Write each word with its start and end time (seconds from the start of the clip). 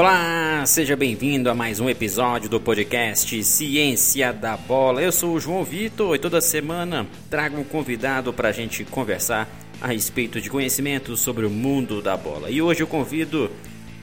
Olá, 0.00 0.64
seja 0.64 0.96
bem-vindo 0.96 1.50
a 1.50 1.54
mais 1.54 1.78
um 1.78 1.86
episódio 1.86 2.48
do 2.48 2.58
podcast 2.58 3.44
Ciência 3.44 4.32
da 4.32 4.56
Bola. 4.56 5.02
Eu 5.02 5.12
sou 5.12 5.34
o 5.34 5.38
João 5.38 5.62
Vitor 5.62 6.16
e 6.16 6.18
toda 6.18 6.40
semana 6.40 7.06
trago 7.28 7.60
um 7.60 7.64
convidado 7.64 8.32
para 8.32 8.48
a 8.48 8.52
gente 8.52 8.82
conversar 8.82 9.46
a 9.78 9.88
respeito 9.88 10.40
de 10.40 10.48
conhecimentos 10.48 11.20
sobre 11.20 11.44
o 11.44 11.50
mundo 11.50 12.00
da 12.00 12.16
bola. 12.16 12.50
E 12.50 12.62
hoje 12.62 12.82
eu 12.82 12.86
convido 12.86 13.50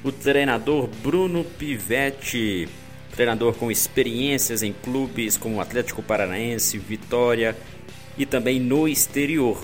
o 0.03 0.11
treinador 0.11 0.87
Bruno 1.01 1.43
Pivetti, 1.43 2.69
treinador 3.15 3.55
com 3.55 3.71
experiências 3.71 4.61
em 4.61 4.73
clubes 4.73 5.35
como 5.35 5.59
Atlético 5.59 6.03
Paranaense, 6.03 6.77
Vitória 6.77 7.57
e 8.15 8.23
também 8.23 8.59
no 8.59 8.87
exterior. 8.87 9.59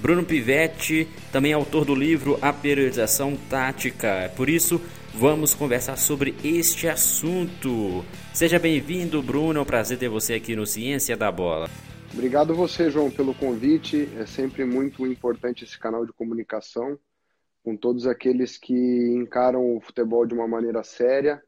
Bruno 0.00 0.24
Pivetti 0.24 1.06
também 1.30 1.52
é 1.52 1.54
autor 1.54 1.84
do 1.84 1.94
livro 1.94 2.36
A 2.42 2.52
Periodização 2.52 3.36
Tática. 3.48 4.32
Por 4.36 4.48
isso, 4.48 4.80
vamos 5.14 5.54
conversar 5.54 5.96
sobre 5.96 6.34
este 6.44 6.88
assunto. 6.88 8.04
Seja 8.32 8.58
bem-vindo, 8.58 9.22
Bruno. 9.22 9.60
É 9.60 9.62
um 9.62 9.66
prazer 9.66 9.98
ter 9.98 10.08
você 10.08 10.34
aqui 10.34 10.54
no 10.54 10.66
Ciência 10.66 11.16
da 11.16 11.30
Bola. 11.30 11.68
Obrigado 12.12 12.54
você, 12.54 12.90
João, 12.90 13.10
pelo 13.10 13.34
convite. 13.34 14.08
É 14.16 14.26
sempre 14.26 14.64
muito 14.64 15.06
importante 15.06 15.64
esse 15.64 15.78
canal 15.78 16.06
de 16.06 16.12
comunicação 16.12 16.98
com 17.62 17.76
todos 17.76 18.06
aqueles 18.06 18.56
que 18.56 18.74
encaram 19.14 19.76
o 19.76 19.80
futebol 19.80 20.24
de 20.26 20.34
uma 20.34 20.48
maneira 20.48 20.82
séria. 20.82 21.42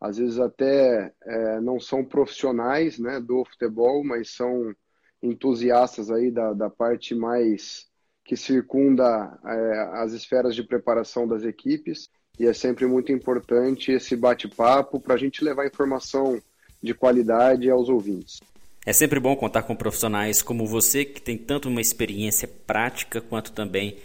Às 0.00 0.18
vezes 0.18 0.38
até 0.38 1.12
é, 1.22 1.60
não 1.60 1.78
são 1.78 2.04
profissionais 2.04 2.98
né, 2.98 3.20
do 3.20 3.44
futebol, 3.44 4.04
mas 4.04 4.30
são 4.30 4.74
entusiastas 5.22 6.10
aí 6.10 6.30
da, 6.30 6.52
da 6.52 6.68
parte 6.68 7.14
mais 7.14 7.86
que 8.24 8.36
circunda 8.36 9.38
é, 9.44 10.02
as 10.02 10.12
esferas 10.12 10.54
de 10.54 10.62
preparação 10.62 11.26
das 11.26 11.44
equipes 11.44 12.08
e 12.38 12.46
é 12.46 12.52
sempre 12.52 12.86
muito 12.86 13.12
importante 13.12 13.92
esse 13.92 14.16
bate-papo 14.16 15.00
para 15.00 15.14
a 15.14 15.18
gente 15.18 15.44
levar 15.44 15.66
informação 15.66 16.40
de 16.82 16.94
qualidade 16.94 17.70
aos 17.70 17.88
ouvintes. 17.88 18.40
É 18.84 18.92
sempre 18.92 19.20
bom 19.20 19.36
contar 19.36 19.62
com 19.62 19.76
profissionais 19.76 20.42
como 20.42 20.66
você, 20.66 21.04
que 21.04 21.22
tem 21.22 21.38
tanto 21.38 21.68
uma 21.68 21.80
experiência 21.80 22.48
prática 22.66 23.20
quanto 23.20 23.52
também 23.52 23.96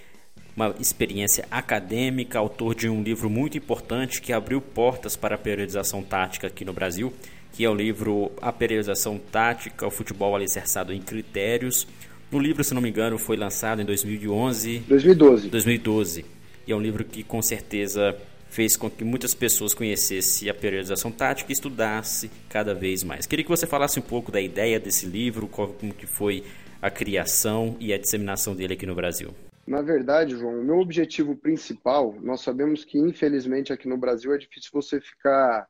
uma 0.55 0.75
experiência 0.79 1.47
acadêmica, 1.49 2.37
autor 2.37 2.75
de 2.75 2.89
um 2.89 3.01
livro 3.01 3.29
muito 3.29 3.57
importante 3.57 4.21
que 4.21 4.33
abriu 4.33 4.61
portas 4.61 5.15
para 5.15 5.35
a 5.35 5.37
periodização 5.37 6.03
tática 6.03 6.47
aqui 6.47 6.65
no 6.65 6.73
Brasil, 6.73 7.13
que 7.53 7.63
é 7.63 7.69
o 7.69 7.73
livro 7.73 8.31
A 8.39 8.51
Periodização 8.51 9.19
Tática, 9.31 9.87
o 9.87 9.91
futebol 9.91 10.35
alicerçado 10.35 10.93
em 10.93 11.01
critérios. 11.01 11.87
O 12.31 12.39
livro, 12.39 12.63
se 12.63 12.73
não 12.73 12.81
me 12.81 12.89
engano, 12.89 13.17
foi 13.17 13.37
lançado 13.37 13.81
em 13.81 13.85
2011. 13.85 14.79
2012. 14.87 15.49
2012. 15.49 16.36
E 16.67 16.71
é 16.73 16.75
um 16.75 16.81
livro 16.81 17.05
que 17.05 17.23
com 17.23 17.41
certeza 17.41 18.13
fez 18.49 18.75
com 18.75 18.89
que 18.89 19.03
muitas 19.05 19.33
pessoas 19.33 19.73
conhecessem 19.73 20.49
a 20.49 20.53
periodização 20.53 21.09
tática 21.09 21.49
e 21.49 21.53
estudasse 21.53 22.29
cada 22.49 22.73
vez 22.73 23.03
mais. 23.03 23.25
Queria 23.25 23.45
que 23.45 23.49
você 23.49 23.65
falasse 23.65 23.97
um 23.99 24.03
pouco 24.03 24.31
da 24.31 24.41
ideia 24.41 24.77
desse 24.77 25.05
livro, 25.05 25.47
como 25.47 25.93
que 25.93 26.05
foi 26.05 26.43
a 26.81 26.91
criação 26.91 27.77
e 27.79 27.93
a 27.93 27.97
disseminação 27.97 28.53
dele 28.53 28.73
aqui 28.73 28.85
no 28.85 28.95
Brasil. 28.95 29.33
Na 29.65 29.81
verdade, 29.81 30.35
João, 30.35 30.59
o 30.59 30.63
meu 30.63 30.79
objetivo 30.79 31.35
principal, 31.37 32.15
nós 32.21 32.41
sabemos 32.41 32.83
que 32.83 32.97
infelizmente 32.97 33.71
aqui 33.71 33.87
no 33.87 33.97
Brasil 33.97 34.33
é 34.33 34.37
difícil 34.37 34.69
você 34.73 34.99
ficar 34.99 35.67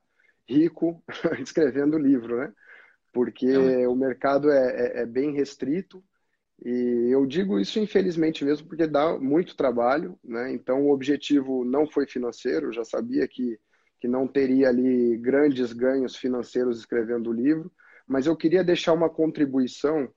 rico 0.49 1.03
escrevendo 1.39 1.97
livro, 1.97 2.37
né? 2.37 2.51
Porque 3.13 3.47
é. 3.47 3.87
o 3.87 3.95
mercado 3.95 4.51
é, 4.51 4.99
é, 4.99 5.01
é 5.01 5.05
bem 5.05 5.31
restrito, 5.31 6.03
e 6.65 7.09
eu 7.11 7.25
digo 7.25 7.59
isso 7.59 7.79
infelizmente 7.79 8.43
mesmo 8.43 8.67
porque 8.67 8.87
dá 8.87 9.17
muito 9.17 9.55
trabalho, 9.55 10.17
né? 10.23 10.51
Então 10.51 10.85
o 10.87 10.93
objetivo 10.93 11.63
não 11.63 11.87
foi 11.87 12.07
financeiro, 12.07 12.73
já 12.73 12.83
sabia 12.83 13.27
que, 13.27 13.59
que 13.99 14.07
não 14.07 14.27
teria 14.27 14.69
ali 14.69 15.17
grandes 15.17 15.71
ganhos 15.71 16.15
financeiros 16.15 16.79
escrevendo 16.79 17.29
o 17.29 17.33
livro, 17.33 17.71
mas 18.07 18.25
eu 18.25 18.35
queria 18.35 18.63
deixar 18.63 18.93
uma 18.93 19.09
contribuição 19.09 20.11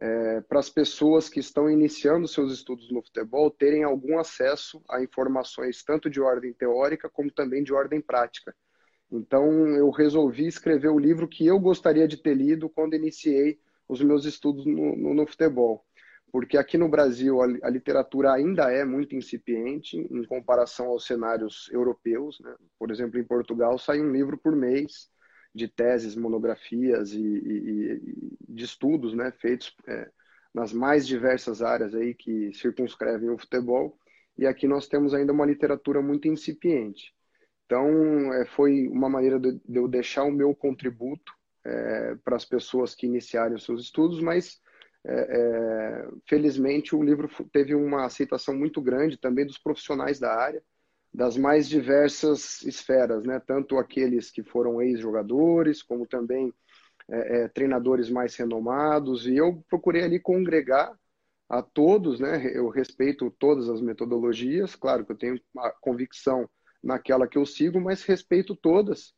é, 0.00 0.40
para 0.42 0.58
as 0.58 0.68
pessoas 0.68 1.28
que 1.28 1.38
estão 1.38 1.70
iniciando 1.70 2.26
seus 2.26 2.52
estudos 2.52 2.90
no 2.90 3.02
futebol 3.02 3.50
terem 3.50 3.84
algum 3.84 4.18
acesso 4.18 4.82
a 4.90 5.02
informações 5.02 5.84
tanto 5.84 6.10
de 6.10 6.20
ordem 6.20 6.52
teórica 6.52 7.08
como 7.08 7.30
também 7.30 7.62
de 7.62 7.72
ordem 7.72 8.00
prática. 8.00 8.54
Então 9.10 9.68
eu 9.68 9.90
resolvi 9.90 10.46
escrever 10.46 10.88
o 10.88 10.98
livro 10.98 11.28
que 11.28 11.46
eu 11.46 11.60
gostaria 11.60 12.08
de 12.08 12.16
ter 12.16 12.34
lido 12.34 12.68
quando 12.68 12.94
iniciei 12.96 13.60
os 13.88 14.00
meus 14.02 14.24
estudos 14.24 14.66
no, 14.66 14.96
no, 14.96 15.14
no 15.14 15.26
futebol. 15.26 15.84
Porque 16.32 16.58
aqui 16.58 16.76
no 16.76 16.88
Brasil 16.88 17.40
a, 17.40 17.44
a, 17.62 17.70
literatura 17.70 18.32
ainda 18.32 18.70
é 18.72 18.84
muito 18.84 19.14
incipiente 19.14 19.96
em 19.96 20.24
comparação 20.24 20.86
aos 20.86 21.06
cenários 21.06 21.70
europeus. 21.70 22.40
Né? 22.40 22.54
Por 22.78 22.90
exemplo, 22.90 23.20
em 23.20 23.24
Portugal 23.24 23.78
sai 23.78 24.00
um 24.00 24.10
livro 24.10 24.36
por 24.36 24.56
mês 24.56 25.08
de 25.54 25.68
teses, 25.68 26.16
monografias 26.16 27.12
e, 27.12 27.20
e, 27.20 27.92
e 27.92 28.36
de 28.48 28.64
estudos 28.64 29.14
né, 29.14 29.32
feitos 29.40 29.72
é, 29.86 30.10
nas 30.52 30.72
mais 30.72 31.06
diversas 31.06 31.62
áreas 31.62 31.94
aí 31.94 32.14
que 32.14 32.52
circunscrevem 32.54 33.30
o 33.30 33.38
futebol. 33.38 33.96
E 34.36 34.46
aqui 34.46 34.66
nós 34.66 34.88
temos 34.88 35.14
ainda 35.14 35.32
uma 35.32 35.46
literatura 35.46 36.02
muito 36.02 36.26
incipiente. 36.26 37.14
Então, 37.64 38.34
é, 38.34 38.44
foi 38.46 38.88
uma 38.88 39.08
maneira 39.08 39.38
de, 39.38 39.52
de 39.52 39.78
eu 39.78 39.86
deixar 39.86 40.24
o 40.24 40.32
meu 40.32 40.54
contributo 40.54 41.32
é, 41.64 42.16
para 42.24 42.36
as 42.36 42.44
pessoas 42.44 42.94
que 42.94 43.06
iniciarem 43.06 43.56
os 43.56 43.64
seus 43.64 43.82
estudos, 43.82 44.20
mas 44.20 44.60
é, 45.06 45.12
é, 45.12 46.08
felizmente 46.26 46.94
o 46.96 47.02
livro 47.02 47.28
teve 47.52 47.74
uma 47.74 48.06
aceitação 48.06 48.54
muito 48.54 48.80
grande 48.80 49.18
também 49.18 49.46
dos 49.46 49.58
profissionais 49.58 50.18
da 50.18 50.34
área, 50.34 50.62
das 51.12 51.36
mais 51.36 51.68
diversas 51.68 52.62
esferas, 52.62 53.24
né? 53.24 53.40
tanto 53.46 53.78
aqueles 53.78 54.30
que 54.30 54.42
foram 54.42 54.82
ex-jogadores, 54.82 55.82
como 55.82 56.06
também 56.06 56.52
é, 57.08 57.42
é, 57.42 57.48
treinadores 57.48 58.10
mais 58.10 58.34
renomados, 58.34 59.26
e 59.26 59.36
eu 59.36 59.62
procurei 59.68 60.02
ali 60.02 60.18
congregar 60.18 60.92
a 61.48 61.62
todos, 61.62 62.18
né? 62.18 62.50
eu 62.52 62.68
respeito 62.68 63.30
todas 63.38 63.68
as 63.68 63.80
metodologias, 63.80 64.74
claro 64.74 65.04
que 65.04 65.12
eu 65.12 65.16
tenho 65.16 65.40
a 65.58 65.70
convicção 65.80 66.48
naquela 66.82 67.28
que 67.28 67.38
eu 67.38 67.46
sigo, 67.46 67.80
mas 67.80 68.02
respeito 68.02 68.56
todas, 68.56 69.14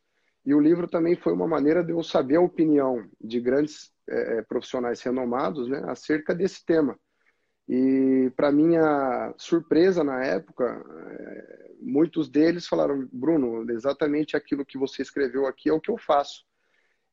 e 0.47 0.53
o 0.53 0.61
livro 0.61 0.87
também 0.87 1.13
foi 1.13 1.33
uma 1.33 1.45
maneira 1.45 1.83
de 1.83 1.91
eu 1.91 2.01
saber 2.01 2.37
a 2.37 2.41
opinião 2.41 3.05
de 3.19 3.37
grandes 3.41 3.91
é, 4.09 4.37
é 4.37 4.41
profissionais 4.41 5.01
renomados 5.01 5.67
né, 5.67 5.83
acerca 5.87 6.33
desse 6.33 6.65
tema. 6.65 6.97
E, 7.67 8.31
para 8.33 8.49
minha 8.49 9.33
surpresa 9.37 10.05
na 10.05 10.23
época, 10.23 10.63
é, 10.63 11.71
muitos 11.81 12.29
deles 12.29 12.65
falaram: 12.65 13.09
Bruno, 13.11 13.69
exatamente 13.69 14.37
aquilo 14.37 14.65
que 14.65 14.77
você 14.77 15.01
escreveu 15.01 15.45
aqui 15.45 15.67
é 15.67 15.73
o 15.73 15.81
que 15.81 15.91
eu 15.91 15.97
faço. 15.97 16.45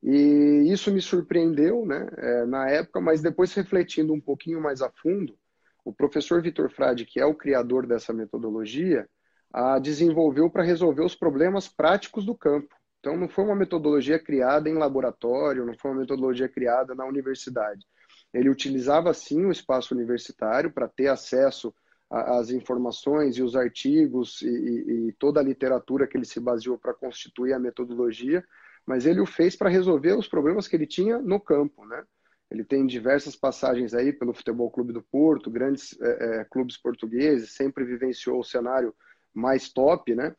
E 0.01 0.71
isso 0.73 0.93
me 0.93 1.03
surpreendeu 1.03 1.85
né, 1.85 2.07
é, 2.17 2.47
na 2.47 2.71
época, 2.71 3.01
mas 3.01 3.21
depois 3.21 3.53
refletindo 3.53 4.13
um 4.13 4.21
pouquinho 4.21 4.61
mais 4.61 4.81
a 4.81 4.93
fundo, 5.03 5.37
o 5.85 5.93
professor 5.93 6.41
Vitor 6.41 6.71
Frade, 6.71 7.05
que 7.05 7.19
é 7.19 7.27
o 7.27 7.35
criador 7.35 7.85
dessa 7.85 8.13
metodologia, 8.13 9.09
a 9.53 9.81
desenvolveu 9.81 10.49
para 10.49 10.63
resolver 10.63 11.03
os 11.03 11.17
problemas 11.17 11.67
práticos 11.67 12.25
do 12.25 12.37
campo. 12.37 12.73
Então, 13.05 13.19
não 13.19 13.29
foi 13.29 13.45
uma 13.45 13.55
metodologia 13.55 14.19
criada 14.19 14.67
em 14.67 14.79
laboratório, 14.79 15.67
não 15.67 15.77
foi 15.77 15.91
uma 15.91 16.01
metodologia 16.01 16.49
criada 16.49 16.95
na 16.95 17.05
universidade. 17.05 17.85
Ele 18.33 18.49
utilizava, 18.49 19.13
sim, 19.13 19.45
o 19.45 19.53
espaço 19.53 19.95
universitário 19.95 20.73
para 20.73 20.89
ter 20.89 21.09
acesso 21.09 21.75
às 22.11 22.49
informações 22.49 23.37
e 23.37 23.43
os 23.43 23.57
artigos 23.57 24.41
e, 24.41 24.49
e, 24.49 25.09
e 25.09 25.13
toda 25.19 25.39
a 25.39 25.43
literatura 25.43 26.07
que 26.07 26.17
ele 26.17 26.25
se 26.25 26.41
baseou 26.41 26.79
para 26.79 26.95
constituir 26.95 27.53
a 27.53 27.59
metodologia, 27.59 28.43
mas 28.87 29.05
ele 29.05 29.21
o 29.21 29.27
fez 29.27 29.55
para 29.55 29.69
resolver 29.69 30.15
os 30.17 30.27
problemas 30.27 30.67
que 30.67 30.75
ele 30.75 30.87
tinha 30.87 31.19
no 31.19 31.39
campo, 31.39 31.85
né? 31.85 32.03
Ele 32.51 32.65
tem 32.65 32.87
diversas 32.87 33.37
passagens 33.37 33.93
aí 33.93 34.15
pelo 34.15 34.33
Futebol 34.33 34.71
Clube 34.71 34.95
do 34.95 35.03
Porto, 35.03 35.51
grandes 35.51 35.95
é, 36.01 36.41
é, 36.41 36.45
clubes 36.45 36.79
portugueses, 36.79 37.55
sempre 37.55 37.85
vivenciou 37.85 38.41
o 38.41 38.45
cenário 38.45 38.95
mais 39.35 39.69
top, 39.71 40.15
né? 40.15 40.35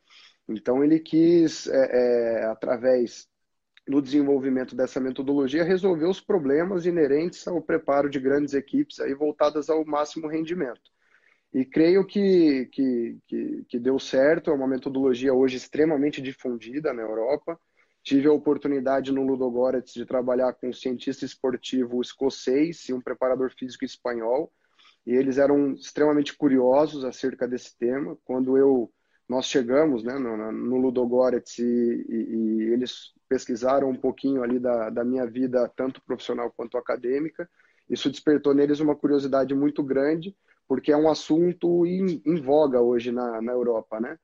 Então, 0.48 0.82
ele 0.84 1.00
quis, 1.00 1.66
é, 1.66 2.40
é, 2.40 2.44
através 2.46 3.28
do 3.86 4.02
desenvolvimento 4.02 4.74
dessa 4.74 5.00
metodologia, 5.00 5.62
resolver 5.62 6.06
os 6.06 6.20
problemas 6.20 6.86
inerentes 6.86 7.46
ao 7.46 7.62
preparo 7.62 8.10
de 8.10 8.18
grandes 8.18 8.52
equipes 8.52 8.98
aí 8.98 9.14
voltadas 9.14 9.70
ao 9.70 9.84
máximo 9.84 10.26
rendimento. 10.26 10.90
E 11.54 11.64
creio 11.64 12.04
que, 12.04 12.66
que, 12.66 13.18
que, 13.26 13.64
que 13.68 13.78
deu 13.78 13.98
certo, 13.98 14.50
é 14.50 14.54
uma 14.54 14.66
metodologia 14.66 15.32
hoje 15.32 15.56
extremamente 15.56 16.20
difundida 16.20 16.92
na 16.92 17.02
Europa. 17.02 17.58
Tive 18.02 18.28
a 18.28 18.32
oportunidade 18.32 19.12
no 19.12 19.22
Ludogorets 19.22 19.94
de 19.94 20.04
trabalhar 20.04 20.52
com 20.54 20.68
um 20.68 20.72
cientista 20.72 21.24
esportivo 21.24 22.00
escocês 22.00 22.88
e 22.88 22.92
um 22.92 23.00
preparador 23.00 23.52
físico 23.56 23.84
espanhol, 23.84 24.52
e 25.06 25.12
eles 25.14 25.38
eram 25.38 25.72
extremamente 25.72 26.36
curiosos 26.36 27.04
acerca 27.04 27.46
desse 27.48 27.76
tema. 27.78 28.18
Quando 28.24 28.58
eu 28.58 28.92
nós 29.28 29.46
chegamos 29.46 30.04
né, 30.04 30.18
no, 30.18 30.52
no 30.52 30.76
Ludogorets 30.76 31.58
e, 31.58 31.62
e, 31.62 32.14
e, 32.14 32.72
eles 32.72 33.12
pesquisaram 33.28 33.90
um 33.90 33.96
pouquinho 33.96 34.42
ali 34.42 34.58
da, 34.58 34.88
da 34.90 35.04
minha 35.04 35.26
vida, 35.26 35.70
tanto 35.76 36.02
profissional 36.02 36.52
quanto 36.56 36.78
acadêmica. 36.78 37.48
Isso 37.90 38.10
despertou 38.10 38.54
neles 38.54 38.80
uma 38.80 38.94
curiosidade 38.94 39.54
muito 39.54 39.82
grande, 39.82 40.36
porque 40.68 40.92
é 40.92 40.96
um 40.96 41.08
assunto 41.08 41.84
em, 41.86 42.22
em 42.24 42.40
voga 42.40 42.80
hoje 42.80 43.10
na, 43.10 43.40
na 43.42 43.52
Europa, 43.52 44.00
né? 44.00 44.18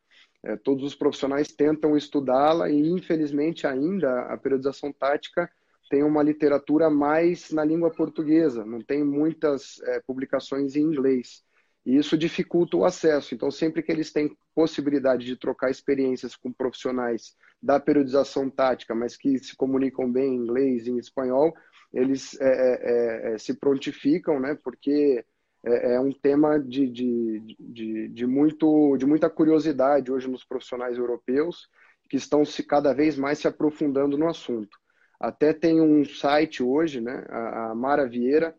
É, 0.44 0.56
todos 0.56 0.84
os 0.84 0.94
profissionais 0.94 1.48
tentam 1.48 1.96
estudá-la 1.96 2.68
e, 2.68 2.88
infelizmente, 2.88 3.64
ainda 3.64 4.22
a 4.22 4.36
periodização 4.36 4.92
tática 4.92 5.48
tem 5.88 6.02
uma 6.02 6.22
literatura 6.22 6.90
mais 6.90 7.50
na 7.50 7.64
língua 7.64 7.90
portuguesa, 7.90 8.64
não 8.64 8.80
tem 8.80 9.04
muitas 9.04 9.80
é, 9.82 10.00
publicações 10.00 10.74
em 10.74 10.80
inglês. 10.80 11.44
E 11.84 11.96
isso 11.96 12.16
dificulta 12.16 12.76
o 12.76 12.84
acesso. 12.84 13.34
Então, 13.34 13.50
sempre 13.50 13.82
que 13.82 13.90
eles 13.90 14.12
têm 14.12 14.36
possibilidade 14.54 15.24
de 15.24 15.36
trocar 15.36 15.70
experiências 15.70 16.36
com 16.36 16.52
profissionais 16.52 17.34
da 17.60 17.80
periodização 17.80 18.48
tática, 18.48 18.94
mas 18.94 19.16
que 19.16 19.38
se 19.38 19.56
comunicam 19.56 20.10
bem 20.10 20.34
em 20.34 20.36
inglês 20.36 20.86
e 20.86 20.90
em 20.90 20.98
espanhol, 20.98 21.52
eles 21.92 22.40
é, 22.40 22.46
é, 22.46 23.34
é, 23.34 23.38
se 23.38 23.54
prontificam, 23.54 24.40
né? 24.40 24.56
Porque 24.62 25.24
é, 25.64 25.94
é 25.94 26.00
um 26.00 26.12
tema 26.12 26.58
de, 26.58 26.88
de, 26.88 27.56
de, 27.58 28.08
de, 28.08 28.26
muito, 28.26 28.96
de 28.96 29.04
muita 29.04 29.28
curiosidade 29.28 30.10
hoje 30.10 30.28
nos 30.28 30.44
profissionais 30.44 30.96
europeus 30.96 31.68
que 32.08 32.16
estão 32.16 32.44
se 32.44 32.62
cada 32.62 32.92
vez 32.92 33.16
mais 33.16 33.38
se 33.38 33.48
aprofundando 33.48 34.16
no 34.18 34.28
assunto. 34.28 34.76
Até 35.18 35.52
tem 35.52 35.80
um 35.80 36.04
site 36.04 36.62
hoje, 36.62 37.00
né? 37.00 37.24
A, 37.28 37.70
a 37.70 37.74
Mara 37.74 38.08
Vieira, 38.08 38.56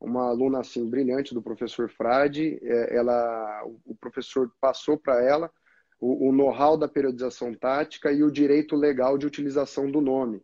uma 0.00 0.28
aluna 0.28 0.60
assim 0.60 0.88
brilhante 0.88 1.34
do 1.34 1.42
professor 1.42 1.90
Frade, 1.90 2.58
é, 2.62 2.96
ela, 2.96 3.62
o 3.84 3.94
professor 3.94 4.50
passou 4.60 4.96
para 4.96 5.22
ela 5.22 5.50
o, 6.00 6.28
o 6.28 6.32
know-how 6.32 6.76
da 6.76 6.88
periodização 6.88 7.54
tática 7.54 8.10
e 8.10 8.22
o 8.22 8.30
direito 8.30 8.74
legal 8.74 9.18
de 9.18 9.26
utilização 9.26 9.90
do 9.90 10.00
nome. 10.00 10.42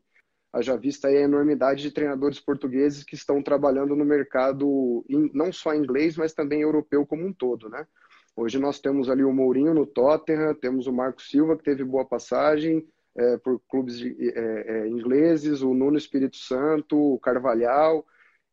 Haja 0.52 0.76
vista 0.76 1.08
aí 1.08 1.16
a 1.18 1.22
enormidade 1.22 1.82
de 1.82 1.90
treinadores 1.90 2.40
portugueses 2.40 3.02
que 3.02 3.14
estão 3.14 3.42
trabalhando 3.42 3.96
no 3.96 4.04
mercado 4.04 5.04
não 5.34 5.52
só 5.52 5.74
inglês, 5.74 6.16
mas 6.16 6.32
também 6.32 6.62
europeu 6.62 7.06
como 7.06 7.26
um 7.26 7.32
todo, 7.32 7.68
né? 7.68 7.86
Hoje 8.34 8.58
nós 8.58 8.78
temos 8.78 9.08
ali 9.08 9.24
o 9.24 9.32
Mourinho 9.32 9.72
no 9.72 9.86
Tottenham, 9.86 10.54
temos 10.54 10.86
o 10.86 10.92
Marco 10.92 11.22
Silva, 11.22 11.56
que 11.56 11.64
teve 11.64 11.82
boa 11.82 12.04
passagem, 12.04 12.86
é, 13.16 13.38
por 13.38 13.60
clubes 13.68 13.98
de, 13.98 14.14
é, 14.20 14.40
é, 14.68 14.88
ingleses, 14.88 15.62
o 15.62 15.72
Nuno 15.72 15.96
Espírito 15.96 16.36
Santo, 16.36 17.14
o 17.14 17.18
Carvalhal. 17.18 18.06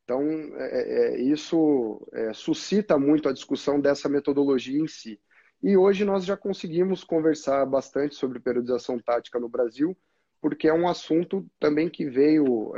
Então, 0.04 0.22
é, 0.58 1.16
é, 1.16 1.22
isso 1.22 2.06
é, 2.14 2.34
suscita 2.34 2.98
muito 2.98 3.30
a 3.30 3.34
discussão 3.34 3.80
dessa 3.80 4.10
metodologia 4.10 4.80
em 4.80 4.88
si. 4.88 5.20
E 5.62 5.78
hoje 5.78 6.04
nós 6.04 6.26
já 6.26 6.36
conseguimos 6.36 7.04
conversar 7.04 7.66
bastante 7.66 8.16
sobre 8.16 8.40
periodização 8.40 9.00
tática 9.00 9.40
no 9.40 9.48
Brasil, 9.48 9.98
porque 10.42 10.68
é 10.68 10.74
um 10.74 10.90
assunto 10.90 11.48
também 11.58 11.90
que 11.90 12.06
veio, 12.06 12.74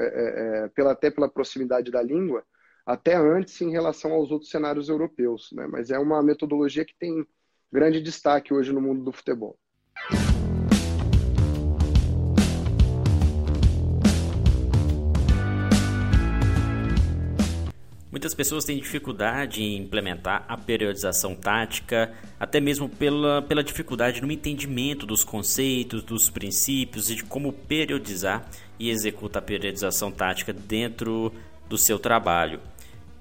pela, 0.75 0.91
até 0.91 1.09
pela 1.09 1.27
proximidade 1.27 1.89
da 1.89 1.99
língua, 1.99 2.43
até 2.85 3.15
antes 3.15 3.59
em 3.59 3.71
relação 3.71 4.11
aos 4.13 4.29
outros 4.29 4.51
cenários 4.51 4.87
europeus. 4.87 5.49
Né? 5.51 5.65
Mas 5.67 5.89
é 5.89 5.97
uma 5.97 6.21
metodologia 6.21 6.85
que 6.85 6.95
tem 6.99 7.25
grande 7.71 7.99
destaque 7.99 8.53
hoje 8.53 8.71
no 8.71 8.79
mundo 8.79 9.03
do 9.03 9.11
futebol. 9.11 9.57
Muitas 18.15 18.33
pessoas 18.33 18.63
têm 18.63 18.77
dificuldade 18.77 19.61
em 19.61 19.75
implementar 19.75 20.45
a 20.47 20.55
periodização 20.55 21.35
tática, 21.35 22.13
até 22.39 22.61
mesmo 22.61 22.87
pela, 22.87 23.41
pela 23.41 23.61
dificuldade 23.61 24.21
no 24.21 24.31
entendimento 24.31 25.05
dos 25.05 25.21
conceitos, 25.25 26.01
dos 26.01 26.29
princípios 26.29 27.09
e 27.09 27.15
de 27.15 27.25
como 27.25 27.51
periodizar 27.51 28.49
e 28.79 28.89
executar 28.89 29.43
a 29.43 29.45
periodização 29.45 30.13
tática 30.13 30.53
dentro 30.53 31.29
do 31.67 31.77
seu 31.77 31.99
trabalho. 31.99 32.61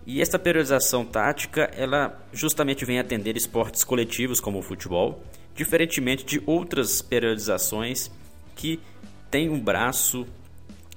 E 0.06 0.23
esta 0.23 0.38
periodização 0.38 1.05
tática, 1.05 1.69
ela 1.76 2.17
justamente 2.32 2.85
vem 2.85 3.00
atender 3.00 3.37
esportes 3.37 3.82
coletivos 3.82 4.38
como 4.38 4.61
o 4.61 4.62
futebol, 4.62 5.25
diferentemente 5.56 6.25
de 6.25 6.40
outras 6.47 7.02
periodizações 7.02 8.12
que 8.55 8.79
têm 9.29 9.50
um 9.50 9.58
braço 9.58 10.25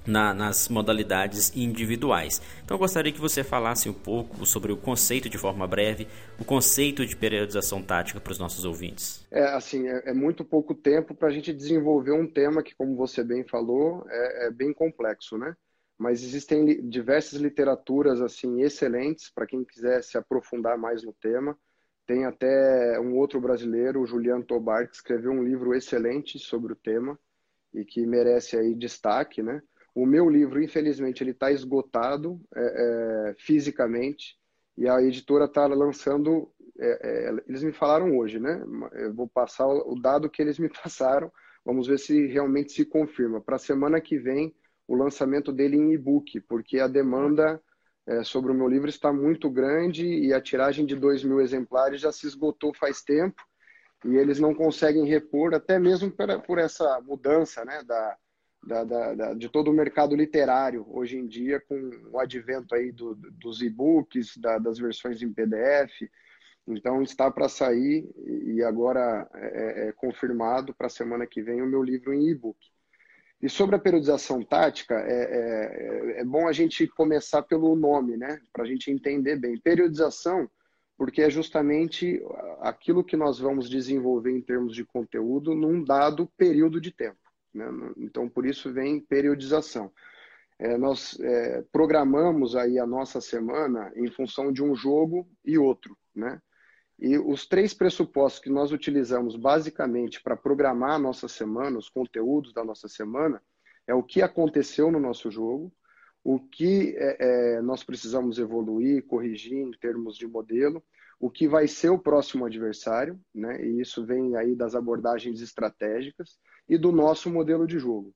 na, 0.08 0.32
nas 0.32 0.68
modalidades 0.68 1.54
individuais. 1.54 2.40
Então 2.64 2.74
eu 2.74 2.78
gostaria 2.78 3.12
que 3.12 3.20
você 3.20 3.44
falasse 3.44 3.88
um 3.88 3.92
pouco 3.92 4.44
sobre 4.46 4.72
o 4.72 4.76
conceito 4.76 5.28
de 5.28 5.36
forma 5.36 5.66
breve, 5.66 6.08
o 6.40 6.44
conceito 6.44 7.04
de 7.04 7.14
periodização 7.14 7.82
tática 7.82 8.18
para 8.18 8.32
os 8.32 8.38
nossos 8.38 8.64
ouvintes. 8.64 9.26
É 9.30 9.44
assim, 9.54 9.86
é, 9.86 10.10
é 10.10 10.14
muito 10.14 10.44
pouco 10.44 10.74
tempo 10.74 11.14
para 11.14 11.28
a 11.28 11.30
gente 11.30 11.52
desenvolver 11.52 12.12
um 12.12 12.26
tema 12.26 12.62
que, 12.62 12.74
como 12.74 12.96
você 12.96 13.22
bem 13.22 13.44
falou, 13.44 14.04
é, 14.08 14.46
é 14.46 14.50
bem 14.50 14.72
complexo, 14.72 15.36
né? 15.36 15.54
Mas 15.98 16.22
existem 16.22 16.88
diversas 16.88 17.40
literaturas 17.40 18.20
assim 18.22 18.62
excelentes 18.62 19.30
para 19.30 19.46
quem 19.46 19.64
quiser 19.64 20.02
se 20.02 20.16
aprofundar 20.16 20.78
mais 20.78 21.02
no 21.02 21.12
tema. 21.12 21.58
Tem 22.06 22.24
até 22.24 22.98
um 23.00 23.16
outro 23.16 23.40
brasileiro, 23.40 24.00
o 24.00 24.06
Juliano 24.06 24.44
Tobar, 24.44 24.88
que 24.88 24.94
escreveu 24.94 25.32
um 25.32 25.42
livro 25.42 25.74
excelente 25.74 26.38
sobre 26.38 26.72
o 26.72 26.76
tema 26.76 27.18
e 27.74 27.84
que 27.84 28.06
merece 28.06 28.56
aí 28.56 28.74
destaque, 28.74 29.42
né? 29.42 29.60
O 29.98 30.06
meu 30.06 30.30
livro, 30.30 30.62
infelizmente, 30.62 31.24
ele 31.24 31.32
está 31.32 31.50
esgotado 31.50 32.40
é, 32.54 32.60
é, 32.60 33.34
fisicamente 33.36 34.36
e 34.76 34.88
a 34.88 35.02
editora 35.02 35.46
está 35.46 35.66
lançando. 35.66 36.52
É, 36.78 37.00
é, 37.02 37.44
eles 37.48 37.64
me 37.64 37.72
falaram 37.72 38.16
hoje, 38.16 38.38
né? 38.38 38.62
Eu 38.92 39.12
vou 39.12 39.26
passar 39.26 39.66
o 39.66 40.00
dado 40.00 40.30
que 40.30 40.40
eles 40.40 40.56
me 40.56 40.68
passaram. 40.70 41.32
Vamos 41.64 41.88
ver 41.88 41.98
se 41.98 42.28
realmente 42.28 42.70
se 42.70 42.84
confirma. 42.84 43.40
Para 43.40 43.56
a 43.56 43.58
semana 43.58 44.00
que 44.00 44.16
vem, 44.16 44.54
o 44.86 44.94
lançamento 44.94 45.52
dele 45.52 45.76
em 45.76 45.92
e-book, 45.92 46.42
porque 46.42 46.78
a 46.78 46.86
demanda 46.86 47.60
é, 48.06 48.22
sobre 48.22 48.52
o 48.52 48.54
meu 48.54 48.68
livro 48.68 48.88
está 48.88 49.12
muito 49.12 49.50
grande 49.50 50.06
e 50.06 50.32
a 50.32 50.40
tiragem 50.40 50.86
de 50.86 50.94
2 50.94 51.24
mil 51.24 51.40
exemplares 51.40 52.00
já 52.00 52.12
se 52.12 52.24
esgotou 52.24 52.72
faz 52.72 53.02
tempo 53.02 53.42
e 54.04 54.14
eles 54.14 54.38
não 54.38 54.54
conseguem 54.54 55.06
repor, 55.06 55.54
até 55.54 55.76
mesmo 55.76 56.08
por, 56.46 56.58
essa 56.60 57.00
mudança 57.00 57.64
né, 57.64 57.82
da, 57.82 58.16
da, 58.62 58.84
da, 58.84 59.14
da, 59.14 59.34
de 59.34 59.48
todo 59.48 59.70
o 59.70 59.74
mercado 59.74 60.14
literário 60.14 60.86
hoje 60.90 61.16
em 61.16 61.26
dia, 61.26 61.60
com 61.60 61.90
o 62.10 62.18
advento 62.18 62.74
aí 62.74 62.92
do, 62.92 63.14
dos 63.14 63.62
e-books, 63.62 64.36
das 64.36 64.78
versões 64.78 65.22
em 65.22 65.32
PDF. 65.32 66.08
Então 66.66 67.02
está 67.02 67.30
para 67.30 67.48
sair 67.48 68.06
e 68.46 68.62
agora 68.62 69.28
é, 69.34 69.86
é, 69.86 69.88
é 69.88 69.92
confirmado 69.92 70.74
para 70.74 70.86
a 70.86 70.90
semana 70.90 71.26
que 71.26 71.42
vem 71.42 71.62
o 71.62 71.66
meu 71.66 71.82
livro 71.82 72.12
em 72.12 72.28
e-book. 72.28 72.58
E 73.40 73.48
sobre 73.48 73.76
a 73.76 73.78
periodização 73.78 74.42
tática, 74.42 74.94
é, 74.94 76.16
é, 76.16 76.20
é 76.20 76.24
bom 76.24 76.48
a 76.48 76.52
gente 76.52 76.86
começar 76.88 77.42
pelo 77.42 77.74
nome, 77.76 78.16
né? 78.16 78.40
Para 78.52 78.64
a 78.64 78.66
gente 78.66 78.90
entender 78.90 79.36
bem. 79.36 79.56
Periodização, 79.56 80.50
porque 80.96 81.22
é 81.22 81.30
justamente 81.30 82.20
aquilo 82.60 83.04
que 83.04 83.16
nós 83.16 83.38
vamos 83.38 83.70
desenvolver 83.70 84.32
em 84.32 84.42
termos 84.42 84.74
de 84.74 84.84
conteúdo 84.84 85.54
num 85.54 85.84
dado 85.84 86.26
período 86.36 86.80
de 86.80 86.90
tempo. 86.90 87.27
Né? 87.54 87.66
Então, 87.96 88.28
por 88.28 88.46
isso 88.46 88.72
vem 88.72 89.00
periodização. 89.00 89.92
É, 90.58 90.76
nós 90.76 91.18
é, 91.20 91.62
programamos 91.70 92.56
aí 92.56 92.78
a 92.78 92.86
nossa 92.86 93.20
semana 93.20 93.92
em 93.94 94.10
função 94.10 94.52
de 94.52 94.62
um 94.62 94.74
jogo 94.74 95.28
e 95.44 95.56
outro, 95.56 95.96
né? 96.14 96.40
E 96.98 97.16
os 97.16 97.46
três 97.46 97.72
pressupostos 97.72 98.42
que 98.42 98.50
nós 98.50 98.72
utilizamos 98.72 99.36
basicamente 99.36 100.20
para 100.20 100.36
programar 100.36 100.94
a 100.94 100.98
nossa 100.98 101.28
semana, 101.28 101.78
os 101.78 101.88
conteúdos 101.88 102.52
da 102.52 102.64
nossa 102.64 102.88
semana, 102.88 103.40
é 103.86 103.94
o 103.94 104.02
que 104.02 104.20
aconteceu 104.20 104.90
no 104.90 104.98
nosso 104.98 105.30
jogo, 105.30 105.72
o 106.24 106.40
que 106.40 106.96
é, 106.98 107.56
é 107.56 107.62
nós 107.62 107.84
precisamos 107.84 108.40
evoluir, 108.40 109.06
corrigir 109.06 109.58
em 109.58 109.70
termos 109.70 110.16
de 110.16 110.26
modelo, 110.26 110.82
o 111.20 111.30
que 111.30 111.46
vai 111.46 111.68
ser 111.68 111.90
o 111.90 111.98
próximo 112.00 112.44
adversário, 112.44 113.18
né? 113.32 113.64
E 113.64 113.80
isso 113.80 114.04
vem 114.04 114.34
aí 114.34 114.56
das 114.56 114.74
abordagens 114.74 115.40
estratégicas 115.40 116.36
e 116.68 116.76
do 116.76 116.92
nosso 116.92 117.30
modelo 117.30 117.66
de 117.66 117.78
jogo. 117.78 118.14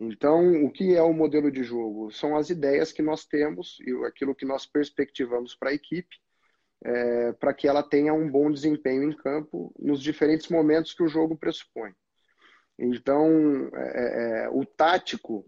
Então, 0.00 0.64
o 0.64 0.70
que 0.70 0.94
é 0.96 1.02
o 1.02 1.12
modelo 1.12 1.50
de 1.50 1.62
jogo? 1.62 2.10
São 2.10 2.36
as 2.36 2.50
ideias 2.50 2.90
que 2.92 3.02
nós 3.02 3.24
temos 3.24 3.78
e 3.86 3.92
aquilo 4.04 4.34
que 4.34 4.44
nós 4.44 4.66
perspectivamos 4.66 5.54
para 5.54 5.70
a 5.70 5.74
equipe, 5.74 6.16
é, 6.84 7.32
para 7.34 7.54
que 7.54 7.68
ela 7.68 7.82
tenha 7.82 8.12
um 8.12 8.28
bom 8.28 8.50
desempenho 8.50 9.04
em 9.04 9.16
campo 9.16 9.72
nos 9.78 10.02
diferentes 10.02 10.48
momentos 10.48 10.92
que 10.92 11.02
o 11.02 11.08
jogo 11.08 11.36
pressupõe. 11.36 11.92
Então, 12.76 13.70
é, 13.74 14.44
é, 14.44 14.48
o 14.50 14.64
tático 14.64 15.46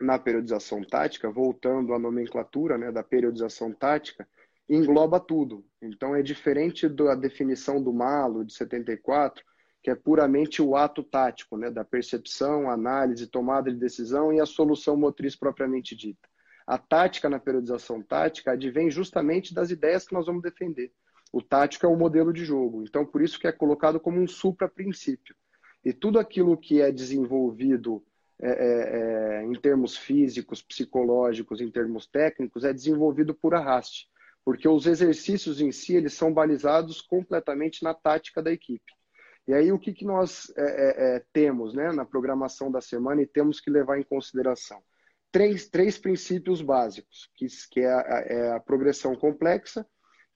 na 0.00 0.18
periodização 0.18 0.82
tática, 0.82 1.30
voltando 1.30 1.92
à 1.94 1.98
nomenclatura 1.98 2.78
né, 2.78 2.90
da 2.90 3.02
periodização 3.02 3.72
tática, 3.72 4.26
engloba 4.68 5.20
tudo. 5.20 5.64
Então, 5.80 6.16
é 6.16 6.22
diferente 6.22 6.88
da 6.88 7.14
definição 7.14 7.82
do 7.82 7.92
Malo 7.92 8.44
de 8.44 8.54
74, 8.54 9.44
que 9.82 9.90
é 9.90 9.94
puramente 9.94 10.62
o 10.62 10.76
ato 10.76 11.02
tático, 11.02 11.56
né, 11.56 11.70
da 11.70 11.84
percepção, 11.84 12.70
análise, 12.70 13.26
tomada 13.26 13.70
de 13.70 13.76
decisão 13.76 14.32
e 14.32 14.40
a 14.40 14.46
solução 14.46 14.96
motriz 14.96 15.34
propriamente 15.34 15.96
dita. 15.96 16.28
A 16.64 16.78
tática 16.78 17.28
na 17.28 17.40
periodização 17.40 18.00
tática 18.00 18.52
advém 18.52 18.90
justamente 18.90 19.52
das 19.52 19.70
ideias 19.70 20.06
que 20.06 20.14
nós 20.14 20.26
vamos 20.26 20.42
defender. 20.42 20.92
O 21.32 21.42
tático 21.42 21.84
é 21.84 21.88
o 21.88 21.96
modelo 21.96 22.32
de 22.32 22.44
jogo, 22.44 22.82
então 22.82 23.04
por 23.04 23.22
isso 23.22 23.40
que 23.40 23.48
é 23.48 23.52
colocado 23.52 23.98
como 23.98 24.20
um 24.20 24.28
supra-princípio. 24.28 25.34
E 25.84 25.92
tudo 25.92 26.20
aquilo 26.20 26.56
que 26.56 26.80
é 26.80 26.92
desenvolvido 26.92 28.04
é, 28.40 28.50
é, 28.50 29.40
é, 29.40 29.44
em 29.44 29.54
termos 29.54 29.96
físicos, 29.96 30.62
psicológicos, 30.62 31.60
em 31.60 31.70
termos 31.70 32.06
técnicos, 32.06 32.64
é 32.64 32.72
desenvolvido 32.72 33.34
por 33.34 33.54
arraste, 33.54 34.08
porque 34.44 34.68
os 34.68 34.86
exercícios 34.86 35.60
em 35.60 35.72
si 35.72 35.96
eles 35.96 36.12
são 36.12 36.32
balizados 36.32 37.00
completamente 37.00 37.82
na 37.82 37.94
tática 37.94 38.40
da 38.40 38.52
equipe. 38.52 38.92
E 39.46 39.52
aí, 39.52 39.72
o 39.72 39.78
que, 39.78 39.92
que 39.92 40.04
nós 40.04 40.52
é, 40.56 40.62
é, 40.62 41.16
é, 41.16 41.24
temos 41.32 41.74
né, 41.74 41.90
na 41.92 42.04
programação 42.04 42.70
da 42.70 42.80
semana 42.80 43.22
e 43.22 43.26
temos 43.26 43.60
que 43.60 43.70
levar 43.70 43.98
em 43.98 44.04
consideração? 44.04 44.80
Três, 45.32 45.68
três 45.68 45.98
princípios 45.98 46.62
básicos, 46.62 47.30
que, 47.36 47.46
que 47.70 47.80
é, 47.80 47.92
a, 47.92 48.24
é 48.26 48.52
a 48.52 48.60
progressão 48.60 49.16
complexa, 49.16 49.86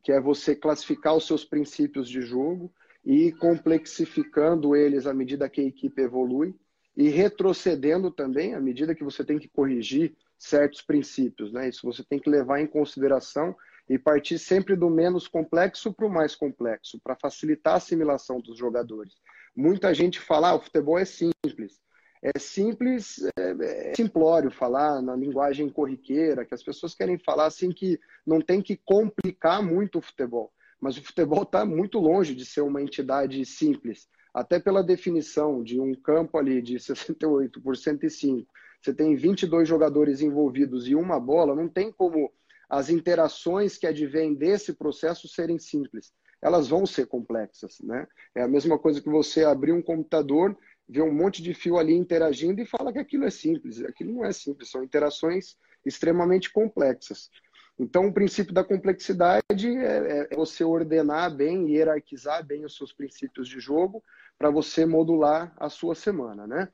que 0.03 0.11
é 0.11 0.21
você 0.21 0.57
classificar 0.57 1.15
os 1.15 1.27
seus 1.27 1.45
princípios 1.45 2.09
de 2.09 2.23
jogo 2.23 2.73
e 3.05 3.33
complexificando 3.33 4.75
eles 4.75 5.07
à 5.07 5.15
medida 5.15 5.49
que 5.49 5.61
a 5.61 5.65
equipe 5.65 6.03
evolui 6.03 6.55
e 6.97 7.09
retrocedendo 7.09 8.11
também 8.11 8.55
à 8.55 8.61
medida 8.61 8.95
que 8.95 9.05
você 9.05 9.25
tem 9.25 9.39
que 9.39 9.49
corrigir 9.49 10.17
certos 10.39 10.83
princípios. 10.83 11.53
Né? 11.53 11.69
Isso 11.69 11.87
você 11.87 12.03
tem 12.03 12.19
que 12.19 12.31
levar 12.31 12.61
em 12.61 12.67
consideração 12.67 13.55
e 13.89 13.99
partir 13.99 14.39
sempre 14.39 14.75
do 14.75 14.91
menos 14.91 15.29
complexo 15.29 15.93
para 15.93 16.07
o 16.07 16.11
mais 16.11 16.35
complexo, 16.35 16.99
para 17.03 17.17
facilitar 17.17 17.75
a 17.75 17.77
assimilação 17.77 18.41
dos 18.41 18.59
jogadores. 18.59 19.15
Muita 19.55 19.95
gente 19.95 20.21
fala, 20.21 20.51
ah, 20.51 20.55
o 20.57 20.61
futebol 20.61 20.99
é 20.99 21.05
simples. 21.05 21.81
É 22.23 22.39
simples, 22.39 23.23
é, 23.39 23.91
é 23.91 23.95
simplório 23.95 24.51
falar 24.51 25.01
na 25.01 25.15
linguagem 25.15 25.69
corriqueira, 25.69 26.45
que 26.45 26.55
as 26.55 26.63
pessoas 26.63 26.95
querem 26.95 27.19
falar 27.19 27.47
assim 27.47 27.71
que 27.71 28.01
não 28.27 28.41
tem 28.41 28.61
que 28.61 28.77
complicar 28.77 29.63
muito 29.63 29.99
o 29.99 30.03
futebol. 30.03 30.53
Mas 30.81 30.99
o 30.99 31.05
futebol 31.05 31.43
está 31.43 31.65
muito 31.65 31.99
longe 31.99 32.35
de 32.35 32.45
ser 32.45 32.63
uma 32.63 32.83
entidade 32.83 33.45
simples. 33.45 34.09
Até 34.35 34.59
pela 34.59 34.83
definição 34.83 35.63
de 35.63 35.81
um 35.81 35.95
campo 35.95 36.37
ali 36.37 36.61
de 36.61 36.79
68 36.79 37.61
por 37.63 37.77
105, 37.77 38.47
você 38.83 38.93
tem 38.93 39.17
22 39.17 39.69
jogadores 39.69 40.21
envolvidos 40.21 40.87
e 40.89 40.95
uma 40.95 41.19
bola, 41.19 41.55
não 41.55 41.69
tem 41.69 41.91
como 41.91 42.31
as 42.69 42.91
interações 42.91 43.79
que 43.79 43.87
advêm 43.87 44.35
desse 44.35 44.75
processo 44.75 45.29
serem 45.29 45.59
simples. 45.59 46.13
Elas 46.43 46.69
vão 46.69 46.85
ser 46.85 47.07
complexas, 47.07 47.79
né? 47.81 48.07
É 48.35 48.43
a 48.43 48.49
mesma 48.49 48.79
coisa 48.79 49.01
que 49.01 49.09
você 49.09 49.45
abrir 49.45 49.73
um 49.73 49.83
computador, 49.83 50.57
ver 50.89 51.03
um 51.03 51.15
monte 51.15 51.43
de 51.43 51.55
fio 51.55 51.79
ali 51.79 51.95
interagindo 51.95 52.61
e 52.61 52.67
fala 52.67 52.93
que 52.93 52.99
aquilo 52.99 53.25
é 53.25 53.31
simples. 53.31 53.83
Aquilo 53.83 54.13
não 54.13 54.25
é 54.25 54.33
simples, 54.33 54.71
são 54.71 54.85
interações 54.85 55.57
extremamente 55.85 56.53
complexas. 56.53 57.31
Então, 57.79 58.07
o 58.07 58.13
princípio 58.13 58.55
da 58.55 58.65
complexidade 58.65 59.69
é, 59.69 60.29
é 60.31 60.37
você 60.37 60.65
ordenar 60.65 61.35
bem, 61.35 61.71
hierarquizar 61.71 62.45
bem 62.45 62.65
os 62.65 62.77
seus 62.77 62.93
princípios 62.93 63.49
de 63.49 63.61
jogo 63.61 64.03
para 64.39 64.51
você 64.51 64.87
modular 64.87 65.55
a 65.59 65.69
sua 65.69 65.95
semana, 65.95 66.47
né? 66.47 66.69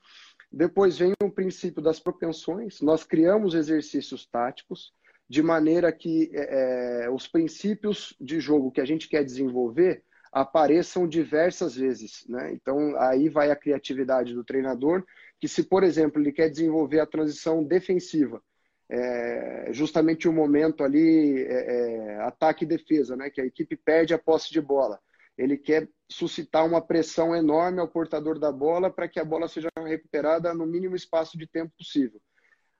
Depois 0.51 0.99
vem 0.99 1.13
o 1.23 1.31
princípio 1.31 1.83
das 1.83 1.99
propensões. 1.99 2.81
Nós 2.81 3.05
criamos 3.05 3.55
exercícios 3.55 4.27
táticos 4.27 4.93
de 5.33 5.43
maneira 5.43 5.91
que 5.91 6.31
é, 6.35 7.05
é, 7.05 7.11
os 7.11 7.27
princípios 7.27 8.15
de 8.21 8.39
jogo 8.39 8.71
que 8.71 8.83
a 8.83 8.85
gente 8.85 9.09
quer 9.09 9.25
desenvolver 9.25 10.05
apareçam 10.31 11.09
diversas 11.09 11.75
vezes. 11.75 12.23
Né? 12.29 12.53
Então, 12.53 12.95
aí 12.99 13.31
vai 13.31 13.51
a 13.51 13.57
criatividade 13.57 14.35
do 14.35 14.45
treinador, 14.45 15.03
que 15.41 15.49
se, 15.49 15.62
por 15.62 15.85
exemplo, 15.85 16.21
ele 16.21 16.33
quer 16.33 16.51
desenvolver 16.51 17.01
a 17.01 17.07
transição 17.07 17.65
defensiva, 17.65 18.43
é, 18.91 19.69
justamente 19.73 20.29
o 20.29 20.35
momento 20.35 20.85
ali, 20.85 21.43
é, 21.45 21.77
é, 21.77 22.17
ataque 22.25 22.65
e 22.65 22.69
defesa, 22.69 23.17
né? 23.17 23.31
que 23.31 23.41
a 23.41 23.47
equipe 23.47 23.75
perde 23.75 24.12
a 24.12 24.19
posse 24.19 24.53
de 24.53 24.61
bola. 24.61 25.01
Ele 25.39 25.57
quer 25.57 25.89
suscitar 26.11 26.67
uma 26.67 26.83
pressão 26.83 27.35
enorme 27.35 27.81
ao 27.81 27.89
portador 27.89 28.39
da 28.39 28.53
bola 28.53 28.91
para 28.91 29.09
que 29.09 29.19
a 29.19 29.25
bola 29.25 29.49
seja 29.49 29.71
recuperada 29.79 30.53
no 30.53 30.67
mínimo 30.67 30.95
espaço 30.95 31.39
de 31.39 31.47
tempo 31.47 31.73
possível. 31.79 32.21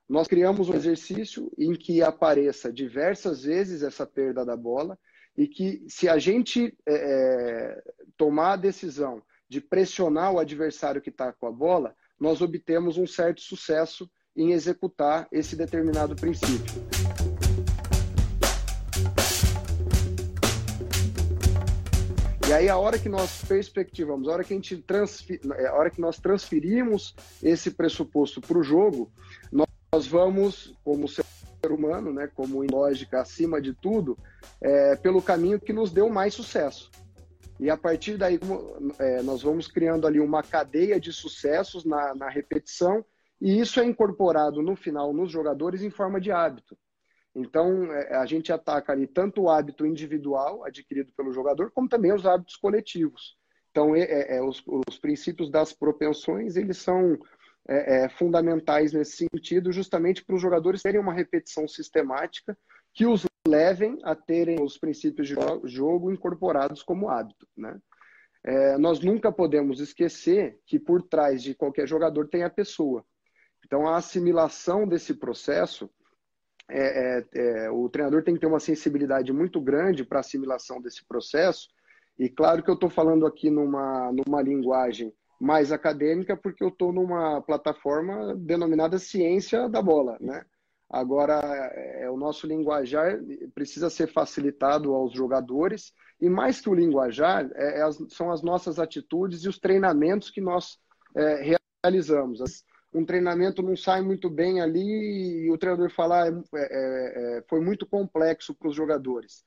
Nós 0.07 0.27
criamos 0.27 0.67
um 0.67 0.73
exercício 0.73 1.49
em 1.57 1.73
que 1.73 2.01
apareça 2.01 2.71
diversas 2.71 3.43
vezes 3.43 3.83
essa 3.83 4.05
perda 4.05 4.45
da 4.45 4.55
bola 4.55 4.99
e 5.35 5.47
que, 5.47 5.83
se 5.87 6.09
a 6.09 6.17
gente 6.17 6.77
é, 6.85 6.93
é 6.93 7.83
tomar 8.17 8.53
a 8.53 8.57
decisão 8.57 9.23
de 9.47 9.61
pressionar 9.61 10.33
o 10.33 10.39
adversário 10.39 11.01
que 11.01 11.09
está 11.09 11.31
com 11.31 11.47
a 11.47 11.51
bola, 11.51 11.95
nós 12.19 12.41
obtemos 12.41 12.97
um 12.97 13.07
certo 13.07 13.41
sucesso 13.41 14.09
em 14.35 14.51
executar 14.51 15.27
esse 15.31 15.55
determinado 15.55 16.15
princípio. 16.15 16.83
E 22.47 22.51
aí 22.51 22.67
a 22.67 22.77
hora 22.77 22.99
que 22.99 23.09
nós 23.09 23.41
perspectivamos, 23.47 24.27
a 24.27 24.33
hora 24.33 24.43
que 24.43 24.53
a 24.53 24.55
gente 24.57 24.77
transfer, 24.77 25.39
a 25.67 25.73
hora 25.73 25.89
que 25.89 26.01
nós 26.01 26.19
transferimos 26.19 27.15
esse 27.41 27.71
pressuposto 27.71 28.41
para 28.41 28.57
o 28.57 28.63
jogo, 28.63 29.11
nós 29.51 29.72
nós 29.93 30.07
vamos, 30.07 30.73
como 30.83 31.07
ser 31.07 31.23
humano, 31.69 32.11
né, 32.11 32.27
como 32.33 32.63
em 32.63 32.67
lógica 32.67 33.21
acima 33.21 33.61
de 33.61 33.75
tudo, 33.75 34.17
é, 34.59 34.95
pelo 34.95 35.21
caminho 35.21 35.59
que 35.59 35.71
nos 35.71 35.91
deu 35.91 36.09
mais 36.09 36.33
sucesso. 36.33 36.89
E 37.59 37.69
a 37.69 37.77
partir 37.77 38.17
daí, 38.17 38.39
é, 38.97 39.21
nós 39.21 39.43
vamos 39.43 39.67
criando 39.67 40.07
ali 40.07 40.19
uma 40.19 40.41
cadeia 40.41 40.99
de 40.99 41.13
sucessos 41.13 41.85
na, 41.85 42.15
na 42.15 42.27
repetição, 42.27 43.05
e 43.39 43.59
isso 43.59 43.79
é 43.79 43.85
incorporado 43.85 44.63
no 44.63 44.75
final 44.75 45.13
nos 45.13 45.29
jogadores 45.29 45.83
em 45.83 45.91
forma 45.91 46.19
de 46.19 46.31
hábito. 46.31 46.75
Então, 47.35 47.93
é, 47.93 48.15
a 48.15 48.25
gente 48.25 48.51
ataca 48.51 48.93
ali 48.93 49.05
tanto 49.05 49.43
o 49.43 49.49
hábito 49.49 49.85
individual 49.85 50.65
adquirido 50.65 51.13
pelo 51.15 51.31
jogador, 51.31 51.69
como 51.69 51.87
também 51.87 52.11
os 52.11 52.25
hábitos 52.25 52.55
coletivos. 52.55 53.37
Então, 53.69 53.95
é, 53.95 54.37
é, 54.37 54.41
os, 54.41 54.63
os 54.65 54.97
princípios 54.97 55.51
das 55.51 55.71
propensões, 55.71 56.55
eles 56.55 56.77
são 56.77 57.19
é, 57.67 58.03
é, 58.03 58.09
fundamentais 58.09 58.93
nesse 58.93 59.27
sentido, 59.31 59.71
justamente 59.71 60.23
para 60.23 60.35
os 60.35 60.41
jogadores 60.41 60.81
terem 60.81 60.99
uma 60.99 61.13
repetição 61.13 61.67
sistemática 61.67 62.57
que 62.93 63.05
os 63.05 63.25
levem 63.47 63.97
a 64.03 64.15
terem 64.15 64.61
os 64.61 64.77
princípios 64.77 65.27
de 65.27 65.35
jogo 65.65 66.11
incorporados 66.11 66.83
como 66.83 67.09
hábito. 67.09 67.47
Né? 67.57 67.77
É, 68.43 68.77
nós 68.77 68.99
nunca 68.99 69.31
podemos 69.31 69.79
esquecer 69.79 70.59
que 70.65 70.79
por 70.79 71.01
trás 71.01 71.41
de 71.41 71.55
qualquer 71.55 71.87
jogador 71.87 72.27
tem 72.27 72.43
a 72.43 72.49
pessoa. 72.49 73.05
Então, 73.65 73.87
a 73.87 73.97
assimilação 73.97 74.85
desse 74.85 75.13
processo, 75.13 75.89
é, 76.69 77.17
é, 77.17 77.25
é 77.33 77.71
o 77.71 77.87
treinador 77.89 78.23
tem 78.23 78.33
que 78.33 78.41
ter 78.41 78.47
uma 78.47 78.59
sensibilidade 78.59 79.31
muito 79.31 79.61
grande 79.61 80.03
para 80.03 80.19
a 80.19 80.21
assimilação 80.21 80.81
desse 80.81 81.05
processo. 81.05 81.69
E 82.19 82.29
claro 82.29 82.61
que 82.61 82.69
eu 82.69 82.75
estou 82.75 82.89
falando 82.89 83.25
aqui 83.25 83.49
numa, 83.49 84.11
numa 84.11 84.41
linguagem 84.41 85.13
mais 85.43 85.73
acadêmica, 85.73 86.37
porque 86.37 86.63
eu 86.63 86.69
estou 86.69 86.93
numa 86.93 87.41
plataforma 87.41 88.33
denominada 88.33 88.97
Ciência 88.97 89.67
da 89.67 89.81
Bola, 89.81 90.17
né? 90.21 90.45
Agora, 90.89 91.33
é, 91.75 92.09
o 92.09 92.15
nosso 92.15 92.47
linguajar 92.47 93.19
precisa 93.53 93.89
ser 93.89 94.07
facilitado 94.07 94.93
aos 94.93 95.11
jogadores, 95.11 95.91
e 96.21 96.29
mais 96.29 96.61
que 96.61 96.69
o 96.69 96.73
linguajar, 96.73 97.49
é, 97.55 97.81
é 97.81 97.91
são 98.09 98.31
as 98.31 98.41
nossas 98.41 98.79
atitudes 98.79 99.43
e 99.43 99.49
os 99.49 99.59
treinamentos 99.59 100.29
que 100.29 100.39
nós 100.39 100.77
é, 101.13 101.57
realizamos. 101.83 102.39
Um 102.93 103.03
treinamento 103.03 103.61
não 103.61 103.75
sai 103.75 104.01
muito 104.01 104.29
bem 104.29 104.61
ali 104.61 105.45
e 105.45 105.51
o 105.51 105.57
treinador 105.57 105.89
falar 105.89 106.27
é, 106.27 106.31
é, 106.55 107.37
é, 107.39 107.43
foi 107.49 107.59
muito 107.59 107.85
complexo 107.85 108.55
para 108.55 108.69
os 108.69 108.75
jogadores. 108.75 109.43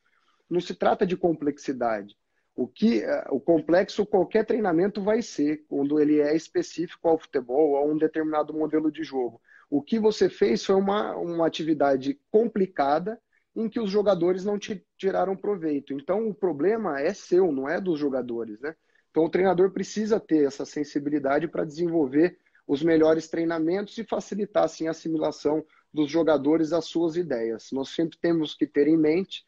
Não 0.50 0.60
se 0.60 0.74
trata 0.74 1.06
de 1.06 1.16
complexidade. 1.16 2.14
O 2.56 2.66
que 2.66 3.02
é, 3.02 3.26
o 3.30 3.38
complexo 3.38 4.06
qualquer 4.06 4.46
treinamento 4.46 5.02
vai 5.02 5.20
ser 5.20 5.66
quando 5.68 6.00
ele 6.00 6.20
é 6.20 6.34
específico 6.34 7.06
ao 7.06 7.18
futebol 7.18 7.76
a 7.76 7.84
um 7.84 7.98
determinado 7.98 8.54
modelo 8.54 8.90
de 8.90 9.04
jogo. 9.04 9.40
O 9.68 9.82
que 9.82 9.98
você 9.98 10.30
fez 10.30 10.64
foi 10.64 10.74
uma, 10.74 11.14
uma 11.16 11.46
atividade 11.46 12.18
complicada 12.30 13.20
em 13.54 13.68
que 13.68 13.78
os 13.78 13.90
jogadores 13.90 14.44
não 14.44 14.58
te 14.58 14.82
tiraram 14.96 15.36
proveito. 15.36 15.92
Então 15.92 16.26
o 16.28 16.34
problema 16.34 16.98
é 17.00 17.12
seu, 17.12 17.52
não 17.52 17.68
é 17.68 17.78
dos 17.78 17.98
jogadores, 17.98 18.58
né? 18.60 18.74
Então 19.10 19.24
o 19.24 19.30
treinador 19.30 19.70
precisa 19.70 20.18
ter 20.18 20.46
essa 20.46 20.64
sensibilidade 20.64 21.48
para 21.48 21.64
desenvolver 21.64 22.38
os 22.66 22.82
melhores 22.82 23.28
treinamentos 23.28 23.96
e 23.98 24.04
facilitar 24.04 24.64
assim 24.64 24.88
a 24.88 24.90
assimilação 24.90 25.64
dos 25.92 26.10
jogadores 26.10 26.72
às 26.72 26.86
suas 26.86 27.16
ideias. 27.16 27.68
Nós 27.72 27.90
sempre 27.90 28.18
temos 28.18 28.54
que 28.54 28.66
ter 28.66 28.88
em 28.88 28.96
mente 28.96 29.46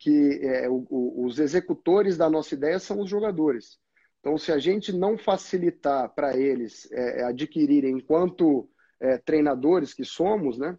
que 0.00 0.40
é, 0.42 0.68
o, 0.68 0.86
o, 0.88 1.26
os 1.26 1.38
executores 1.38 2.16
da 2.16 2.28
nossa 2.28 2.54
ideia 2.54 2.78
são 2.78 3.00
os 3.00 3.10
jogadores. 3.10 3.78
Então, 4.18 4.36
se 4.38 4.50
a 4.50 4.58
gente 4.58 4.92
não 4.92 5.16
facilitar 5.16 6.12
para 6.14 6.36
eles 6.36 6.90
é, 6.90 7.20
é, 7.20 7.24
adquirirem 7.24 7.98
enquanto 7.98 8.68
é, 8.98 9.18
treinadores 9.18 9.92
que 9.92 10.04
somos, 10.04 10.58
né, 10.58 10.76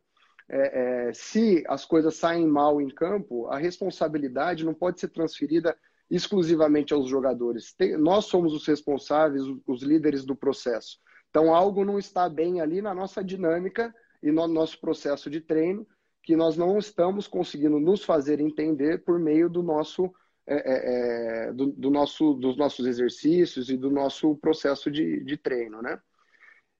é, 0.50 1.10
é, 1.10 1.14
se 1.14 1.64
as 1.68 1.86
coisas 1.86 2.16
saem 2.16 2.48
mal 2.48 2.82
em 2.82 2.90
campo, 2.90 3.48
a 3.48 3.58
responsabilidade 3.58 4.66
não 4.66 4.74
pode 4.74 5.00
ser 5.00 5.10
transferida 5.10 5.78
exclusivamente 6.10 6.92
aos 6.94 7.08
jogadores. 7.08 7.74
Tem, 7.74 7.96
nós 7.98 8.26
somos 8.26 8.54
os 8.54 8.68
responsáveis, 8.68 9.44
os, 9.44 9.60
os 9.66 9.84
líderes 9.84 10.26
do 10.26 10.36
processo. 10.36 10.98
Então, 11.30 11.56
algo 11.56 11.86
não 11.86 11.98
está 11.98 12.28
bem 12.28 12.60
ali 12.60 12.82
na 12.82 12.94
nossa 12.94 13.24
dinâmica 13.24 13.94
e 14.22 14.32
no 14.32 14.48
nosso 14.48 14.80
processo 14.82 15.30
de 15.30 15.40
treino, 15.40 15.88
que 16.24 16.36
nós 16.36 16.56
não 16.56 16.78
estamos 16.78 17.28
conseguindo 17.28 17.80
nos 17.80 18.04
fazer 18.04 18.40
entender 18.40 19.04
por 19.04 19.20
meio 19.20 19.50
do 19.50 19.64
nosso, 19.64 20.12
é, 20.48 20.56
é, 20.56 21.48
é, 21.48 21.54
do, 21.54 21.68
do, 21.68 21.90
nosso 21.90 22.34
dos 22.36 22.56
nossos 22.58 22.86
exercícios 22.86 23.70
e 23.70 23.78
do 23.78 23.90
nosso 23.90 24.36
processo 24.36 24.92
de, 24.92 25.24
de 25.24 25.38
treino, 25.38 25.82
né? 25.82 26.00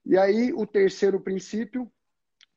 E 0.04 0.18
aí, 0.18 0.52
o 0.52 0.66
terceiro 0.66 1.20
princípio, 1.20 1.90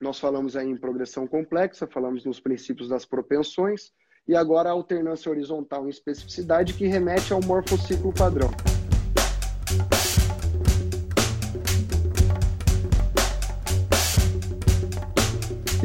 nós 0.01 0.19
falamos 0.19 0.55
aí 0.55 0.67
em 0.67 0.77
progressão 0.77 1.27
complexa, 1.27 1.87
falamos 1.87 2.25
nos 2.25 2.39
princípios 2.39 2.89
das 2.89 3.05
propensões, 3.05 3.91
e 4.27 4.35
agora 4.35 4.69
a 4.69 4.73
alternância 4.73 5.29
horizontal 5.29 5.85
em 5.85 5.89
especificidade, 5.89 6.73
que 6.73 6.87
remete 6.87 7.33
ao 7.33 7.41
morfociclo 7.41 8.11
padrão. 8.11 8.49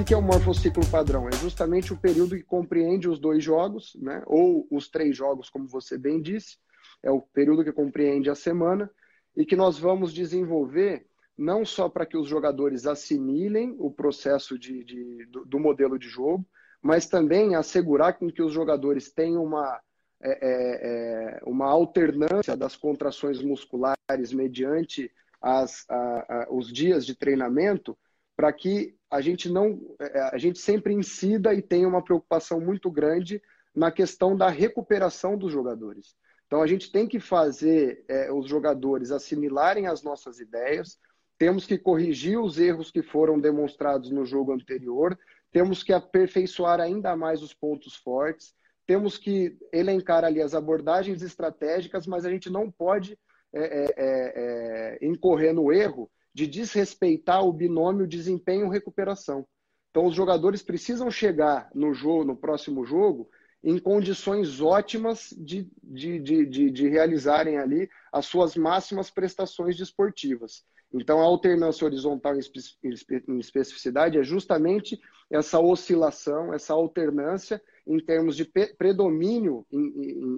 O 0.00 0.04
que 0.04 0.14
é 0.14 0.16
o 0.16 0.22
morfociclo 0.22 0.82
padrão? 0.90 1.28
É 1.28 1.32
justamente 1.32 1.92
o 1.92 1.96
período 1.96 2.34
que 2.34 2.42
compreende 2.42 3.06
os 3.06 3.18
dois 3.18 3.44
jogos, 3.44 3.94
né? 4.00 4.22
ou 4.26 4.66
os 4.70 4.88
três 4.88 5.14
jogos, 5.14 5.50
como 5.50 5.68
você 5.68 5.98
bem 5.98 6.22
disse. 6.22 6.56
É 7.02 7.10
o 7.10 7.20
período 7.20 7.62
que 7.62 7.70
compreende 7.70 8.30
a 8.30 8.34
semana 8.34 8.90
e 9.36 9.44
que 9.44 9.54
nós 9.54 9.78
vamos 9.78 10.14
desenvolver 10.14 11.06
não 11.36 11.66
só 11.66 11.86
para 11.86 12.06
que 12.06 12.16
os 12.16 12.26
jogadores 12.26 12.86
assimilem 12.86 13.76
o 13.78 13.90
processo 13.90 14.58
de, 14.58 14.82
de 14.84 15.26
do, 15.26 15.44
do, 15.44 15.60
modelo 15.60 15.98
de 15.98 16.08
jogo, 16.08 16.46
mas 16.80 17.06
também 17.06 17.54
assegurar 17.54 18.18
com 18.18 18.32
que 18.32 18.42
os 18.42 18.54
jogadores 18.54 19.12
tenham 19.12 19.44
uma, 19.44 19.78
é, 20.22 20.30
é, 20.30 21.36
é 21.36 21.40
uma 21.44 21.66
alternância 21.66 22.56
das 22.56 22.74
contrações 22.74 23.42
musculares 23.42 24.32
mediante 24.32 25.12
as, 25.42 25.84
a, 25.90 25.96
a, 25.96 26.46
os 26.50 26.72
dias 26.72 27.04
de 27.04 27.14
treinamento, 27.14 27.98
para 28.34 28.50
que 28.50 28.98
a 29.10 29.20
gente 29.20 29.50
não 29.50 29.80
é, 29.98 30.20
a 30.32 30.38
gente 30.38 30.58
sempre 30.58 30.94
incida 30.94 31.52
e 31.52 31.60
tenha 31.60 31.88
uma 31.88 32.02
preocupação 32.02 32.60
muito 32.60 32.90
grande 32.90 33.42
na 33.74 33.90
questão 33.90 34.36
da 34.36 34.48
recuperação 34.48 35.36
dos 35.36 35.52
jogadores. 35.52 36.14
Então 36.46 36.62
a 36.62 36.66
gente 36.66 36.90
tem 36.90 37.06
que 37.06 37.18
fazer 37.18 38.04
é, 38.08 38.32
os 38.32 38.46
jogadores 38.46 39.10
assimilarem 39.10 39.86
as 39.86 40.02
nossas 40.02 40.40
ideias, 40.40 40.98
temos 41.38 41.66
que 41.66 41.78
corrigir 41.78 42.38
os 42.38 42.58
erros 42.58 42.90
que 42.90 43.02
foram 43.02 43.38
demonstrados 43.40 44.10
no 44.10 44.24
jogo 44.24 44.52
anterior, 44.52 45.18
temos 45.50 45.82
que 45.82 45.92
aperfeiçoar 45.92 46.80
ainda 46.80 47.16
mais 47.16 47.42
os 47.42 47.54
pontos 47.54 47.96
fortes, 47.96 48.54
temos 48.86 49.16
que 49.16 49.56
elencar 49.72 50.24
ali 50.24 50.42
as 50.42 50.54
abordagens 50.54 51.22
estratégicas, 51.22 52.06
mas 52.06 52.24
a 52.24 52.30
gente 52.30 52.50
não 52.50 52.70
pode 52.70 53.18
é, 53.52 53.60
é, 53.60 53.84
é, 53.96 54.98
é 55.02 55.06
incorrer 55.06 55.54
no 55.54 55.72
erro 55.72 56.10
de 56.34 56.46
desrespeitar 56.46 57.44
o 57.44 57.52
binômio 57.52 58.06
desempenho-recuperação. 58.06 59.46
Então, 59.90 60.06
os 60.06 60.14
jogadores 60.14 60.62
precisam 60.62 61.10
chegar 61.10 61.68
no 61.74 61.92
jogo, 61.92 62.24
no 62.24 62.36
próximo 62.36 62.84
jogo, 62.84 63.28
em 63.62 63.78
condições 63.78 64.60
ótimas 64.60 65.34
de, 65.36 65.68
de, 65.82 66.18
de, 66.20 66.46
de, 66.46 66.70
de 66.70 66.88
realizarem 66.88 67.58
ali 67.58 67.88
as 68.12 68.26
suas 68.26 68.56
máximas 68.56 69.10
prestações 69.10 69.76
desportivas. 69.76 70.64
Então, 70.92 71.20
a 71.20 71.24
alternância 71.24 71.84
horizontal 71.84 72.34
em 72.34 73.38
especificidade 73.38 74.18
é 74.18 74.22
justamente 74.22 74.98
essa 75.30 75.60
oscilação, 75.60 76.52
essa 76.52 76.72
alternância 76.72 77.62
em 77.86 77.98
termos 77.98 78.36
de 78.36 78.44
predomínio 78.44 79.66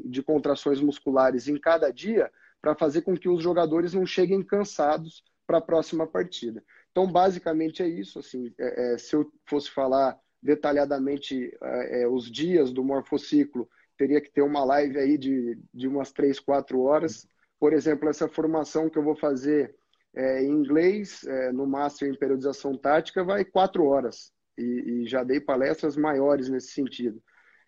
de 0.04 0.22
contrações 0.22 0.80
musculares 0.80 1.48
em 1.48 1.58
cada 1.58 1.90
dia, 1.90 2.30
para 2.60 2.74
fazer 2.74 3.02
com 3.02 3.16
que 3.16 3.28
os 3.28 3.42
jogadores 3.42 3.94
não 3.94 4.06
cheguem 4.06 4.42
cansados 4.42 5.24
para 5.52 5.58
a 5.58 5.62
próxima 5.62 6.06
partida. 6.06 6.64
Então, 6.90 7.06
basicamente 7.06 7.82
é 7.82 7.88
isso. 7.88 8.18
Assim, 8.18 8.54
é, 8.58 8.94
é, 8.94 8.98
se 8.98 9.14
eu 9.14 9.30
fosse 9.46 9.70
falar 9.70 10.18
detalhadamente 10.42 11.54
é, 11.62 12.02
é 12.02 12.08
os 12.08 12.30
dias 12.30 12.72
do 12.72 12.82
morfociclo, 12.82 13.68
teria 13.98 14.20
que 14.20 14.32
ter 14.32 14.40
uma 14.40 14.64
live 14.64 14.98
aí 14.98 15.18
de, 15.18 15.58
de 15.74 15.86
umas 15.86 16.10
três, 16.10 16.40
quatro 16.40 16.80
horas. 16.80 17.26
Por 17.60 17.74
exemplo, 17.74 18.08
essa 18.08 18.28
formação 18.28 18.88
que 18.88 18.98
eu 18.98 19.02
vou 19.02 19.14
fazer 19.14 19.74
é, 20.14 20.42
em 20.42 20.50
inglês, 20.50 21.22
é, 21.24 21.52
no 21.52 21.66
Master 21.66 22.08
em 22.08 22.18
Periodização 22.18 22.76
Tática, 22.78 23.22
vai 23.22 23.44
quatro 23.44 23.84
horas. 23.84 24.32
E, 24.56 24.62
e, 24.62 25.06
já 25.06 25.22
dei 25.22 25.40
palestras 25.40 25.96
maiores 25.96 26.48
nesse 26.48 26.72
sentido. 26.72 27.22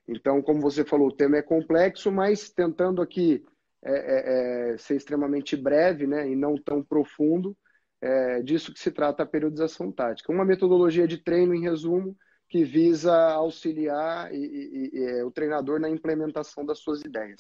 Então, 0.09 0.41
como 0.41 0.61
você 0.61 0.85
falou, 0.85 1.09
o 1.09 1.17
tema 1.17 1.37
é 1.37 1.43
complexo, 1.43 2.11
mas 2.11 2.49
tentando 2.51 3.03
aqui 3.03 3.45
é, 3.83 3.93
é, 3.93 4.73
é 4.73 4.79
ser 4.79 4.97
extremamente 4.97 5.55
breve 5.55 6.07
né, 6.07 6.27
e 6.29 6.35
não 6.35 6.57
tão 6.57 6.83
profundo, 6.83 7.57
é 8.07 8.43
disso 8.43 8.71
que 8.71 8.79
se 8.79 8.91
trata 8.91 9.23
a 9.23 9.27
periodização 9.27 9.91
tática. 9.91 10.31
Uma 10.31 10.45
metodologia 10.45 11.09
de 11.09 11.17
treino, 11.17 11.55
em 11.55 11.63
resumo, 11.63 12.15
que 12.51 12.63
visa 12.63 13.15
auxiliar 13.33 14.31
e, 14.31 14.37
e, 14.37 14.91
e, 14.93 15.05
é, 15.05 15.25
o 15.25 15.31
treinador 15.31 15.81
na 15.81 15.89
implementação 15.89 16.67
das 16.67 16.81
suas 16.81 17.01
ideias. 17.01 17.39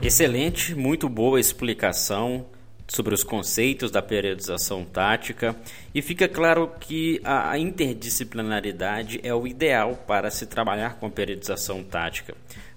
Excelente, 0.00 0.74
muito 0.74 1.06
boa 1.08 1.38
explicação 1.38 2.46
sobre 2.86 3.14
os 3.14 3.22
conceitos 3.22 3.90
da 3.90 4.02
periodização 4.02 4.84
tática 4.84 5.56
e 5.94 6.02
fica 6.02 6.28
claro 6.28 6.70
que 6.80 7.20
a 7.24 7.56
interdisciplinaridade 7.58 9.20
é 9.22 9.34
o 9.34 9.46
ideal 9.46 9.96
para 10.06 10.30
se 10.30 10.46
trabalhar 10.46 10.96
com 10.96 11.06
a 11.06 11.10
periodização 11.10 11.82
tática. 11.82 12.34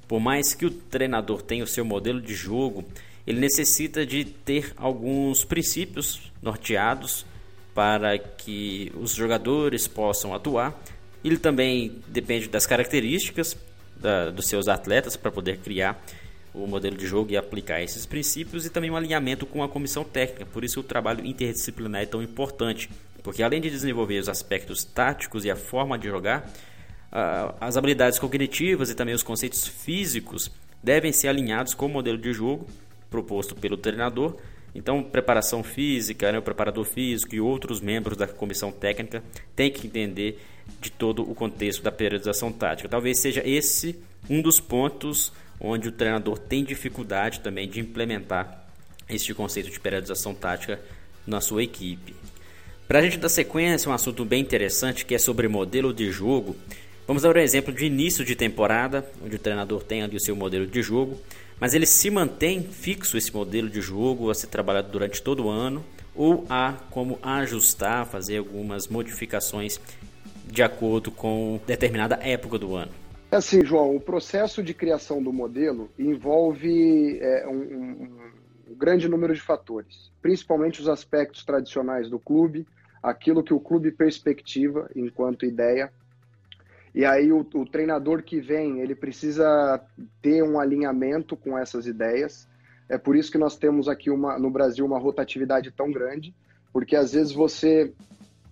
Por 0.07 0.19
mais 0.19 0.53
que 0.53 0.65
o 0.65 0.71
treinador 0.71 1.41
tenha 1.41 1.63
o 1.63 1.67
seu 1.67 1.83
modelo 1.83 2.21
de 2.21 2.33
jogo, 2.33 2.85
ele 3.25 3.41
necessita 3.41 4.05
de 4.05 4.23
ter 4.23 4.71
alguns 4.77 5.43
princípios 5.43 6.31
norteados 6.41 7.25
para 7.75 8.17
que 8.17 8.91
os 8.95 9.13
jogadores 9.13 9.85
possam 9.85 10.33
atuar. 10.33 10.73
Ele 11.23 11.37
também 11.37 12.01
depende 12.07 12.47
das 12.47 12.65
características 12.65 13.57
da, 13.97 14.29
dos 14.29 14.47
seus 14.47 14.69
atletas 14.69 15.17
para 15.17 15.29
poder 15.29 15.57
criar 15.57 16.01
o 16.63 16.67
modelo 16.67 16.97
de 16.97 17.05
jogo 17.05 17.31
e 17.31 17.37
aplicar 17.37 17.81
esses 17.81 18.05
princípios 18.05 18.65
e 18.65 18.69
também 18.69 18.89
um 18.89 18.95
alinhamento 18.95 19.45
com 19.45 19.63
a 19.63 19.69
comissão 19.69 20.03
técnica. 20.03 20.45
Por 20.45 20.63
isso 20.63 20.79
o 20.79 20.83
trabalho 20.83 21.25
interdisciplinar 21.25 22.01
é 22.01 22.05
tão 22.05 22.21
importante, 22.21 22.89
porque 23.23 23.43
além 23.43 23.61
de 23.61 23.69
desenvolver 23.69 24.19
os 24.19 24.29
aspectos 24.29 24.83
táticos 24.83 25.45
e 25.45 25.51
a 25.51 25.55
forma 25.55 25.97
de 25.97 26.07
jogar, 26.07 26.51
as 27.59 27.77
habilidades 27.77 28.19
cognitivas 28.19 28.89
e 28.89 28.95
também 28.95 29.15
os 29.15 29.23
conceitos 29.23 29.67
físicos 29.67 30.51
devem 30.83 31.11
ser 31.11 31.27
alinhados 31.27 31.73
com 31.73 31.85
o 31.85 31.89
modelo 31.89 32.17
de 32.17 32.33
jogo 32.33 32.67
proposto 33.09 33.55
pelo 33.55 33.77
treinador. 33.77 34.35
Então, 34.75 35.01
preparação 35.01 35.63
física, 35.63 36.31
né, 36.31 36.37
o 36.37 36.41
preparador 36.41 36.85
físico 36.85 37.33
e 37.33 37.41
outros 37.41 37.81
membros 37.81 38.17
da 38.17 38.27
comissão 38.27 38.71
técnica 38.71 39.23
têm 39.55 39.71
que 39.71 39.87
entender 39.87 40.39
de 40.79 40.91
todo 40.91 41.23
o 41.23 41.33
contexto 41.33 41.81
da 41.81 41.91
periodização 41.91 42.51
tática. 42.51 42.89
Talvez 42.89 43.19
seja 43.19 43.41
esse 43.43 43.99
um 44.29 44.41
dos 44.41 44.59
pontos 44.59 45.31
onde 45.59 45.89
o 45.89 45.91
treinador 45.91 46.37
tem 46.37 46.63
dificuldade 46.63 47.39
também 47.39 47.67
de 47.67 47.79
implementar 47.79 48.65
este 49.09 49.33
conceito 49.33 49.69
de 49.69 49.79
periodização 49.79 50.33
tática 50.33 50.79
na 51.25 51.41
sua 51.41 51.63
equipe. 51.63 52.15
Para 52.87 52.99
a 52.99 53.01
gente 53.01 53.17
dar 53.17 53.29
sequência, 53.29 53.89
um 53.89 53.93
assunto 53.93 54.23
bem 54.23 54.41
interessante 54.41 55.05
que 55.05 55.13
é 55.13 55.19
sobre 55.19 55.47
modelo 55.47 55.93
de 55.93 56.09
jogo. 56.11 56.55
Vamos 57.05 57.23
dar 57.23 57.35
um 57.35 57.39
exemplo 57.39 57.73
de 57.73 57.85
início 57.85 58.23
de 58.23 58.35
temporada, 58.35 59.05
onde 59.23 59.35
o 59.35 59.39
treinador 59.39 59.83
tem 59.83 60.03
ali 60.03 60.15
o 60.15 60.19
seu 60.19 60.35
modelo 60.35 60.65
de 60.65 60.81
jogo, 60.81 61.19
mas 61.59 61.73
ele 61.73 61.85
se 61.85 62.09
mantém 62.09 62.63
fixo 62.63 63.17
esse 63.17 63.33
modelo 63.33 63.69
de 63.69 63.81
jogo 63.81 64.29
a 64.29 64.35
ser 64.35 64.47
trabalhado 64.47 64.89
durante 64.89 65.21
todo 65.21 65.45
o 65.45 65.49
ano, 65.49 65.83
ou 66.15 66.45
há 66.49 66.73
como 66.89 67.19
ajustar, 67.21 68.05
fazer 68.05 68.37
algumas 68.37 68.87
modificações 68.87 69.79
de 70.45 70.63
acordo 70.63 71.11
com 71.11 71.59
determinada 71.67 72.15
época 72.21 72.57
do 72.57 72.75
ano. 72.75 72.91
Assim, 73.29 73.63
João, 73.65 73.93
o 73.93 73.99
processo 73.99 74.63
de 74.63 74.73
criação 74.73 75.21
do 75.21 75.33
modelo 75.33 75.89
envolve 75.99 77.19
é, 77.19 77.45
um, 77.45 77.59
um, 77.59 78.09
um, 78.69 78.75
grande 78.75 79.09
número 79.09 79.33
de 79.33 79.41
fatores, 79.41 80.09
principalmente 80.21 80.79
os 80.79 80.87
aspectos 80.87 81.43
tradicionais 81.43 82.09
do 82.09 82.17
clube, 82.17 82.65
aquilo 83.03 83.43
que 83.43 83.53
o 83.53 83.59
clube 83.59 83.91
perspectiva 83.91 84.89
enquanto 84.95 85.45
ideia. 85.45 85.91
E 86.95 87.03
aí 87.03 87.29
o, 87.29 87.45
o 87.53 87.65
treinador 87.65 88.23
que 88.23 88.39
vem, 88.39 88.79
ele 88.79 88.95
precisa 88.95 89.81
ter 90.21 90.41
um 90.41 90.57
alinhamento 90.57 91.35
com 91.35 91.57
essas 91.57 91.85
ideias. 91.85 92.47
É 92.87 92.97
por 92.97 93.13
isso 93.13 93.29
que 93.29 93.37
nós 93.37 93.57
temos 93.57 93.89
aqui 93.89 94.09
uma, 94.09 94.39
no 94.39 94.49
Brasil 94.49 94.85
uma 94.85 94.97
rotatividade 94.97 95.69
tão 95.69 95.91
grande, 95.91 96.33
porque 96.71 96.95
às 96.95 97.11
vezes 97.11 97.33
você, 97.33 97.93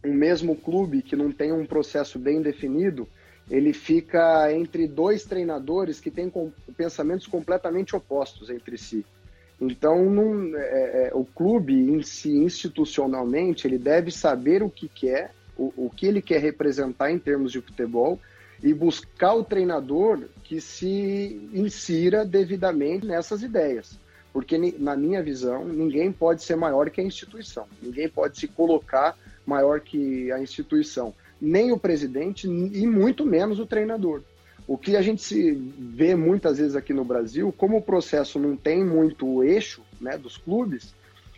um 0.04 0.14
mesmo 0.14 0.54
clube 0.54 1.02
que 1.02 1.16
não 1.16 1.32
tem 1.32 1.54
um 1.54 1.66
processo 1.66 2.20
bem 2.20 2.42
definido, 2.42 3.08
ele 3.50 3.74
fica 3.74 4.52
entre 4.52 4.88
dois 4.88 5.24
treinadores 5.24 6.00
que 6.00 6.10
têm 6.10 6.32
pensamentos 6.76 7.28
completamente 7.28 7.96
opostos 7.96 8.50
entre 8.50 8.78
si. 8.78 9.06
Então, 9.62 10.10
não, 10.10 10.58
é, 10.58 11.08
é, 11.08 11.12
o 11.14 11.24
clube 11.24 11.74
em 11.74 12.02
si, 12.02 12.32
institucionalmente, 12.38 13.68
ele 13.68 13.78
deve 13.78 14.12
saber 14.12 14.62
o 14.62 14.70
que 14.70 14.88
quer, 14.88 15.32
o, 15.58 15.72
o 15.78 15.90
que 15.90 16.08
ele 16.08 16.22
quer 16.22 16.42
representar 16.42 17.12
em 17.12 17.20
termos 17.20 17.52
de 17.52 17.62
futebol 17.62 18.20
e 18.62 18.74
buscar 18.74 19.34
o 19.34 19.44
treinador 19.44 20.26
que 20.44 20.60
se 20.60 21.50
insira 21.54 22.26
devidamente 22.26 23.06
nessas 23.06 23.44
ideias. 23.44 23.98
Porque, 24.34 24.58
na 24.78 24.98
minha 24.98 25.24
visão, 25.24 25.64
ninguém 25.64 26.12
pode 26.12 26.44
ser 26.44 26.58
maior 26.58 26.90
que 26.90 27.00
a 27.00 27.04
instituição, 27.04 27.66
ninguém 27.82 28.10
pode 28.10 28.38
se 28.38 28.48
colocar 28.48 29.18
maior 29.46 29.80
que 29.80 30.30
a 30.32 30.40
instituição 30.42 31.14
nem 31.42 31.72
o 31.72 31.78
presidente 31.78 32.48
e 32.48 32.88
muito 32.88 33.26
menos 33.26 33.60
o 33.60 33.66
treinador. 33.66 34.22
O 34.68 34.78
que 34.78 34.96
a 34.96 35.02
gente 35.02 35.22
se 35.22 35.52
vê 35.52 36.16
muitas 36.16 36.58
vezes 36.58 36.76
aqui 36.76 36.94
no 36.94 37.06
Brasil, 37.06 37.54
como 37.56 37.78
o 37.78 37.82
processo 37.82 38.40
não 38.40 38.58
tem 38.58 38.84
muito 38.84 39.44
eixo 39.44 39.84
né, 40.02 40.18
dos 40.18 40.38
clubes, 40.38 40.96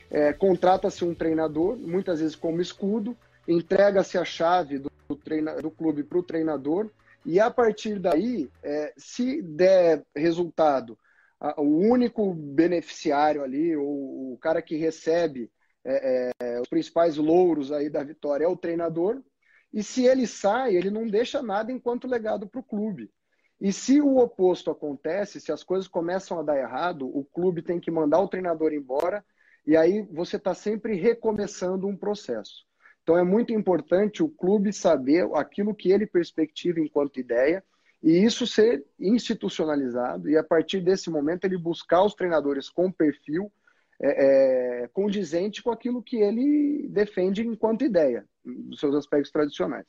é, 0.10 0.32
contrata-se 0.32 1.04
um 1.04 1.14
treinador, 1.14 1.76
muitas 1.78 2.22
vezes 2.22 2.36
como 2.36 2.62
escudo, 2.62 3.18
entrega-se 3.48 4.18
a 4.18 4.24
chave 4.24 4.80
do, 4.80 4.90
treina, 5.16 5.56
do 5.56 5.70
clube 5.70 6.04
para 6.04 6.18
o 6.18 6.24
treinador, 6.24 6.90
e 7.26 7.40
a 7.40 7.52
partir 7.52 8.00
daí, 8.00 8.50
é, 8.64 8.94
se 8.96 9.42
der 9.42 10.04
resultado 10.16 10.98
a, 11.40 11.60
o 11.62 11.80
único 11.80 12.34
beneficiário 12.34 13.44
ali, 13.44 13.76
o, 13.76 13.82
o 14.34 14.38
cara 14.40 14.62
que 14.62 14.78
recebe 14.78 15.52
é, 15.84 16.32
é, 16.40 16.62
os 16.62 16.68
principais 16.68 17.18
louros 17.18 17.72
aí 17.72 17.90
da 17.90 18.04
vitória 18.04 18.46
é 18.46 18.48
o 18.48 18.58
treinador. 18.58 19.22
E 19.74 19.84
se 19.84 20.06
ele 20.06 20.26
sai, 20.26 20.76
ele 20.76 20.90
não 20.90 21.08
deixa 21.08 21.42
nada 21.42 21.72
enquanto 21.72 22.08
legado 22.08 22.48
para 22.48 22.60
o 22.60 22.64
clube. 22.64 23.12
E 23.60 23.74
se 23.74 24.00
o 24.02 24.18
oposto 24.18 24.70
acontece, 24.70 25.42
se 25.42 25.52
as 25.52 25.64
coisas 25.64 25.88
começam 25.88 26.40
a 26.40 26.44
dar 26.44 26.58
errado, 26.58 27.08
o 27.08 27.26
clube 27.26 27.62
tem 27.62 27.80
que 27.80 27.90
mandar 27.90 28.20
o 28.20 28.28
treinador 28.28 28.72
embora 28.72 29.26
e 29.66 29.76
aí 29.76 30.02
você 30.12 30.38
está 30.38 30.54
sempre 30.54 30.96
recomeçando 30.96 31.88
um 31.88 31.98
processo. 31.98 32.66
Então 33.02 33.18
é 33.18 33.24
muito 33.24 33.52
importante 33.52 34.22
o 34.22 34.30
clube 34.30 34.72
saber 34.72 35.28
aquilo 35.34 35.74
que 35.74 35.92
ele 35.92 36.06
perspectiva 36.06 36.80
enquanto 36.80 37.20
ideia 37.20 37.64
e 38.04 38.24
isso 38.24 38.46
ser 38.46 38.86
institucionalizado 39.00 40.30
e 40.30 40.38
a 40.38 40.44
partir 40.44 40.82
desse 40.82 41.10
momento 41.10 41.46
ele 41.46 41.58
buscar 41.58 42.04
os 42.04 42.14
treinadores 42.14 42.70
com 42.70 42.92
perfil 42.92 43.52
é, 44.02 44.84
é, 44.84 44.88
condizente 44.90 45.64
com 45.64 45.72
aquilo 45.72 46.04
que 46.04 46.18
ele 46.18 46.88
defende 46.90 47.46
enquanto 47.46 47.84
ideia, 47.84 48.26
dos 48.44 48.80
seus 48.80 48.96
aspectos 48.96 49.32
tradicionais. 49.32 49.86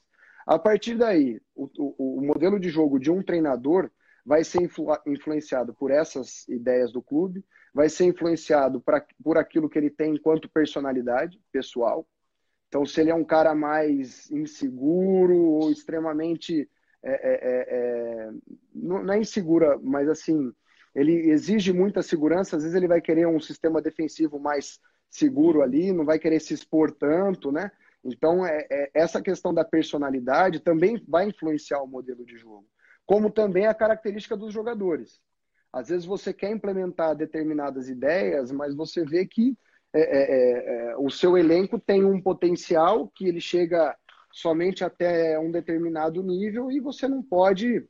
A 0.46 0.58
partir 0.58 0.96
daí, 0.96 1.40
o, 1.54 1.68
o, 1.78 2.18
o 2.18 2.26
modelo 2.26 2.58
de 2.58 2.70
jogo 2.70 2.98
de 2.98 3.10
um 3.10 3.22
treinador 3.22 3.90
vai 4.24 4.44
ser 4.44 4.62
influ, 4.62 4.88
influenciado 5.06 5.74
por 5.74 5.90
essas 5.90 6.48
ideias 6.48 6.92
do 6.92 7.02
clube, 7.02 7.44
vai 7.74 7.88
ser 7.88 8.04
influenciado 8.04 8.80
pra, 8.80 9.04
por 9.22 9.36
aquilo 9.36 9.68
que 9.68 9.78
ele 9.78 9.90
tem 9.90 10.14
enquanto 10.14 10.48
personalidade 10.48 11.40
pessoal. 11.52 12.06
Então, 12.68 12.84
se 12.84 13.00
ele 13.00 13.10
é 13.10 13.14
um 13.14 13.24
cara 13.24 13.54
mais 13.54 14.30
inseguro 14.30 15.36
ou 15.36 15.70
extremamente. 15.70 16.68
É, 17.02 17.10
é, 17.10 17.34
é, 17.42 17.66
é 17.70 18.30
não 18.74 19.12
é 19.12 19.20
insegura, 19.20 19.78
mas 19.82 20.08
assim, 20.08 20.52
ele 20.94 21.30
exige 21.30 21.72
muita 21.72 22.02
segurança, 22.02 22.56
às 22.56 22.62
vezes 22.62 22.76
ele 22.76 22.88
vai 22.88 23.00
querer 23.00 23.26
um 23.26 23.40
sistema 23.40 23.80
defensivo 23.80 24.38
mais 24.38 24.78
seguro 25.10 25.62
ali, 25.62 25.92
não 25.92 26.04
vai 26.04 26.18
querer 26.18 26.40
se 26.40 26.54
expor 26.54 26.90
tanto, 26.92 27.50
né? 27.50 27.70
Então, 28.04 28.46
é, 28.46 28.66
é, 28.70 28.90
essa 28.94 29.20
questão 29.20 29.52
da 29.52 29.64
personalidade 29.64 30.60
também 30.60 31.02
vai 31.06 31.28
influenciar 31.28 31.82
o 31.82 31.86
modelo 31.86 32.24
de 32.24 32.36
jogo, 32.36 32.66
como 33.04 33.30
também 33.30 33.66
a 33.66 33.74
característica 33.74 34.36
dos 34.36 34.52
jogadores. 34.52 35.20
Às 35.72 35.88
vezes 35.88 36.06
você 36.06 36.32
quer 36.32 36.50
implementar 36.50 37.16
determinadas 37.16 37.88
ideias, 37.88 38.50
mas 38.50 38.74
você 38.74 39.04
vê 39.04 39.26
que 39.26 39.56
é, 39.92 40.00
é, 40.00 40.22
é, 40.30 40.90
é 40.90 40.96
o 40.96 41.10
seu 41.10 41.36
elenco 41.36 41.78
tem 41.78 42.04
um 42.04 42.20
potencial 42.20 43.08
que 43.08 43.26
ele 43.26 43.40
chega 43.40 43.96
somente 44.32 44.84
até 44.84 45.38
um 45.38 45.50
determinado 45.50 46.22
nível 46.22 46.70
e 46.70 46.80
você 46.80 47.08
não 47.08 47.22
pode 47.22 47.86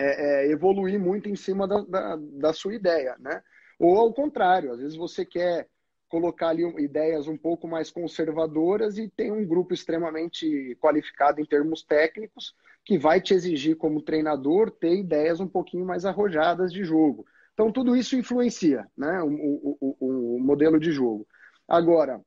é, 0.00 0.46
é, 0.46 0.50
evoluir 0.50 0.98
muito 0.98 1.28
em 1.28 1.36
cima 1.36 1.66
da, 1.66 1.80
da, 1.82 2.16
da, 2.16 2.52
sua 2.52 2.74
ideia, 2.74 3.16
né? 3.18 3.42
Ou 3.78 3.96
ao 3.96 4.12
contrário, 4.12 4.72
às 4.72 4.78
vezes 4.78 4.96
você 4.96 5.24
quer 5.24 5.66
colocar 6.08 6.48
ali 6.48 6.64
ideias 6.82 7.28
um 7.28 7.36
pouco 7.36 7.68
mais 7.68 7.90
conservadoras 7.90 8.98
e 8.98 9.08
tem 9.08 9.30
um 9.30 9.46
grupo 9.46 9.72
extremamente 9.72 10.76
qualificado 10.80 11.40
em 11.40 11.44
termos 11.44 11.82
técnicos 11.82 12.54
que 12.84 12.98
vai 12.98 13.20
te 13.20 13.32
exigir 13.32 13.76
como 13.76 14.02
treinador 14.02 14.70
ter 14.70 14.96
ideias 14.96 15.38
um 15.38 15.46
pouquinho 15.46 15.86
mais 15.86 16.04
arrojadas 16.04 16.72
de 16.72 16.82
jogo. 16.82 17.24
Então 17.54 17.70
tudo 17.70 17.94
isso 17.94 18.16
influencia, 18.16 18.86
né? 18.96 19.22
O, 19.22 19.28
o, 19.28 19.78
o, 19.80 20.36
o 20.36 20.40
modelo 20.40 20.80
de 20.80 20.90
jogo. 20.90 21.26
Agora, 21.68 22.20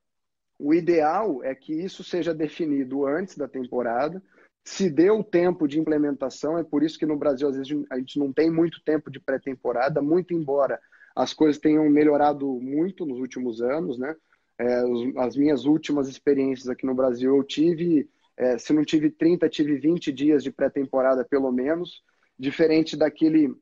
o 0.57 0.73
ideal 0.73 1.43
é 1.43 1.53
que 1.53 1.73
isso 1.73 2.03
seja 2.03 2.33
definido 2.33 3.05
antes 3.05 3.35
da 3.35 3.47
temporada 3.47 4.23
se 4.63 4.89
deu 4.89 5.23
tempo 5.23 5.67
de 5.67 5.79
implementação, 5.79 6.57
é 6.57 6.63
por 6.63 6.83
isso 6.83 6.97
que 6.97 7.05
no 7.05 7.17
Brasil 7.17 7.47
às 7.49 7.57
vezes 7.57 7.85
a 7.89 7.97
gente 7.97 8.17
não 8.17 8.31
tem 8.31 8.49
muito 8.49 8.81
tempo 8.83 9.11
de 9.11 9.19
pré-temporada, 9.19 10.01
muito 10.01 10.33
embora 10.33 10.79
as 11.15 11.33
coisas 11.33 11.61
tenham 11.61 11.87
melhorado 11.89 12.47
muito 12.59 13.05
nos 13.05 13.19
últimos 13.19 13.61
anos, 13.61 13.97
né? 13.99 14.15
É, 14.57 14.83
as 15.17 15.35
minhas 15.35 15.65
últimas 15.65 16.07
experiências 16.07 16.69
aqui 16.69 16.85
no 16.85 16.95
Brasil, 16.95 17.35
eu 17.35 17.43
tive, 17.43 18.09
é, 18.37 18.57
se 18.57 18.71
não 18.71 18.85
tive 18.85 19.09
30, 19.09 19.49
tive 19.49 19.75
20 19.75 20.11
dias 20.11 20.43
de 20.43 20.51
pré-temporada 20.51 21.25
pelo 21.25 21.51
menos, 21.51 22.03
diferente 22.37 22.95
daquele 22.95 23.53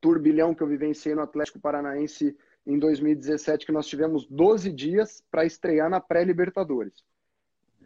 turbilhão 0.00 0.54
que 0.54 0.62
eu 0.62 0.66
vivenciei 0.66 1.14
no 1.14 1.22
Atlético 1.22 1.60
Paranaense 1.60 2.36
em 2.66 2.78
2017, 2.78 3.66
que 3.66 3.72
nós 3.72 3.86
tivemos 3.86 4.26
12 4.26 4.72
dias 4.72 5.22
para 5.30 5.44
estrear 5.44 5.90
na 5.90 6.00
pré-Libertadores. 6.00 7.02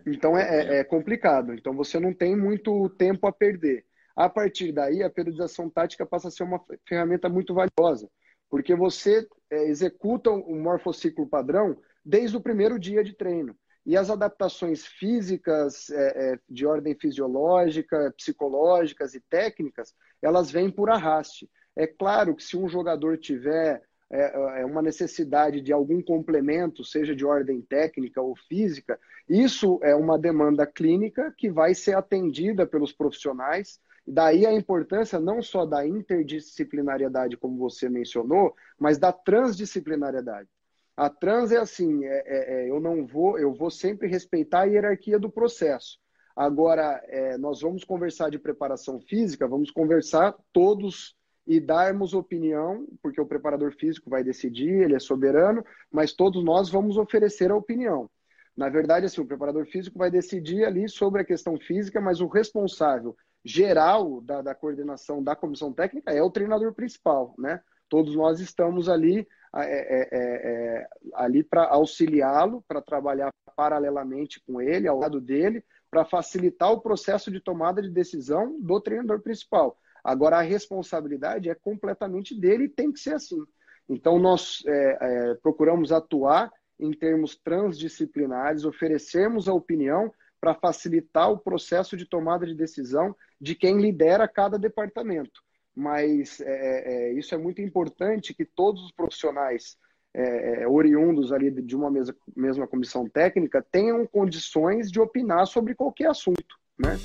Então 0.06 0.36
é, 0.36 0.42
é, 0.42 0.78
é, 0.78 0.84
complicado. 0.84 1.54
Então 1.54 1.74
você 1.74 1.98
não 1.98 2.12
tem 2.12 2.36
muito 2.36 2.88
tempo 2.90 3.26
a 3.26 3.32
perder. 3.32 3.84
A 4.14 4.28
partir 4.28 4.72
daí, 4.72 5.02
a 5.02 5.10
periodização 5.10 5.68
tática 5.68 6.06
passa 6.06 6.28
a 6.28 6.30
ser 6.30 6.44
uma 6.44 6.60
ferramenta 6.86 7.28
muito 7.28 7.52
valiosa, 7.52 8.08
porque 8.48 8.74
você 8.74 9.26
é, 9.50 9.64
executa 9.64 10.30
o 10.30 10.54
morfociclo 10.54 11.26
padrão 11.26 11.76
desde 12.04 12.36
o 12.36 12.40
primeiro 12.40 12.78
dia 12.78 13.02
de 13.02 13.14
treino. 13.14 13.56
E 13.84 13.96
as 13.96 14.08
adaptações 14.08 14.86
físicas, 14.86 15.90
é, 15.90 16.32
é 16.32 16.38
de 16.48 16.64
ordem 16.64 16.94
fisiológica, 16.94 18.14
psicológicas 18.16 19.14
e 19.14 19.20
técnicas, 19.20 19.94
elas 20.22 20.50
vêm 20.50 20.70
por 20.70 20.88
arraste. 20.88 21.50
É 21.76 21.86
claro 21.86 22.34
que 22.34 22.42
se 22.42 22.56
um 22.56 22.68
jogador 22.68 23.18
tiver 23.18 23.82
é, 24.10 24.60
é 24.60 24.64
uma 24.64 24.82
necessidade 24.82 25.60
de 25.60 25.72
algum 25.72 26.02
complemento, 26.02 26.84
seja 26.84 27.14
de 27.14 27.24
ordem 27.24 27.60
técnica 27.60 28.20
ou 28.20 28.36
física, 28.36 28.98
isso 29.28 29.78
é 29.82 29.94
uma 29.94 30.18
demanda 30.18 30.66
clínica 30.66 31.32
que 31.36 31.50
vai 31.50 31.74
ser 31.74 31.96
atendida 31.96 32.66
pelos 32.66 32.92
profissionais. 32.92 33.80
Daí 34.06 34.44
a 34.44 34.52
importância 34.52 35.18
não 35.18 35.40
só 35.42 35.64
da 35.64 35.86
interdisciplinariedade, 35.86 37.36
como 37.36 37.56
você 37.56 37.88
mencionou, 37.88 38.54
mas 38.78 38.98
da 38.98 39.12
transdisciplinariedade. 39.12 40.48
A 40.96 41.10
trans 41.10 41.50
é 41.50 41.56
assim, 41.56 42.04
é, 42.04 42.22
é, 42.26 42.64
é 42.66 42.70
eu 42.70 42.78
não 42.78 43.06
vou, 43.06 43.38
eu 43.38 43.52
vou 43.52 43.70
sempre 43.70 44.06
respeitar 44.06 44.60
a 44.60 44.64
hierarquia 44.64 45.18
do 45.18 45.30
processo. 45.30 45.98
Agora, 46.36 47.02
é, 47.06 47.38
nós 47.38 47.60
vamos 47.62 47.84
conversar 47.84 48.30
de 48.30 48.38
preparação 48.38 49.00
física, 49.00 49.48
vamos 49.48 49.70
conversar 49.70 50.34
todos 50.52 51.16
e 51.46 51.60
darmos 51.60 52.14
opinião, 52.14 52.86
porque 53.02 53.20
o 53.20 53.26
preparador 53.26 53.72
físico 53.72 54.08
vai 54.08 54.24
decidir, 54.24 54.82
ele 54.82 54.94
é 54.94 54.98
soberano, 54.98 55.64
mas 55.90 56.12
todos 56.12 56.42
nós 56.42 56.70
vamos 56.70 56.96
oferecer 56.96 57.50
a 57.50 57.56
opinião. 57.56 58.08
Na 58.56 58.68
verdade, 58.68 59.06
assim, 59.06 59.20
o 59.20 59.26
preparador 59.26 59.66
físico 59.66 59.98
vai 59.98 60.10
decidir 60.10 60.64
ali 60.64 60.88
sobre 60.88 61.20
a 61.20 61.24
questão 61.24 61.58
física, 61.58 62.00
mas 62.00 62.20
o 62.20 62.28
responsável 62.28 63.16
geral 63.44 64.20
da, 64.22 64.40
da 64.40 64.54
coordenação 64.54 65.22
da 65.22 65.36
comissão 65.36 65.72
técnica 65.72 66.12
é 66.12 66.22
o 66.22 66.30
treinador 66.30 66.72
principal, 66.72 67.34
né? 67.36 67.60
Todos 67.88 68.16
nós 68.16 68.40
estamos 68.40 68.88
ali 68.88 69.28
é, 69.54 69.60
é, 69.60 70.08
é, 70.10 70.78
é 70.80 70.88
ali 71.14 71.44
para 71.44 71.66
auxiliá-lo, 71.66 72.64
para 72.66 72.80
trabalhar 72.80 73.30
paralelamente 73.54 74.40
com 74.46 74.60
ele, 74.60 74.88
ao 74.88 74.98
lado 74.98 75.20
dele, 75.20 75.62
para 75.90 76.04
facilitar 76.04 76.72
o 76.72 76.80
processo 76.80 77.30
de 77.30 77.40
tomada 77.40 77.82
de 77.82 77.90
decisão 77.90 78.58
do 78.60 78.80
treinador 78.80 79.20
principal. 79.20 79.78
Agora, 80.04 80.36
a 80.36 80.42
responsabilidade 80.42 81.48
é 81.48 81.54
completamente 81.54 82.38
dele 82.38 82.64
e 82.64 82.68
tem 82.68 82.92
que 82.92 83.00
ser 83.00 83.14
assim. 83.14 83.42
Então, 83.88 84.18
nós 84.18 84.62
é, 84.66 84.98
é, 85.00 85.34
procuramos 85.36 85.90
atuar 85.90 86.52
em 86.78 86.92
termos 86.92 87.36
transdisciplinares, 87.36 88.64
oferecermos 88.64 89.48
a 89.48 89.54
opinião 89.54 90.12
para 90.40 90.54
facilitar 90.54 91.30
o 91.30 91.38
processo 91.38 91.96
de 91.96 92.04
tomada 92.04 92.44
de 92.46 92.54
decisão 92.54 93.16
de 93.40 93.54
quem 93.54 93.80
lidera 93.80 94.28
cada 94.28 94.58
departamento. 94.58 95.40
Mas 95.74 96.40
é, 96.40 96.44
é, 96.46 97.08
é 97.08 97.12
isso 97.14 97.34
é 97.34 97.38
muito 97.38 97.62
importante 97.62 98.34
que 98.34 98.44
todos 98.44 98.84
os 98.84 98.92
profissionais 98.92 99.76
é, 100.14 100.68
oriundos 100.68 101.32
ali 101.32 101.50
de 101.50 101.74
uma 101.74 101.90
mesma 102.36 102.66
comissão 102.68 103.08
técnica 103.08 103.64
tenham 103.72 104.06
condições 104.06 104.90
de 104.90 105.00
opinar 105.00 105.46
sobre 105.46 105.74
qualquer 105.74 106.10
assunto. 106.10 106.56
Né? 106.78 106.96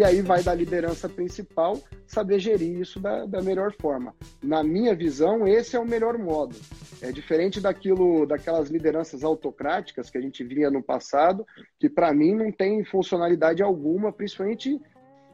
E 0.00 0.02
aí 0.02 0.22
vai 0.22 0.42
da 0.42 0.54
liderança 0.54 1.10
principal 1.10 1.78
saber 2.06 2.38
gerir 2.38 2.80
isso 2.80 2.98
da, 2.98 3.26
da 3.26 3.42
melhor 3.42 3.74
forma. 3.78 4.14
Na 4.42 4.62
minha 4.62 4.94
visão, 4.94 5.46
esse 5.46 5.76
é 5.76 5.78
o 5.78 5.84
melhor 5.84 6.16
modo. 6.16 6.56
É 7.02 7.12
diferente 7.12 7.60
daquilo, 7.60 8.24
daquelas 8.24 8.70
lideranças 8.70 9.22
autocráticas 9.22 10.08
que 10.08 10.16
a 10.16 10.20
gente 10.22 10.42
via 10.42 10.70
no 10.70 10.82
passado, 10.82 11.46
que 11.78 11.86
para 11.86 12.14
mim 12.14 12.34
não 12.34 12.50
tem 12.50 12.82
funcionalidade 12.82 13.62
alguma, 13.62 14.10
principalmente 14.10 14.80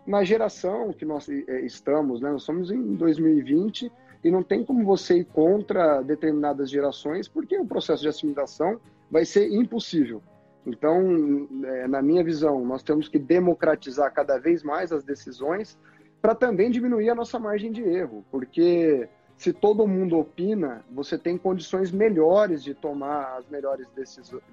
na 0.05 0.25
geração 0.25 0.93
que 0.93 1.05
nós 1.05 1.29
é, 1.29 1.61
estamos, 1.61 2.21
né? 2.21 2.33
Nós 2.33 2.43
estamos 2.43 2.69
em 2.73 2.97
2020 2.97 3.93
e 4.25 4.31
não 4.33 4.43
tem 4.43 4.65
como 4.65 4.85
você 4.85 5.19
ir 5.19 5.27
contra 5.27 6.03
determinadas 6.03 6.69
gerações, 6.69 7.29
porque 7.29 7.57
o 7.57 7.65
processo 7.65 8.03
de 8.03 8.09
assimilação 8.09 8.81
vai 9.09 9.25
ser 9.25 9.49
impossível. 9.49 10.21
Então, 10.67 11.49
é, 11.65 11.87
na 11.87 12.03
minha 12.03 12.25
visão, 12.25 12.65
nós 12.65 12.83
temos 12.83 13.09
que 13.09 13.19
democratizar 13.19 14.13
cada 14.13 14.37
vez 14.37 14.65
mais 14.65 14.91
as 14.93 15.05
decisões 15.05 15.79
para 16.21 16.35
também 16.35 16.71
diminuir 16.71 17.09
a 17.09 17.15
nossa 17.15 17.39
margem 17.39 17.71
de 17.71 17.83
erro, 17.83 18.25
porque 18.33 19.09
se 19.37 19.53
todo 19.53 19.87
mundo 19.87 20.19
opina, 20.19 20.85
você 20.91 21.17
tem 21.17 21.39
condições 21.39 21.93
melhores 21.93 22.65
de 22.65 22.75
tomar 22.75 23.37
as 23.37 23.47
melhores 23.49 23.87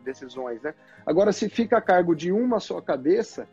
decisões, 0.03 0.61
né? 0.61 0.75
Agora, 1.05 1.31
se 1.31 1.49
fica 1.49 1.77
a 1.77 1.81
cargo 1.81 2.13
de 2.13 2.31
uma 2.31 2.59
só 2.59 2.79
cabeça, 2.79 3.47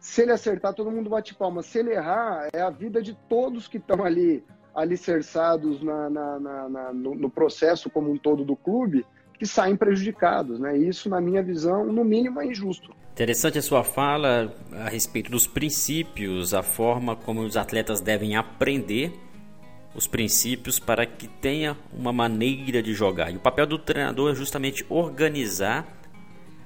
Se 0.00 0.20
ele 0.20 0.32
acertar, 0.32 0.74
todo 0.74 0.90
mundo 0.90 1.08
bate 1.08 1.34
palma. 1.34 1.62
Se 1.62 1.78
ele 1.78 1.94
errar, 1.94 2.50
é 2.52 2.60
a 2.60 2.68
vida 2.68 3.00
de 3.00 3.14
todos 3.26 3.66
que 3.66 3.78
estão 3.78 4.04
ali 4.04 4.44
alicerçados 4.74 5.82
na, 5.82 6.10
na, 6.10 6.38
na, 6.38 6.92
no, 6.92 7.14
no, 7.14 7.30
processo 7.30 7.88
como 7.88 8.10
um 8.10 8.18
todo 8.18 8.44
do 8.44 8.54
clube 8.54 9.06
que 9.38 9.46
saem 9.46 9.76
prejudicados. 9.76 10.58
Né? 10.58 10.76
Isso, 10.76 11.08
na 11.08 11.20
minha 11.20 11.42
visão, 11.42 11.84
no 11.86 12.04
mínimo 12.04 12.40
é 12.40 12.46
injusto. 12.46 12.94
Interessante 13.12 13.58
a 13.58 13.62
sua 13.62 13.84
fala 13.84 14.52
a 14.72 14.88
respeito 14.88 15.30
dos 15.30 15.46
princípios, 15.46 16.52
a 16.52 16.62
forma 16.62 17.14
como 17.14 17.42
os 17.42 17.56
atletas 17.56 18.00
devem 18.00 18.36
aprender 18.36 19.12
os 19.94 20.08
princípios 20.08 20.80
para 20.80 21.06
que 21.06 21.28
tenha 21.28 21.76
uma 21.92 22.12
maneira 22.12 22.82
de 22.82 22.92
jogar. 22.92 23.30
E 23.30 23.36
o 23.36 23.40
papel 23.40 23.66
do 23.66 23.78
treinador 23.78 24.32
é 24.32 24.34
justamente 24.34 24.84
organizar 24.88 25.86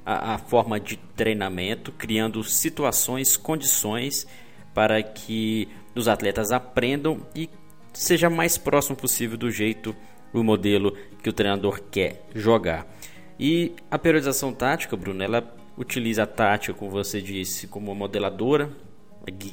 a, 0.05 0.35
a 0.35 0.39
forma 0.39 0.81
de 0.81 0.97
treinamento, 0.97 1.93
criando 1.93 2.43
situações, 2.43 3.37
condições 3.37 4.27
para 4.73 5.03
que 5.03 5.69
os 5.95 6.09
atletas 6.09 6.51
aprendam 6.51 7.21
e 7.35 7.51
seja 7.93 8.31
mais 8.31 8.57
próximo 8.57 8.97
possível 8.97 9.37
do 9.37 9.51
jeito, 9.51 9.95
o 10.33 10.43
modelo 10.43 10.97
que 11.23 11.29
o 11.29 11.33
treinador 11.33 11.81
quer 11.91 12.27
jogar. 12.35 12.87
E 13.39 13.75
a 13.91 13.99
periodização 13.99 14.53
tática, 14.53 14.97
Bruno, 14.97 15.23
ela 15.23 15.57
utiliza 15.77 16.25
a 16.25 16.27
tática, 16.27 16.75
como 16.75 16.91
você 16.91 17.23
disse, 17.23 17.69
como 17.69 17.95
modeladora, 17.95 18.71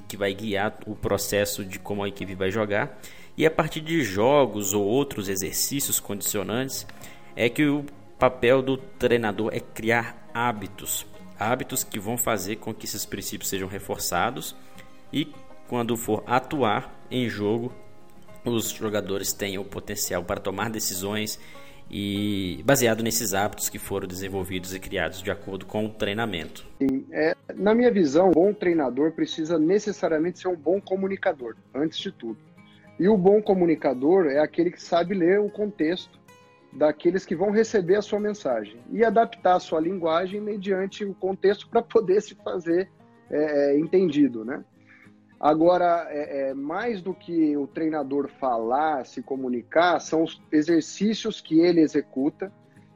que 0.07 0.17
vai 0.17 0.33
guiar 0.33 0.77
o 0.87 0.95
processo 0.95 1.63
de 1.63 1.77
como 1.77 2.03
a 2.03 2.07
equipe 2.07 2.33
vai 2.33 2.49
jogar. 2.49 2.99
E 3.37 3.45
a 3.45 3.51
partir 3.51 3.81
de 3.81 4.01
jogos 4.03 4.73
ou 4.73 4.83
outros 4.83 5.27
exercícios 5.27 5.99
condicionantes, 5.99 6.87
é 7.35 7.49
que 7.49 7.65
o 7.65 7.85
papel 8.17 8.61
do 8.61 8.77
treinador 8.77 9.51
é 9.53 9.59
criar 9.59 10.29
hábitos, 10.33 11.05
hábitos 11.39 11.83
que 11.83 11.99
vão 11.99 12.17
fazer 12.17 12.57
com 12.57 12.73
que 12.73 12.85
esses 12.85 13.05
princípios 13.05 13.49
sejam 13.49 13.67
reforçados 13.67 14.55
e 15.11 15.31
quando 15.67 15.97
for 15.97 16.23
atuar 16.25 16.93
em 17.11 17.27
jogo, 17.27 17.73
os 18.45 18.69
jogadores 18.69 19.33
tenham 19.33 19.63
o 19.63 19.65
potencial 19.65 20.23
para 20.23 20.39
tomar 20.39 20.69
decisões 20.69 21.39
e 21.89 22.61
baseado 22.65 23.03
nesses 23.03 23.33
hábitos 23.33 23.69
que 23.69 23.77
foram 23.77 24.07
desenvolvidos 24.07 24.73
e 24.73 24.79
criados 24.79 25.21
de 25.21 25.29
acordo 25.29 25.65
com 25.65 25.85
o 25.85 25.89
treinamento. 25.89 26.65
Sim, 26.79 27.05
é, 27.11 27.35
na 27.55 27.75
minha 27.75 27.91
visão, 27.91 28.29
um 28.29 28.31
bom 28.31 28.53
treinador 28.53 29.11
precisa 29.11 29.59
necessariamente 29.59 30.39
ser 30.39 30.47
um 30.47 30.55
bom 30.55 30.81
comunicador, 30.81 31.55
antes 31.73 31.99
de 31.99 32.11
tudo. 32.11 32.37
E 32.99 33.07
o 33.07 33.17
bom 33.17 33.41
comunicador 33.41 34.27
é 34.27 34.39
aquele 34.39 34.71
que 34.71 34.81
sabe 34.81 35.13
ler 35.13 35.39
o 35.39 35.49
contexto 35.49 36.17
daqueles 36.71 37.25
que 37.25 37.35
vão 37.35 37.51
receber 37.51 37.95
a 37.95 38.01
sua 38.01 38.19
mensagem 38.19 38.77
e 38.91 39.03
adaptar 39.03 39.55
a 39.55 39.59
sua 39.59 39.79
linguagem 39.79 40.41
mediante 40.41 41.05
o 41.05 41.13
contexto 41.13 41.67
para 41.69 41.81
poder 41.81 42.21
se 42.21 42.35
fazer 42.35 42.89
é, 43.29 43.73
é, 43.73 43.79
entendido, 43.79 44.43
né? 44.43 44.63
Agora, 45.45 46.07
é, 46.09 46.49
é, 46.49 46.53
mais 46.55 47.03
do 47.03 47.13
que 47.13 47.55
o 47.55 47.67
treinador 47.67 48.27
falar, 48.27 49.05
se 49.05 49.21
comunicar, 49.21 49.99
são 49.99 50.23
os 50.23 50.41
exercícios 50.51 51.39
que 51.39 51.59
ele 51.59 51.81
executa, 51.81 52.51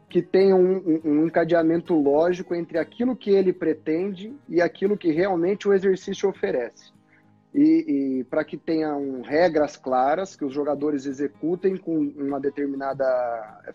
que 0.09 0.19
tem 0.19 0.51
um, 0.51 0.99
um, 1.05 1.27
encadeamento 1.27 1.93
lógico 1.93 2.55
entre 2.55 2.79
aquilo 2.79 3.15
que 3.15 3.29
ele 3.29 3.53
pretende 3.53 4.35
e 4.49 4.63
aquilo 4.63 4.97
que 4.97 5.11
realmente 5.11 5.67
o 5.67 5.73
exercício 5.75 6.27
oferece 6.27 6.91
e, 7.53 8.19
e 8.19 8.23
para 8.23 8.43
que 8.43 8.57
tenham 8.57 9.21
regras 9.21 9.77
claras, 9.77 10.35
que 10.35 10.43
os 10.43 10.51
jogadores 10.51 11.05
executem 11.05 11.77
com 11.77 11.99
uma 11.99 12.39
determinada 12.39 13.05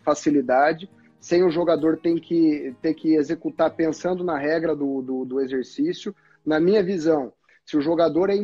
facilidade, 0.03 0.91
sem 1.21 1.45
o 1.45 1.51
jogador 1.51 1.99
ter 1.99 2.19
que, 2.19 2.75
ter 2.83 2.95
que 2.95 3.15
executar 3.15 3.71
pensando 3.71 4.25
na 4.25 4.37
regra 4.37 4.75
do, 4.75 5.01
do, 5.01 5.25
do 5.25 5.41
exercício. 5.41 6.13
Na 6.45 6.59
minha 6.59 6.83
visão, 6.83 7.33
se 7.65 7.77
o 7.77 7.81
jogador 7.81 8.31
é 8.31 8.37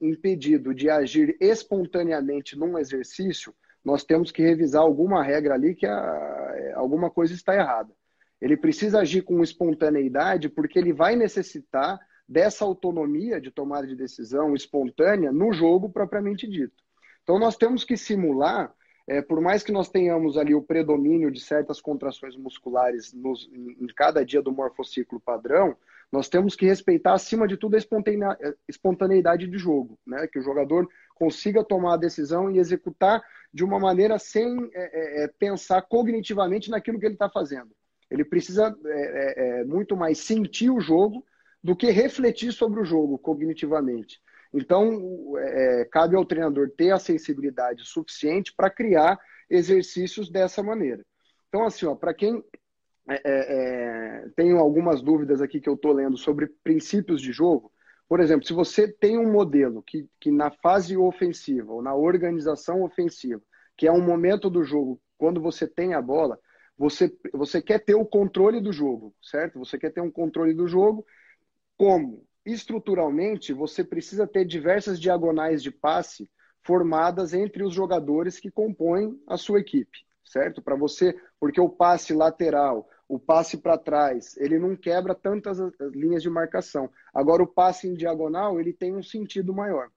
impedido 0.00 0.74
de 0.74 0.88
agir 0.88 1.36
espontaneamente 1.40 2.56
num 2.56 2.78
exercício, 2.78 3.54
nós 3.84 4.02
temos 4.02 4.32
que 4.32 4.42
revisar 4.42 4.82
alguma 4.82 5.22
regra 5.22 5.54
ali 5.54 5.74
que 5.74 5.86
a, 5.86 6.72
alguma 6.74 7.10
coisa 7.10 7.34
está 7.34 7.54
errada. 7.54 7.92
Ele 8.40 8.56
precisa 8.56 9.00
agir 9.00 9.22
com 9.22 9.42
espontaneidade 9.42 10.48
porque 10.48 10.78
ele 10.78 10.92
vai 10.92 11.14
necessitar 11.14 12.00
dessa 12.26 12.64
autonomia 12.64 13.38
de 13.40 13.50
tomada 13.50 13.86
de 13.86 13.94
decisão 13.94 14.54
espontânea 14.54 15.30
no 15.30 15.52
jogo 15.52 15.90
propriamente 15.90 16.48
dito. 16.48 16.82
Então, 17.22 17.38
nós 17.38 17.56
temos 17.56 17.84
que 17.84 17.96
simular, 17.96 18.74
é, 19.06 19.20
por 19.20 19.40
mais 19.40 19.62
que 19.62 19.72
nós 19.72 19.90
tenhamos 19.90 20.38
ali 20.38 20.54
o 20.54 20.62
predomínio 20.62 21.30
de 21.30 21.40
certas 21.40 21.80
contrações 21.80 22.36
musculares 22.36 23.12
nos, 23.12 23.48
em 23.52 23.86
cada 23.94 24.24
dia 24.24 24.40
do 24.40 24.52
morfociclo 24.52 25.20
padrão, 25.20 25.76
nós 26.14 26.28
temos 26.28 26.54
que 26.54 26.64
respeitar, 26.64 27.12
acima 27.12 27.48
de 27.48 27.56
tudo, 27.56 27.74
a 27.74 28.54
espontaneidade 28.68 29.48
de 29.48 29.58
jogo, 29.58 29.98
né? 30.06 30.28
que 30.28 30.38
o 30.38 30.42
jogador 30.42 30.88
consiga 31.12 31.64
tomar 31.64 31.94
a 31.94 31.96
decisão 31.96 32.48
e 32.48 32.60
executar 32.60 33.20
de 33.52 33.64
uma 33.64 33.80
maneira 33.80 34.16
sem 34.16 34.70
é, 34.72 35.24
é, 35.24 35.28
pensar 35.36 35.82
cognitivamente 35.82 36.70
naquilo 36.70 37.00
que 37.00 37.06
ele 37.06 37.14
está 37.14 37.28
fazendo. 37.28 37.70
Ele 38.08 38.24
precisa 38.24 38.72
é, 38.86 39.64
muito 39.64 39.96
mais 39.96 40.18
sentir 40.18 40.70
o 40.70 40.80
jogo 40.80 41.26
do 41.60 41.74
que 41.74 41.90
refletir 41.90 42.52
sobre 42.52 42.80
o 42.80 42.84
jogo 42.84 43.18
cognitivamente. 43.18 44.20
Então, 44.52 45.32
cabe 45.90 46.14
ao 46.14 46.24
treinador 46.24 46.70
ter 46.76 46.92
a 46.92 46.98
sensibilidade 46.98 47.84
suficiente 47.84 48.54
para 48.56 48.70
criar 48.70 49.18
exercícios 49.50 50.30
dessa 50.30 50.62
maneira. 50.62 51.04
Então, 51.48 51.64
assim, 51.64 51.92
para 51.96 52.14
quem 52.14 52.40
é, 53.08 53.14
é, 53.14 53.22
é, 53.24 54.28
tenho 54.34 54.58
algumas 54.58 55.02
dúvidas 55.02 55.42
aqui 55.42 55.60
que 55.60 55.68
eu 55.68 55.74
estou 55.74 55.92
lendo 55.92 56.16
sobre 56.16 56.46
princípios 56.62 57.20
de 57.20 57.32
jogo, 57.32 57.70
por 58.08 58.20
exemplo, 58.20 58.46
se 58.46 58.52
você 58.52 58.86
tem 58.86 59.18
um 59.18 59.32
modelo 59.32 59.82
que, 59.82 60.08
que 60.20 60.30
na 60.30 60.50
fase 60.50 60.96
ofensiva 60.96 61.72
ou 61.72 61.82
na 61.82 61.94
organização 61.94 62.82
ofensiva, 62.82 63.42
que 63.76 63.86
é 63.86 63.92
um 63.92 64.00
momento 64.00 64.50
do 64.50 64.62
jogo, 64.62 65.00
quando 65.16 65.40
você 65.40 65.66
tem 65.66 65.94
a 65.94 66.02
bola, 66.02 66.38
você, 66.76 67.12
você 67.32 67.62
quer 67.62 67.78
ter 67.78 67.94
o 67.94 68.04
controle 68.04 68.60
do 68.60 68.72
jogo, 68.72 69.14
certo? 69.22 69.58
Você 69.58 69.78
quer 69.78 69.90
ter 69.90 70.00
um 70.00 70.10
controle 70.10 70.52
do 70.52 70.66
jogo 70.66 71.06
como 71.76 72.26
estruturalmente 72.44 73.52
você 73.52 73.82
precisa 73.82 74.26
ter 74.26 74.44
diversas 74.44 75.00
diagonais 75.00 75.62
de 75.62 75.70
passe 75.70 76.30
formadas 76.62 77.32
entre 77.32 77.62
os 77.62 77.74
jogadores 77.74 78.38
que 78.38 78.50
compõem 78.50 79.18
a 79.26 79.36
sua 79.36 79.60
equipe, 79.60 79.98
certo? 80.24 80.62
Para 80.62 80.76
você, 80.76 81.18
porque 81.40 81.60
o 81.60 81.68
passe 81.68 82.12
lateral, 82.12 82.88
o 83.08 83.18
passe 83.18 83.58
para 83.58 83.78
trás, 83.78 84.36
ele 84.38 84.58
não 84.58 84.74
quebra 84.74 85.14
tantas 85.14 85.58
linhas 85.92 86.22
de 86.22 86.30
marcação. 86.30 86.90
Agora 87.12 87.42
o 87.42 87.46
passe 87.46 87.86
em 87.86 87.94
diagonal, 87.94 88.58
ele 88.58 88.72
tem 88.72 88.94
um 88.94 89.02
sentido 89.02 89.52
maior. 89.52 89.90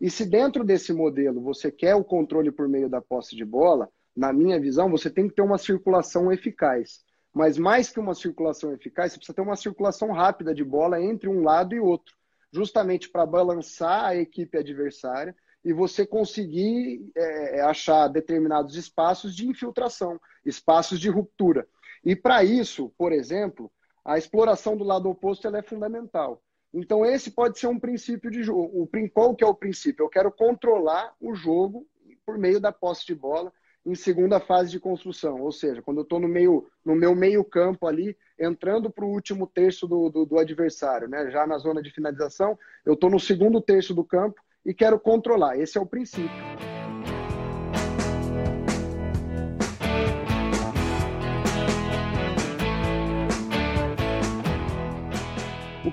E 0.00 0.10
se 0.10 0.24
dentro 0.24 0.64
desse 0.64 0.92
modelo 0.92 1.40
você 1.40 1.70
quer 1.70 1.94
o 1.94 2.04
controle 2.04 2.50
por 2.50 2.68
meio 2.68 2.88
da 2.88 3.00
posse 3.00 3.36
de 3.36 3.44
bola, 3.44 3.88
na 4.16 4.32
minha 4.32 4.60
visão, 4.60 4.90
você 4.90 5.10
tem 5.10 5.28
que 5.28 5.34
ter 5.34 5.42
uma 5.42 5.58
circulação 5.58 6.32
eficaz. 6.32 7.00
Mas 7.32 7.56
mais 7.56 7.88
que 7.88 7.98
uma 7.98 8.14
circulação 8.14 8.72
eficaz, 8.72 9.12
você 9.12 9.18
precisa 9.18 9.34
ter 9.34 9.42
uma 9.42 9.56
circulação 9.56 10.12
rápida 10.12 10.54
de 10.54 10.62
bola 10.62 11.00
entre 11.00 11.28
um 11.28 11.42
lado 11.42 11.74
e 11.74 11.80
outro, 11.80 12.14
justamente 12.52 13.08
para 13.08 13.24
balançar 13.24 14.04
a 14.04 14.16
equipe 14.16 14.58
adversária 14.58 15.34
e 15.64 15.72
você 15.72 16.04
conseguir 16.04 17.10
é, 17.16 17.58
é, 17.58 17.60
achar 17.62 18.08
determinados 18.08 18.76
espaços 18.76 19.34
de 19.34 19.46
infiltração, 19.46 20.20
espaços 20.44 21.00
de 21.00 21.08
ruptura. 21.08 21.66
E 22.04 22.16
para 22.16 22.42
isso, 22.42 22.92
por 22.96 23.12
exemplo, 23.12 23.70
a 24.04 24.18
exploração 24.18 24.76
do 24.76 24.84
lado 24.84 25.08
oposto 25.08 25.46
é 25.48 25.62
fundamental. 25.62 26.42
Então 26.74 27.04
esse 27.04 27.30
pode 27.30 27.58
ser 27.58 27.66
um 27.66 27.78
princípio 27.78 28.30
de 28.30 28.42
jogo. 28.42 28.88
Qual 29.12 29.34
que 29.34 29.44
é 29.44 29.46
o 29.46 29.54
princípio? 29.54 30.04
Eu 30.04 30.08
quero 30.08 30.32
controlar 30.32 31.14
o 31.20 31.34
jogo 31.34 31.86
por 32.24 32.38
meio 32.38 32.60
da 32.60 32.72
posse 32.72 33.06
de 33.06 33.14
bola 33.14 33.52
em 33.84 33.94
segunda 33.94 34.38
fase 34.38 34.70
de 34.70 34.78
construção, 34.78 35.40
ou 35.40 35.50
seja, 35.50 35.82
quando 35.82 35.98
eu 35.98 36.02
estou 36.04 36.20
no, 36.20 36.28
meio, 36.28 36.68
no 36.84 36.94
meu 36.94 37.16
meio 37.16 37.44
campo 37.44 37.86
ali, 37.86 38.16
entrando 38.38 38.88
para 38.88 39.04
o 39.04 39.10
último 39.10 39.44
terço 39.44 39.88
do, 39.88 40.08
do, 40.08 40.24
do, 40.24 40.38
adversário, 40.38 41.08
né? 41.08 41.28
já 41.32 41.46
na 41.46 41.58
zona 41.58 41.82
de 41.82 41.90
finalização, 41.90 42.56
eu 42.84 42.94
estou 42.94 43.10
no 43.10 43.18
segundo 43.18 43.60
terço 43.60 43.92
do 43.92 44.04
campo 44.04 44.40
e 44.64 44.72
quero 44.72 45.00
controlar. 45.00 45.58
Esse 45.58 45.78
é 45.78 45.80
o 45.80 45.86
princípio. 45.86 46.30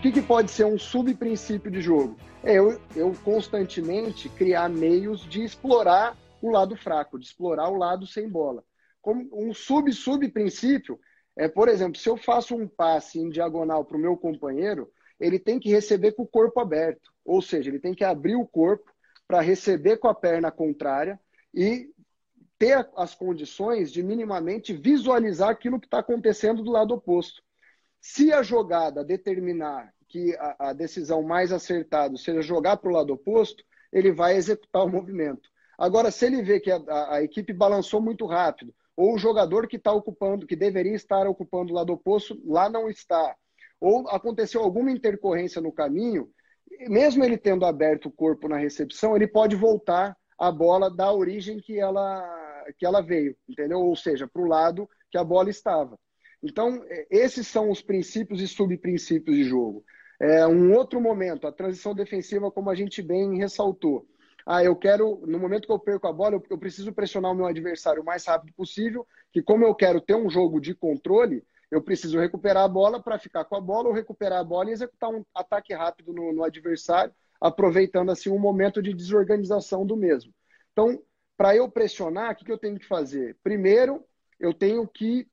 Que, 0.02 0.12
que 0.12 0.22
pode 0.22 0.50
ser 0.52 0.66
um 0.66 0.78
subprincípio 0.78 1.70
de 1.70 1.82
jogo? 1.82 2.18
É 2.44 2.54
eu, 2.54 2.80
eu 2.96 3.14
constantemente 3.24 4.30
criar 4.30 4.70
meios 4.70 5.28
de 5.28 5.44
explorar 5.44 6.18
o 6.42 6.50
lado 6.50 6.76
fraco, 6.76 7.20
de 7.20 7.26
explorar 7.26 7.70
o 7.70 7.78
lado 7.78 8.08
sem 8.08 8.30
bola. 8.30 8.64
Como 9.02 9.30
um 9.34 9.54
sub-sub-princípio 9.54 11.00
é, 11.40 11.48
por 11.48 11.70
exemplo, 11.70 11.98
se 11.98 12.10
eu 12.10 12.18
faço 12.18 12.54
um 12.54 12.68
passe 12.68 13.18
em 13.18 13.30
diagonal 13.30 13.86
para 13.86 13.96
o 13.96 14.00
meu 14.00 14.18
companheiro, 14.18 14.92
ele 15.18 15.40
tem 15.40 15.58
que 15.58 15.70
receber 15.70 16.12
com 16.12 16.24
o 16.24 16.28
corpo 16.28 16.60
aberto. 16.60 17.14
Ou 17.24 17.42
seja, 17.42 17.70
ele 17.70 17.80
tem 17.80 17.94
que 17.94 18.04
abrir 18.04 18.36
o 18.36 18.46
corpo 18.46 18.92
para 19.26 19.40
receber 19.40 19.98
com 19.98 20.10
a 20.10 20.14
perna 20.14 20.52
contrária 20.52 21.18
e 21.54 21.90
ter 22.58 22.90
as 22.98 23.16
condições 23.16 23.90
de 23.90 24.04
minimamente 24.04 24.74
visualizar 24.74 25.48
aquilo 25.48 25.80
que 25.80 25.88
está 25.88 26.00
acontecendo 26.00 26.62
do 26.62 26.72
lado 26.72 26.94
oposto. 26.94 27.42
Se 28.02 28.32
a 28.32 28.42
jogada 28.42 29.04
determinar 29.04 29.94
que 30.08 30.36
a, 30.38 30.70
a 30.70 30.74
decisão 30.74 31.22
mais 31.22 31.52
acertada 31.52 32.18
seja 32.18 32.42
jogar 32.42 32.78
para 32.78 32.90
o 32.90 32.94
lado 32.94 33.14
oposto, 33.14 33.64
ele 33.92 34.12
vai 34.12 34.36
executar 34.36 34.84
o 34.84 34.90
movimento. 34.90 35.50
Agora, 35.78 36.12
se 36.12 36.26
ele 36.26 36.42
vê 36.42 36.60
que 36.60 36.72
a, 36.72 36.78
a, 36.88 37.16
a 37.16 37.24
equipe 37.24 37.54
balançou 37.54 38.02
muito 38.02 38.26
rápido, 38.26 38.74
ou 38.96 39.16
o 39.16 39.18
jogador 39.18 39.68
que 39.68 39.78
está 39.78 39.94
ocupando, 39.94 40.46
que 40.46 40.56
deveria 40.56 40.94
estar 40.94 41.26
ocupando 41.28 41.72
o 41.72 41.76
lado 41.76 41.94
oposto, 41.94 42.38
lá 42.46 42.70
não 42.70 42.90
está, 42.90 43.36
ou 43.80 44.10
aconteceu 44.10 44.62
alguma 44.62 44.92
intercorrência 44.92 45.62
no 45.62 45.72
caminho, 45.72 46.30
mesmo 46.90 47.24
ele 47.24 47.38
tendo 47.38 47.66
aberto 47.66 48.08
o 48.08 48.12
corpo 48.12 48.48
na 48.48 48.58
recepção, 48.58 49.16
ele 49.16 49.28
pode 49.28 49.56
voltar 49.56 50.18
a 50.38 50.52
bola 50.52 50.90
da 50.90 51.12
origem 51.14 51.60
que 51.60 51.80
ela, 51.80 52.26
que 52.78 52.86
ela 52.86 53.02
veio, 53.02 53.36
entendeu? 53.48 53.80
Ou 53.80 53.96
seja, 53.96 54.28
para 54.28 54.42
o 54.42 54.48
lado 54.48 54.90
que 55.10 55.18
a 55.18 55.24
bola 55.24 55.50
estava. 55.50 55.98
Então, 56.42 56.84
é, 56.88 57.08
esses 57.10 57.48
são 57.48 57.70
os 57.70 57.82
princípios 57.82 58.42
e 58.42 58.48
subprincípios 58.48 59.36
de 59.36 59.44
jogo. 59.44 59.84
É, 60.20 60.46
um 60.46 60.74
outro 60.74 61.00
momento, 61.00 61.48
a 61.48 61.52
transição 61.52 61.94
defensiva, 61.94 62.52
como 62.52 62.70
a 62.70 62.76
gente 62.76 63.02
bem 63.02 63.38
ressaltou. 63.38 64.06
Ah, 64.46 64.64
eu 64.64 64.76
quero, 64.76 65.22
no 65.28 65.40
momento 65.40 65.66
que 65.66 65.72
eu 65.72 65.80
perco 65.80 66.08
a 66.08 66.14
bola, 66.14 66.42
eu, 66.50 66.58
preciso 66.58 66.92
pressionar 66.92 67.32
o 67.32 67.36
meu 67.36 67.46
adversário 67.46 68.02
o 68.02 68.06
mais 68.06 68.26
rápido 68.26 68.54
possível, 68.54 69.06
que 69.32 69.42
como 69.42 69.64
eu 69.64 69.76
quero 69.76 70.02
ter 70.02 70.16
um 70.16 70.30
jogo 70.30 70.60
de 70.60 70.74
controle, 70.74 71.44
eu 71.70 71.82
preciso 71.82 72.20
recuperar 72.20 72.64
a 72.64 72.68
bola 72.68 73.02
para 73.02 73.20
ficar 73.20 73.46
com 73.46 73.56
a 73.56 73.62
bola 73.62 73.90
ou 73.90 73.94
recuperar 73.94 74.40
a 74.40 74.44
bola 74.44 74.70
e 74.70 74.74
executar 74.74 75.10
um 75.10 75.24
ataque 75.36 75.74
rápido 75.74 76.12
no, 76.14 76.34
no 76.34 76.44
adversário, 76.44 77.14
aproveitando 77.40 78.12
assim 78.12 78.30
um 78.30 78.40
momento 78.40 78.82
de 78.82 78.94
desorganização 78.94 79.86
do 79.86 79.96
mesmo. 79.96 80.34
Então, 80.72 81.00
para 81.38 81.56
eu 81.56 81.70
pressionar, 81.70 82.32
o 82.32 82.36
que, 82.36 82.44
que 82.44 82.52
eu 82.52 82.58
tenho 82.58 82.80
que 82.80 82.88
fazer? 82.88 83.38
Primeiro, 83.44 84.04
eu 84.40 84.54
tenho 84.54 84.88
que 84.88 85.28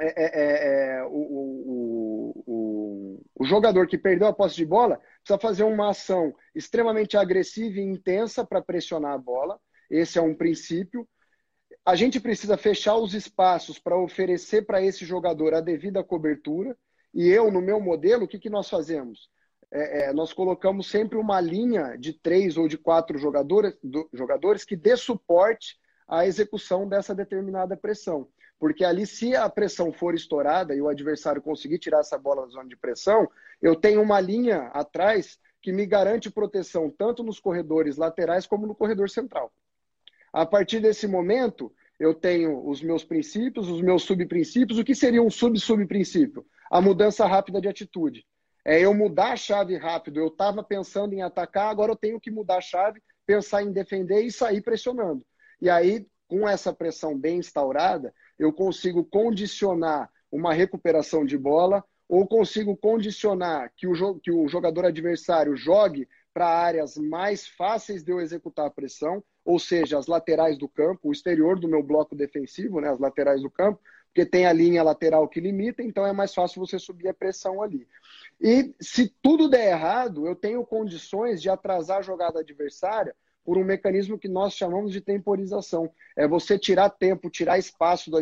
é, 0.00 0.06
é, 0.06 0.30
é, 0.32 0.96
é 0.96 1.04
o, 1.04 1.08
o, 1.08 2.44
o, 2.46 3.22
o, 3.38 3.44
jogador 3.44 3.86
que 3.86 3.98
perdeu 3.98 4.26
a 4.26 4.32
posse 4.32 4.56
de 4.56 4.64
bola 4.64 5.00
precisa 5.22 5.38
fazer 5.38 5.64
uma 5.64 5.90
ação 5.90 6.34
extremamente 6.54 7.16
agressiva 7.16 7.78
e 7.78 7.82
intensa 7.82 8.44
para 8.44 8.62
pressionar 8.62 9.12
a 9.12 9.18
bola. 9.18 9.60
Esse 9.90 10.18
é 10.18 10.22
um 10.22 10.34
princípio. 10.34 11.06
A 11.84 11.94
gente 11.94 12.18
precisa 12.18 12.56
fechar 12.56 12.96
os 12.96 13.14
espaços 13.14 13.78
para 13.78 13.98
oferecer 13.98 14.62
para 14.62 14.82
esse 14.82 15.04
jogador 15.04 15.54
a 15.54 15.60
devida 15.60 16.02
cobertura. 16.02 16.76
E 17.12 17.28
eu, 17.28 17.50
no 17.50 17.60
meu 17.60 17.80
modelo, 17.80 18.24
o 18.24 18.28
que, 18.28 18.38
que 18.38 18.50
nós 18.50 18.70
fazemos? 18.70 19.28
É, 19.72 20.04
é, 20.04 20.12
nós 20.12 20.32
colocamos 20.32 20.88
sempre 20.88 21.16
uma 21.18 21.40
linha 21.40 21.96
de 21.96 22.12
três 22.12 22.56
ou 22.56 22.66
de 22.66 22.76
quatro 22.76 23.18
jogadores, 23.18 23.76
do, 23.82 24.08
jogadores 24.12 24.64
que 24.64 24.76
dê 24.76 24.96
suporte 24.96 25.78
à 26.08 26.26
execução 26.26 26.88
dessa 26.88 27.14
determinada 27.14 27.76
pressão. 27.76 28.28
Porque 28.60 28.84
ali, 28.84 29.06
se 29.06 29.34
a 29.34 29.48
pressão 29.48 29.90
for 29.90 30.14
estourada 30.14 30.74
e 30.74 30.82
o 30.82 30.88
adversário 30.88 31.40
conseguir 31.40 31.78
tirar 31.78 32.00
essa 32.00 32.18
bola 32.18 32.42
da 32.42 32.52
zona 32.52 32.68
de 32.68 32.76
pressão, 32.76 33.26
eu 33.60 33.74
tenho 33.74 34.02
uma 34.02 34.20
linha 34.20 34.64
atrás 34.74 35.38
que 35.62 35.72
me 35.72 35.86
garante 35.86 36.30
proteção 36.30 36.90
tanto 36.90 37.22
nos 37.22 37.40
corredores 37.40 37.96
laterais 37.96 38.46
como 38.46 38.66
no 38.66 38.74
corredor 38.74 39.08
central. 39.08 39.50
A 40.30 40.44
partir 40.44 40.78
desse 40.78 41.06
momento, 41.06 41.72
eu 41.98 42.14
tenho 42.14 42.66
os 42.68 42.82
meus 42.82 43.02
princípios, 43.02 43.68
os 43.68 43.80
meus 43.80 44.02
subprincípios. 44.02 44.78
O 44.78 44.84
que 44.84 44.94
seria 44.94 45.22
um 45.22 45.30
sub-subprincípio? 45.30 46.46
A 46.70 46.82
mudança 46.82 47.26
rápida 47.26 47.62
de 47.62 47.68
atitude. 47.68 48.26
É 48.64 48.78
eu 48.78 48.92
mudar 48.92 49.32
a 49.32 49.36
chave 49.36 49.76
rápido. 49.78 50.20
Eu 50.20 50.28
estava 50.28 50.62
pensando 50.62 51.14
em 51.14 51.22
atacar, 51.22 51.70
agora 51.70 51.92
eu 51.92 51.96
tenho 51.96 52.20
que 52.20 52.30
mudar 52.30 52.58
a 52.58 52.60
chave, 52.60 53.02
pensar 53.26 53.62
em 53.62 53.72
defender 53.72 54.20
e 54.20 54.30
sair 54.30 54.60
pressionando. 54.60 55.24
E 55.60 55.68
aí, 55.68 56.06
com 56.28 56.48
essa 56.48 56.72
pressão 56.72 57.18
bem 57.18 57.38
instaurada, 57.38 58.14
eu 58.40 58.50
consigo 58.54 59.04
condicionar 59.04 60.10
uma 60.32 60.54
recuperação 60.54 61.26
de 61.26 61.36
bola 61.36 61.84
ou 62.08 62.26
consigo 62.26 62.74
condicionar 62.74 63.70
que 63.76 63.86
o, 63.86 64.18
que 64.18 64.32
o 64.32 64.48
jogador 64.48 64.86
adversário 64.86 65.54
jogue 65.54 66.08
para 66.32 66.48
áreas 66.48 66.96
mais 66.96 67.46
fáceis 67.46 68.02
de 68.02 68.10
eu 68.10 68.18
executar 68.18 68.66
a 68.66 68.70
pressão, 68.70 69.22
ou 69.44 69.58
seja, 69.58 69.98
as 69.98 70.06
laterais 70.06 70.56
do 70.56 70.66
campo, 70.66 71.08
o 71.08 71.12
exterior 71.12 71.60
do 71.60 71.68
meu 71.68 71.82
bloco 71.82 72.16
defensivo, 72.16 72.80
né, 72.80 72.88
as 72.88 72.98
laterais 72.98 73.42
do 73.42 73.50
campo, 73.50 73.78
porque 74.06 74.24
tem 74.24 74.46
a 74.46 74.52
linha 74.52 74.82
lateral 74.82 75.28
que 75.28 75.38
limita, 75.38 75.82
então 75.82 76.06
é 76.06 76.12
mais 76.12 76.34
fácil 76.34 76.64
você 76.64 76.78
subir 76.78 77.08
a 77.08 77.14
pressão 77.14 77.62
ali. 77.62 77.86
E 78.40 78.74
se 78.80 79.14
tudo 79.20 79.50
der 79.50 79.68
errado, 79.68 80.26
eu 80.26 80.34
tenho 80.34 80.64
condições 80.64 81.42
de 81.42 81.50
atrasar 81.50 81.98
a 81.98 82.02
jogada 82.02 82.40
adversária 82.40 83.14
por 83.44 83.58
um 83.58 83.64
mecanismo 83.64 84.18
que 84.18 84.28
nós 84.28 84.54
chamamos 84.54 84.92
de 84.92 85.00
temporização. 85.00 85.90
É 86.16 86.26
você 86.26 86.58
tirar 86.58 86.90
tempo, 86.90 87.30
tirar 87.30 87.58
espaço 87.58 88.10
do 88.10 88.16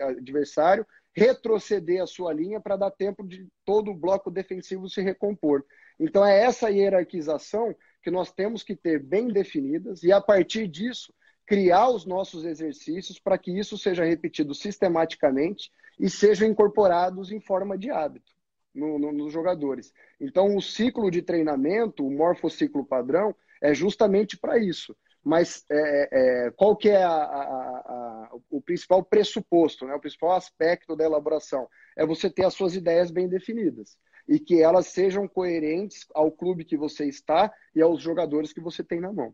adversário, 0.00 0.86
retroceder 1.14 2.02
a 2.02 2.06
sua 2.06 2.32
linha 2.32 2.60
para 2.60 2.76
dar 2.76 2.90
tempo 2.90 3.26
de 3.26 3.46
todo 3.64 3.90
o 3.90 3.96
bloco 3.96 4.30
defensivo 4.30 4.88
se 4.88 5.02
recompor. 5.02 5.64
Então 6.00 6.24
é 6.24 6.42
essa 6.42 6.70
hierarquização 6.70 7.74
que 8.02 8.10
nós 8.10 8.32
temos 8.32 8.62
que 8.62 8.74
ter 8.74 8.98
bem 8.98 9.28
definidas 9.28 10.02
e 10.02 10.10
a 10.10 10.20
partir 10.20 10.66
disso 10.66 11.14
criar 11.46 11.90
os 11.90 12.06
nossos 12.06 12.44
exercícios 12.44 13.18
para 13.18 13.36
que 13.36 13.56
isso 13.56 13.76
seja 13.76 14.04
repetido 14.04 14.54
sistematicamente 14.54 15.70
e 15.98 16.08
sejam 16.08 16.48
incorporados 16.48 17.30
em 17.30 17.40
forma 17.40 17.76
de 17.76 17.90
hábito 17.90 18.32
no, 18.74 18.98
no, 18.98 19.12
nos 19.12 19.32
jogadores. 19.32 19.92
Então 20.20 20.56
o 20.56 20.62
ciclo 20.62 21.10
de 21.10 21.20
treinamento, 21.20 22.06
o 22.06 22.10
morfociclo 22.10 22.84
padrão, 22.84 23.34
é 23.62 23.72
justamente 23.72 24.36
para 24.36 24.58
isso. 24.58 24.94
Mas 25.24 25.64
é, 25.70 26.08
é, 26.46 26.50
qual 26.50 26.76
que 26.76 26.88
é 26.88 27.02
a, 27.02 27.08
a, 27.08 27.22
a, 27.22 28.30
o 28.50 28.60
principal 28.60 29.04
pressuposto, 29.04 29.86
né? 29.86 29.94
o 29.94 30.00
principal 30.00 30.32
aspecto 30.32 30.96
da 30.96 31.04
elaboração? 31.04 31.68
É 31.96 32.04
você 32.04 32.28
ter 32.28 32.44
as 32.44 32.54
suas 32.54 32.74
ideias 32.74 33.10
bem 33.10 33.28
definidas 33.28 33.96
e 34.28 34.40
que 34.40 34.60
elas 34.60 34.88
sejam 34.88 35.28
coerentes 35.28 36.06
ao 36.12 36.30
clube 36.30 36.64
que 36.64 36.76
você 36.76 37.06
está 37.06 37.52
e 37.74 37.80
aos 37.80 38.02
jogadores 38.02 38.52
que 38.52 38.60
você 38.60 38.82
tem 38.82 39.00
na 39.00 39.12
mão. 39.12 39.32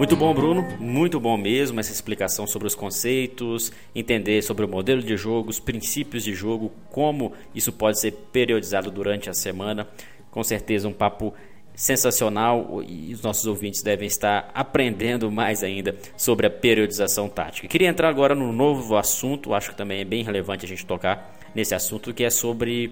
Muito 0.00 0.16
bom, 0.16 0.32
Bruno. 0.32 0.66
Muito 0.80 1.20
bom 1.20 1.36
mesmo 1.36 1.78
essa 1.78 1.92
explicação 1.92 2.46
sobre 2.46 2.66
os 2.66 2.74
conceitos, 2.74 3.70
entender 3.94 4.40
sobre 4.40 4.64
o 4.64 4.68
modelo 4.68 5.02
de 5.02 5.14
jogo, 5.14 5.50
os 5.50 5.60
princípios 5.60 6.24
de 6.24 6.32
jogo, 6.32 6.72
como 6.88 7.34
isso 7.54 7.70
pode 7.70 8.00
ser 8.00 8.12
periodizado 8.32 8.90
durante 8.90 9.28
a 9.28 9.34
semana. 9.34 9.86
Com 10.30 10.42
certeza, 10.42 10.88
um 10.88 10.92
papo 10.94 11.34
sensacional 11.74 12.82
e 12.82 13.12
os 13.12 13.20
nossos 13.20 13.44
ouvintes 13.44 13.82
devem 13.82 14.06
estar 14.06 14.50
aprendendo 14.54 15.30
mais 15.30 15.62
ainda 15.62 15.94
sobre 16.16 16.46
a 16.46 16.50
periodização 16.50 17.28
tática. 17.28 17.68
Queria 17.68 17.88
entrar 17.88 18.08
agora 18.08 18.34
no 18.34 18.54
novo 18.54 18.96
assunto, 18.96 19.52
acho 19.52 19.68
que 19.68 19.76
também 19.76 20.00
é 20.00 20.04
bem 20.06 20.24
relevante 20.24 20.64
a 20.64 20.68
gente 20.68 20.86
tocar 20.86 21.38
nesse 21.54 21.74
assunto, 21.74 22.14
que 22.14 22.24
é 22.24 22.30
sobre 22.30 22.90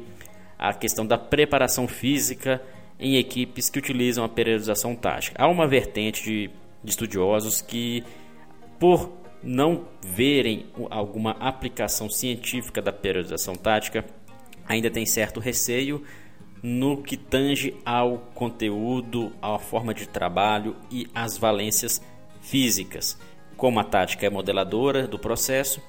a 0.59 0.75
questão 0.75 1.07
da 1.07 1.17
preparação 1.17 1.89
física 1.89 2.61
em 3.01 3.17
equipes 3.17 3.71
que 3.71 3.79
utilizam 3.79 4.27
a 4.27 4.29
periodização 4.29 4.95
tática. 4.95 5.43
Há 5.43 5.49
uma 5.49 5.67
vertente 5.67 6.23
de 6.23 6.51
de 6.83 6.91
estudiosos 6.91 7.61
que, 7.61 8.05
por 8.79 9.13
não 9.43 9.85
verem 10.03 10.67
alguma 10.91 11.33
aplicação 11.33 12.11
científica 12.11 12.83
da 12.83 12.93
periodização 12.93 13.55
tática, 13.55 14.05
ainda 14.67 14.91
tem 14.91 15.07
certo 15.07 15.41
receio 15.41 16.03
no 16.63 17.03
que 17.03 17.17
tange 17.17 17.77
ao 17.85 18.19
conteúdo, 18.35 19.33
à 19.41 19.59
forma 19.59 19.95
de 19.95 20.09
trabalho 20.09 20.77
e 20.91 21.07
às 21.15 21.39
valências 21.39 22.03
físicas. 22.41 23.19
Como 23.57 23.79
a 23.79 23.85
tática 23.85 24.27
é 24.27 24.31
modeladora 24.31 25.07
do 25.07 25.19
processo, 25.19 25.81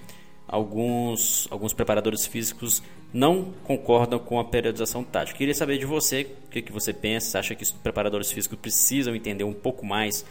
alguns, 0.47 1.47
alguns 1.51 1.73
preparadores 1.73 2.25
físicos 2.25 2.83
não 3.11 3.51
concordam 3.63 4.19
com 4.19 4.39
a 4.39 4.45
periodização 4.45 5.03
tática. 5.03 5.37
Queria 5.37 5.53
saber 5.55 5.77
de 5.77 5.85
você 5.85 6.27
o 6.45 6.49
que, 6.49 6.61
que 6.61 6.71
você 6.71 6.93
pensa. 6.93 7.39
Acha 7.39 7.55
que 7.55 7.63
os 7.63 7.71
preparadores 7.71 8.31
físicos 8.31 8.59
precisam 8.59 9.15
entender 9.15 9.43
um 9.43 9.53
pouco 9.53 9.85
mais 9.85 10.25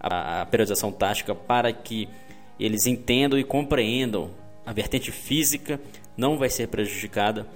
a, 0.00 0.42
a 0.42 0.46
periodização 0.46 0.90
tática 0.90 1.34
para 1.34 1.72
que 1.72 2.08
eles 2.58 2.86
entendam 2.86 3.38
e 3.38 3.44
compreendam 3.44 4.30
a 4.64 4.72
vertente 4.72 5.12
física 5.12 5.80
não 6.16 6.36
vai 6.36 6.48
ser 6.48 6.68
prejudicada 6.68 7.46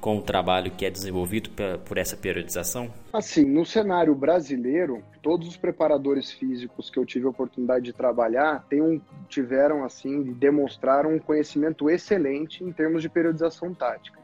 com 0.00 0.16
o 0.16 0.22
trabalho 0.22 0.70
que 0.70 0.86
é 0.86 0.90
desenvolvido 0.90 1.50
por 1.84 1.98
essa 1.98 2.16
periodização? 2.16 2.90
Assim, 3.12 3.44
no 3.44 3.66
cenário 3.66 4.14
brasileiro, 4.14 5.02
todos 5.22 5.46
os 5.46 5.56
preparadores 5.56 6.32
físicos 6.32 6.88
que 6.88 6.98
eu 6.98 7.04
tive 7.04 7.26
a 7.26 7.30
oportunidade 7.30 7.84
de 7.84 7.92
trabalhar 7.92 8.64
um, 8.72 9.00
tiveram 9.28 9.84
assim, 9.84 10.32
demonstraram 10.32 11.14
um 11.14 11.18
conhecimento 11.18 11.90
excelente 11.90 12.64
em 12.64 12.72
termos 12.72 13.02
de 13.02 13.08
periodização 13.08 13.74
tática. 13.74 14.18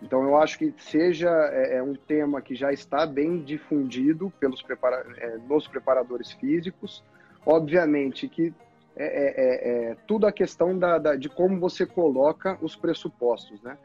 Então 0.00 0.22
eu 0.22 0.36
acho 0.36 0.58
que 0.58 0.72
seja 0.78 1.30
é, 1.52 1.78
é 1.78 1.82
um 1.82 1.94
tema 1.94 2.40
que 2.40 2.54
já 2.54 2.72
está 2.72 3.06
bem 3.06 3.42
difundido 3.42 4.32
pelos 4.38 4.62
prepara 4.62 5.04
é, 5.16 5.38
nos 5.48 5.66
preparadores 5.66 6.32
físicos, 6.32 7.02
Obviamente 7.46 8.28
que 8.28 8.52
é, 8.96 9.04
é, 9.04 9.34
é, 9.36 9.90
é 9.90 9.96
tudo 10.06 10.26
a 10.26 10.32
questão 10.32 10.76
da, 10.76 10.98
da, 10.98 11.14
de 11.14 11.28
como 11.28 11.60
você 11.60 11.86
coloca 11.86 12.58
os 12.60 12.74
pressupostos, 12.74 13.62
né? 13.62 13.78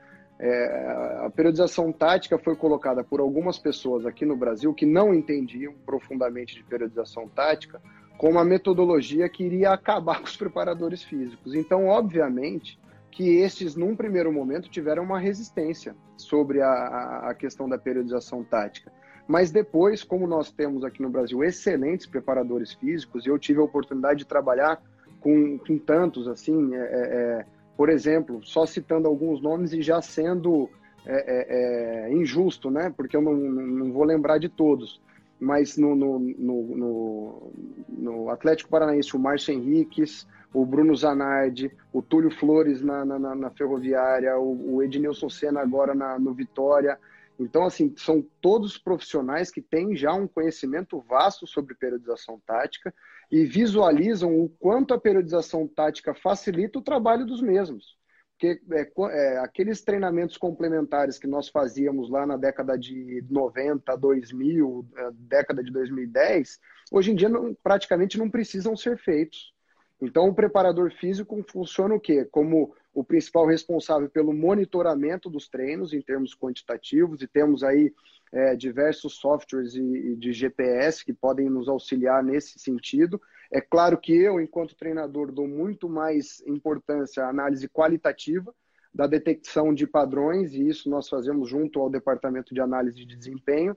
É, 0.44 1.26
a 1.26 1.30
periodização 1.30 1.92
tática 1.92 2.36
foi 2.40 2.56
colocada 2.56 3.04
por 3.04 3.20
algumas 3.20 3.60
pessoas 3.60 4.08
aqui 4.08 4.26
no 4.26 4.36
Brasil 4.36 4.74
que 4.74 4.88
não 4.88 5.14
entendiam 5.14 5.72
profundamente 5.86 6.56
de 6.56 6.64
periodização 6.64 7.28
tática 7.28 7.80
como 8.18 8.34
uma 8.34 8.44
metodologia 8.44 9.30
que 9.30 9.44
iria 9.44 9.72
acabar 9.72 10.18
com 10.18 10.26
os 10.26 10.36
preparadores 10.36 11.04
físicos. 11.04 11.54
Então, 11.54 11.88
obviamente, 11.88 12.80
que 13.12 13.38
estes, 13.38 13.76
num 13.76 13.96
primeiro 13.96 14.32
momento, 14.32 14.70
tiveram 14.70 15.04
uma 15.04 15.20
resistência 15.20 15.96
sobre 16.18 16.60
a, 16.60 17.30
a 17.30 17.36
questão 17.36 17.70
da 17.70 17.78
periodização 17.78 18.44
tática. 18.44 18.92
Mas 19.28 19.52
depois, 19.52 20.04
como 20.04 20.28
nós 20.28 20.52
temos 20.52 20.84
aqui 20.84 21.02
no 21.02 21.10
Brasil 21.10 21.44
excelentes 21.44 22.06
preparadores 22.06 22.74
físicos, 22.74 23.26
e 23.26 23.30
eu 23.30 23.40
tive 23.40 23.60
a 23.60 23.64
oportunidade 23.64 24.20
de 24.20 24.26
trabalhar 24.26 24.82
com, 25.20 25.58
com 25.58 25.78
tantos, 25.78 26.28
assim, 26.28 26.76
é, 26.76 26.80
é, 26.80 26.84
é 26.84 27.46
por 27.78 27.90
exemplo, 27.90 28.44
só 28.44 28.66
citando 28.66 29.08
alguns 29.08 29.42
nomes 29.42 29.74
e 29.74 29.82
já 29.82 30.02
sendo 30.02 30.70
é, 31.06 32.06
é, 32.06 32.10
é 32.10 32.14
injusto, 32.14 32.70
né? 32.70 32.94
Porque 32.96 33.16
eu 33.16 33.22
não, 33.22 33.34
não 33.34 33.92
vou 33.92 34.04
lembrar 34.04 34.38
de 34.38 34.50
todos. 34.50 35.02
Mas 35.40 35.76
no, 35.78 35.96
no, 35.96 36.20
no, 36.20 37.52
no 37.90 38.30
Atlético 38.30 38.70
Paranaense, 38.70 39.16
o 39.16 39.20
Márcio 39.20 39.54
Henriques, 39.54 40.28
o 40.54 40.66
Bruno 40.66 40.96
Zanardi, 40.96 41.72
o 41.92 42.02
Túlio 42.02 42.30
Flores 42.30 42.82
na, 42.82 43.04
na, 43.04 43.36
na 43.36 43.50
Ferroviária, 43.50 44.38
o, 44.38 44.76
o 44.76 44.84
Ednilson 44.84 45.30
Senna 45.30 45.62
agora 45.62 45.96
na, 45.96 46.20
no 46.20 46.34
Vitória. 46.34 47.00
Então, 47.42 47.66
assim, 47.66 47.94
são 47.98 48.26
todos 48.40 48.78
profissionais 48.78 49.50
que 49.50 49.62
têm 49.62 49.96
já 49.96 50.14
um 50.14 50.28
conhecimento 50.28 51.00
vasto 51.02 51.48
sobre 51.48 51.76
periodização 51.76 52.40
tática 52.46 52.94
e 53.32 53.46
visualizam 53.46 54.40
o 54.40 54.50
quanto 54.50 54.94
a 54.94 55.00
periodização 55.00 55.68
tática 55.68 56.14
facilita 56.14 56.80
o 56.80 56.84
trabalho 56.84 57.26
dos 57.26 57.42
mesmos. 57.42 57.98
Porque 58.32 58.60
é, 58.72 58.92
é, 59.12 59.38
aqueles 59.40 59.82
treinamentos 59.82 60.36
complementares 60.36 61.18
que 61.18 61.28
nós 61.28 61.48
fazíamos 61.48 62.10
lá 62.10 62.26
na 62.26 62.38
década 62.38 62.78
de 62.78 63.24
90, 63.30 63.96
2000, 63.96 64.86
é, 64.98 65.12
década 65.14 65.64
de 65.64 65.72
2010, 65.72 66.60
hoje 66.92 67.12
em 67.12 67.16
dia 67.16 67.30
não, 67.30 67.54
praticamente 67.54 68.18
não 68.18 68.30
precisam 68.30 68.76
ser 68.76 68.98
feitos. 68.98 69.54
Então, 70.02 70.28
o 70.28 70.34
preparador 70.34 70.92
físico 70.92 71.46
funciona 71.48 71.94
o 71.94 72.00
quê? 72.00 72.26
Como 72.26 72.74
o 72.94 73.04
principal 73.04 73.46
responsável 73.46 74.10
pelo 74.10 74.34
monitoramento 74.34 75.30
dos 75.30 75.48
treinos 75.48 75.94
em 75.94 76.02
termos 76.02 76.36
quantitativos, 76.36 77.22
e 77.22 77.28
temos 77.28 77.64
aí 77.64 77.94
é, 78.32 78.56
diversos 78.56 79.16
softwares 79.16 79.76
e, 79.76 79.82
e 79.82 80.16
de 80.16 80.34
GPS 80.34 81.04
que 81.04 81.14
podem 81.14 81.50
nos 81.50 81.68
auxiliar 81.68 82.24
nesse 82.24 82.60
sentido. 82.60 83.22
É 83.52 83.62
claro 83.62 83.98
que 83.98 84.14
eu, 84.14 84.40
enquanto 84.40 84.76
treinador, 84.76 85.32
dou 85.32 85.48
muito 85.48 85.90
mais 85.90 86.42
importância 86.46 87.24
à 87.24 87.30
análise 87.30 87.68
qualitativa 87.68 88.54
da 88.94 89.08
detecção 89.08 89.74
de 89.74 89.88
padrões, 89.88 90.54
e 90.54 90.68
isso 90.68 90.90
nós 90.90 91.08
fazemos 91.08 91.50
junto 91.50 91.80
ao 91.80 91.90
Departamento 91.90 92.54
de 92.54 92.60
Análise 92.60 93.06
de 93.06 93.16
Desempenho. 93.16 93.76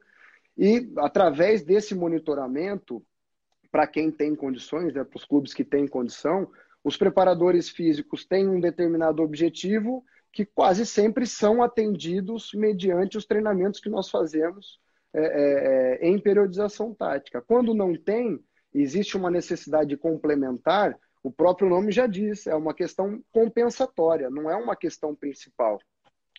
E 0.58 0.92
através 0.98 1.64
desse 1.64 1.94
monitoramento, 1.94 3.04
para 3.70 3.86
quem 3.86 4.10
tem 4.10 4.34
condições, 4.34 4.92
né, 4.92 5.04
para 5.04 5.16
os 5.16 5.24
clubes 5.24 5.54
que 5.54 5.64
têm 5.64 5.86
condição, 5.86 6.50
os 6.84 6.98
preparadores 6.98 7.70
físicos 7.70 8.26
têm 8.26 8.46
um 8.46 8.60
determinado 8.60 9.22
objetivo 9.22 10.04
que 10.30 10.44
quase 10.44 10.84
sempre 10.84 11.26
são 11.26 11.62
atendidos 11.62 12.52
mediante 12.52 13.16
os 13.16 13.24
treinamentos 13.24 13.80
que 13.80 13.88
nós 13.88 14.10
fazemos 14.10 14.78
é, 15.14 15.20
é, 15.22 16.04
é, 16.04 16.08
em 16.08 16.18
periodização 16.18 16.92
tática. 16.92 17.40
Quando 17.40 17.72
não 17.72 17.96
tem, 17.96 18.38
existe 18.74 19.16
uma 19.16 19.30
necessidade 19.30 19.96
complementar, 19.96 20.98
o 21.22 21.30
próprio 21.30 21.68
nome 21.70 21.90
já 21.90 22.06
diz, 22.06 22.46
é 22.46 22.54
uma 22.54 22.74
questão 22.74 23.22
compensatória, 23.32 24.28
não 24.28 24.50
é 24.50 24.56
uma 24.56 24.76
questão 24.76 25.14
principal. 25.14 25.80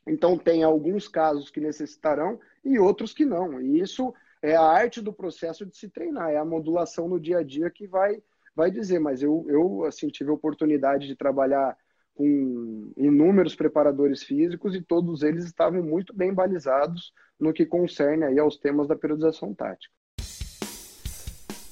Então, 0.06 0.38
tem 0.38 0.64
alguns 0.64 1.08
casos 1.08 1.50
que 1.50 1.60
necessitarão 1.60 2.40
e 2.64 2.78
outros 2.78 3.14
que 3.14 3.26
não. 3.26 3.60
E 3.60 3.80
isso 3.80 4.14
é 4.42 4.56
a 4.56 4.62
arte 4.62 5.02
do 5.02 5.12
processo 5.12 5.66
de 5.66 5.76
se 5.76 5.90
treinar, 5.90 6.30
é 6.30 6.38
a 6.38 6.46
modulação 6.46 7.08
no 7.08 7.20
dia 7.20 7.40
a 7.40 7.44
dia 7.44 7.72
que 7.72 7.88
vai, 7.88 8.22
vai 8.56 8.72
dizer. 8.72 9.00
Mas 9.00 9.22
eu, 9.22 9.46
eu 9.50 9.86
assim, 9.86 10.08
tive 10.08 10.30
a 10.30 10.34
oportunidade 10.34 11.08
de 11.08 11.16
trabalhar 11.16 11.76
com 12.16 12.92
inúmeros 12.96 13.56
preparadores 13.56 14.24
físicos 14.24 14.74
e 14.74 14.82
todos 14.82 15.22
eles 15.22 15.44
estavam 15.44 15.84
muito 15.84 16.16
bem 16.16 16.34
balizados 16.34 17.12
no 17.38 17.52
que 17.52 17.66
concerne 17.66 18.24
aí 18.24 18.40
aos 18.40 18.58
temas 18.58 18.88
da 18.88 18.96
periodização 18.96 19.54
tática. 19.54 19.94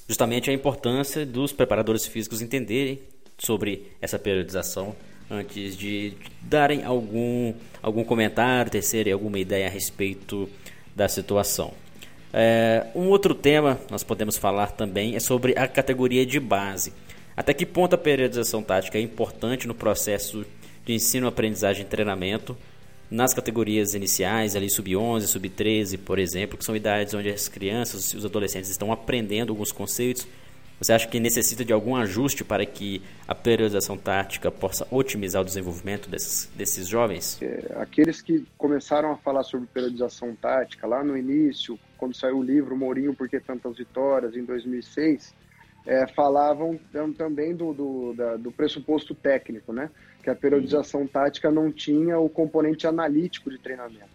Justamente 0.06 0.50
a 0.50 0.52
importância 0.52 1.24
dos 1.24 1.50
preparadores 1.50 2.06
físicos 2.06 2.42
entenderem 2.42 3.02
sobre 3.38 3.92
essa 4.02 4.18
periodização 4.18 4.94
antes 5.30 5.74
de 5.76 6.14
darem 6.42 6.84
algum, 6.84 7.54
algum 7.82 8.04
comentário, 8.04 8.70
tecerem 8.70 9.12
alguma 9.12 9.38
ideia 9.38 9.66
a 9.66 9.70
respeito 9.70 10.48
da 10.94 11.08
situação. 11.08 11.72
É, 12.36 12.88
um 12.96 13.06
outro 13.10 13.32
tema 13.32 13.78
nós 13.88 14.02
podemos 14.02 14.36
falar 14.36 14.72
também 14.72 15.14
é 15.14 15.20
sobre 15.20 15.56
a 15.56 15.68
categoria 15.68 16.26
de 16.26 16.40
base. 16.40 16.92
Até 17.36 17.54
que 17.54 17.64
ponto 17.64 17.94
a 17.94 17.98
periodização 17.98 18.60
tática 18.60 18.98
é 18.98 19.00
importante 19.00 19.68
no 19.68 19.74
processo 19.74 20.44
de 20.84 20.92
ensino, 20.92 21.28
aprendizagem 21.28 21.82
e 21.82 21.88
treinamento 21.88 22.56
nas 23.08 23.32
categorias 23.32 23.94
iniciais, 23.94 24.56
ali 24.56 24.68
sub-11, 24.68 25.26
sub-13, 25.28 25.96
por 25.98 26.18
exemplo, 26.18 26.58
que 26.58 26.64
são 26.64 26.74
idades 26.74 27.14
onde 27.14 27.28
as 27.28 27.46
crianças 27.46 28.12
e 28.12 28.16
os 28.16 28.24
adolescentes 28.24 28.68
estão 28.68 28.90
aprendendo 28.90 29.50
alguns 29.52 29.70
conceitos 29.70 30.26
você 30.80 30.92
acha 30.92 31.08
que 31.08 31.20
necessita 31.20 31.64
de 31.64 31.72
algum 31.72 31.96
ajuste 31.96 32.44
para 32.44 32.64
que 32.66 33.02
a 33.26 33.34
periodização 33.34 33.96
tática 33.96 34.50
possa 34.50 34.86
otimizar 34.90 35.42
o 35.42 35.44
desenvolvimento 35.44 36.08
desses, 36.08 36.50
desses 36.54 36.88
jovens? 36.88 37.40
É, 37.40 37.74
aqueles 37.76 38.20
que 38.20 38.46
começaram 38.58 39.12
a 39.12 39.16
falar 39.16 39.44
sobre 39.44 39.66
periodização 39.66 40.34
tática 40.34 40.86
lá 40.86 41.04
no 41.04 41.16
início, 41.16 41.78
quando 41.96 42.14
saiu 42.14 42.38
o 42.38 42.42
livro 42.42 42.76
Mourinho, 42.76 43.14
Por 43.14 43.28
que 43.28 43.40
Tantas 43.40 43.76
Vitórias, 43.76 44.36
em 44.36 44.44
2006, 44.44 45.34
é, 45.86 46.06
falavam 46.08 46.78
também 47.16 47.54
do, 47.54 47.72
do, 47.72 48.14
da, 48.14 48.36
do 48.36 48.50
pressuposto 48.50 49.14
técnico, 49.14 49.72
né? 49.72 49.90
que 50.22 50.30
a 50.30 50.34
periodização 50.34 51.06
tática 51.06 51.50
não 51.50 51.70
tinha 51.70 52.18
o 52.18 52.28
componente 52.28 52.86
analítico 52.86 53.50
de 53.50 53.58
treinamento. 53.58 54.13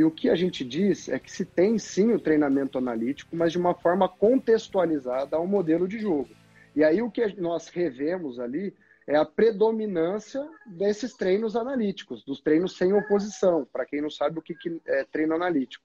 E 0.00 0.04
o 0.04 0.10
que 0.10 0.30
a 0.30 0.34
gente 0.34 0.64
diz 0.64 1.10
é 1.10 1.18
que 1.18 1.30
se 1.30 1.44
tem 1.44 1.78
sim 1.78 2.12
o 2.12 2.18
treinamento 2.18 2.78
analítico, 2.78 3.36
mas 3.36 3.52
de 3.52 3.58
uma 3.58 3.74
forma 3.74 4.08
contextualizada 4.08 5.36
ao 5.36 5.46
modelo 5.46 5.86
de 5.86 5.98
jogo. 5.98 6.30
E 6.74 6.82
aí 6.82 7.02
o 7.02 7.10
que 7.10 7.38
nós 7.38 7.68
revemos 7.68 8.40
ali 8.40 8.74
é 9.06 9.14
a 9.14 9.26
predominância 9.26 10.42
desses 10.64 11.12
treinos 11.12 11.54
analíticos, 11.54 12.24
dos 12.24 12.40
treinos 12.40 12.78
sem 12.78 12.94
oposição, 12.94 13.68
para 13.70 13.84
quem 13.84 14.00
não 14.00 14.08
sabe 14.08 14.38
o 14.38 14.42
que, 14.42 14.54
é 14.86 15.04
treino 15.04 15.34
analítico. 15.34 15.84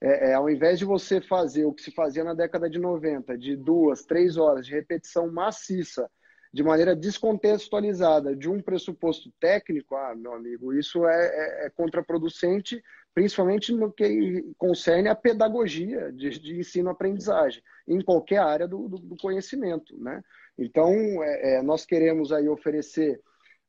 É, 0.00 0.30
é, 0.30 0.32
ao 0.32 0.48
invés 0.48 0.78
de 0.78 0.86
você 0.86 1.20
fazer 1.20 1.66
o 1.66 1.74
que 1.74 1.82
se 1.82 1.90
fazia 1.90 2.24
na 2.24 2.32
década 2.32 2.70
de 2.70 2.78
90, 2.78 3.36
de 3.36 3.56
duas, 3.56 4.06
três 4.06 4.38
horas 4.38 4.64
de 4.64 4.72
repetição 4.72 5.30
maciça, 5.30 6.10
de 6.52 6.62
maneira 6.62 6.96
descontextualizada, 6.96 8.34
de 8.34 8.48
um 8.48 8.60
pressuposto 8.60 9.30
técnico, 9.38 9.94
ah, 9.94 10.14
meu 10.16 10.34
amigo, 10.34 10.72
isso 10.72 11.06
é, 11.06 11.26
é, 11.26 11.66
é 11.66 11.70
contraproducente 11.70 12.82
principalmente 13.14 13.72
no 13.72 13.92
que 13.92 14.54
concerne 14.56 15.08
a 15.08 15.14
pedagogia 15.14 16.12
de, 16.12 16.38
de 16.38 16.60
ensino-aprendizagem, 16.60 17.62
em 17.86 18.00
qualquer 18.00 18.38
área 18.38 18.68
do, 18.68 18.88
do, 18.88 18.98
do 18.98 19.16
conhecimento. 19.16 19.96
Né? 20.00 20.22
Então, 20.56 20.92
é, 21.22 21.54
é, 21.54 21.62
nós 21.62 21.84
queremos 21.84 22.32
aí 22.32 22.48
oferecer 22.48 23.20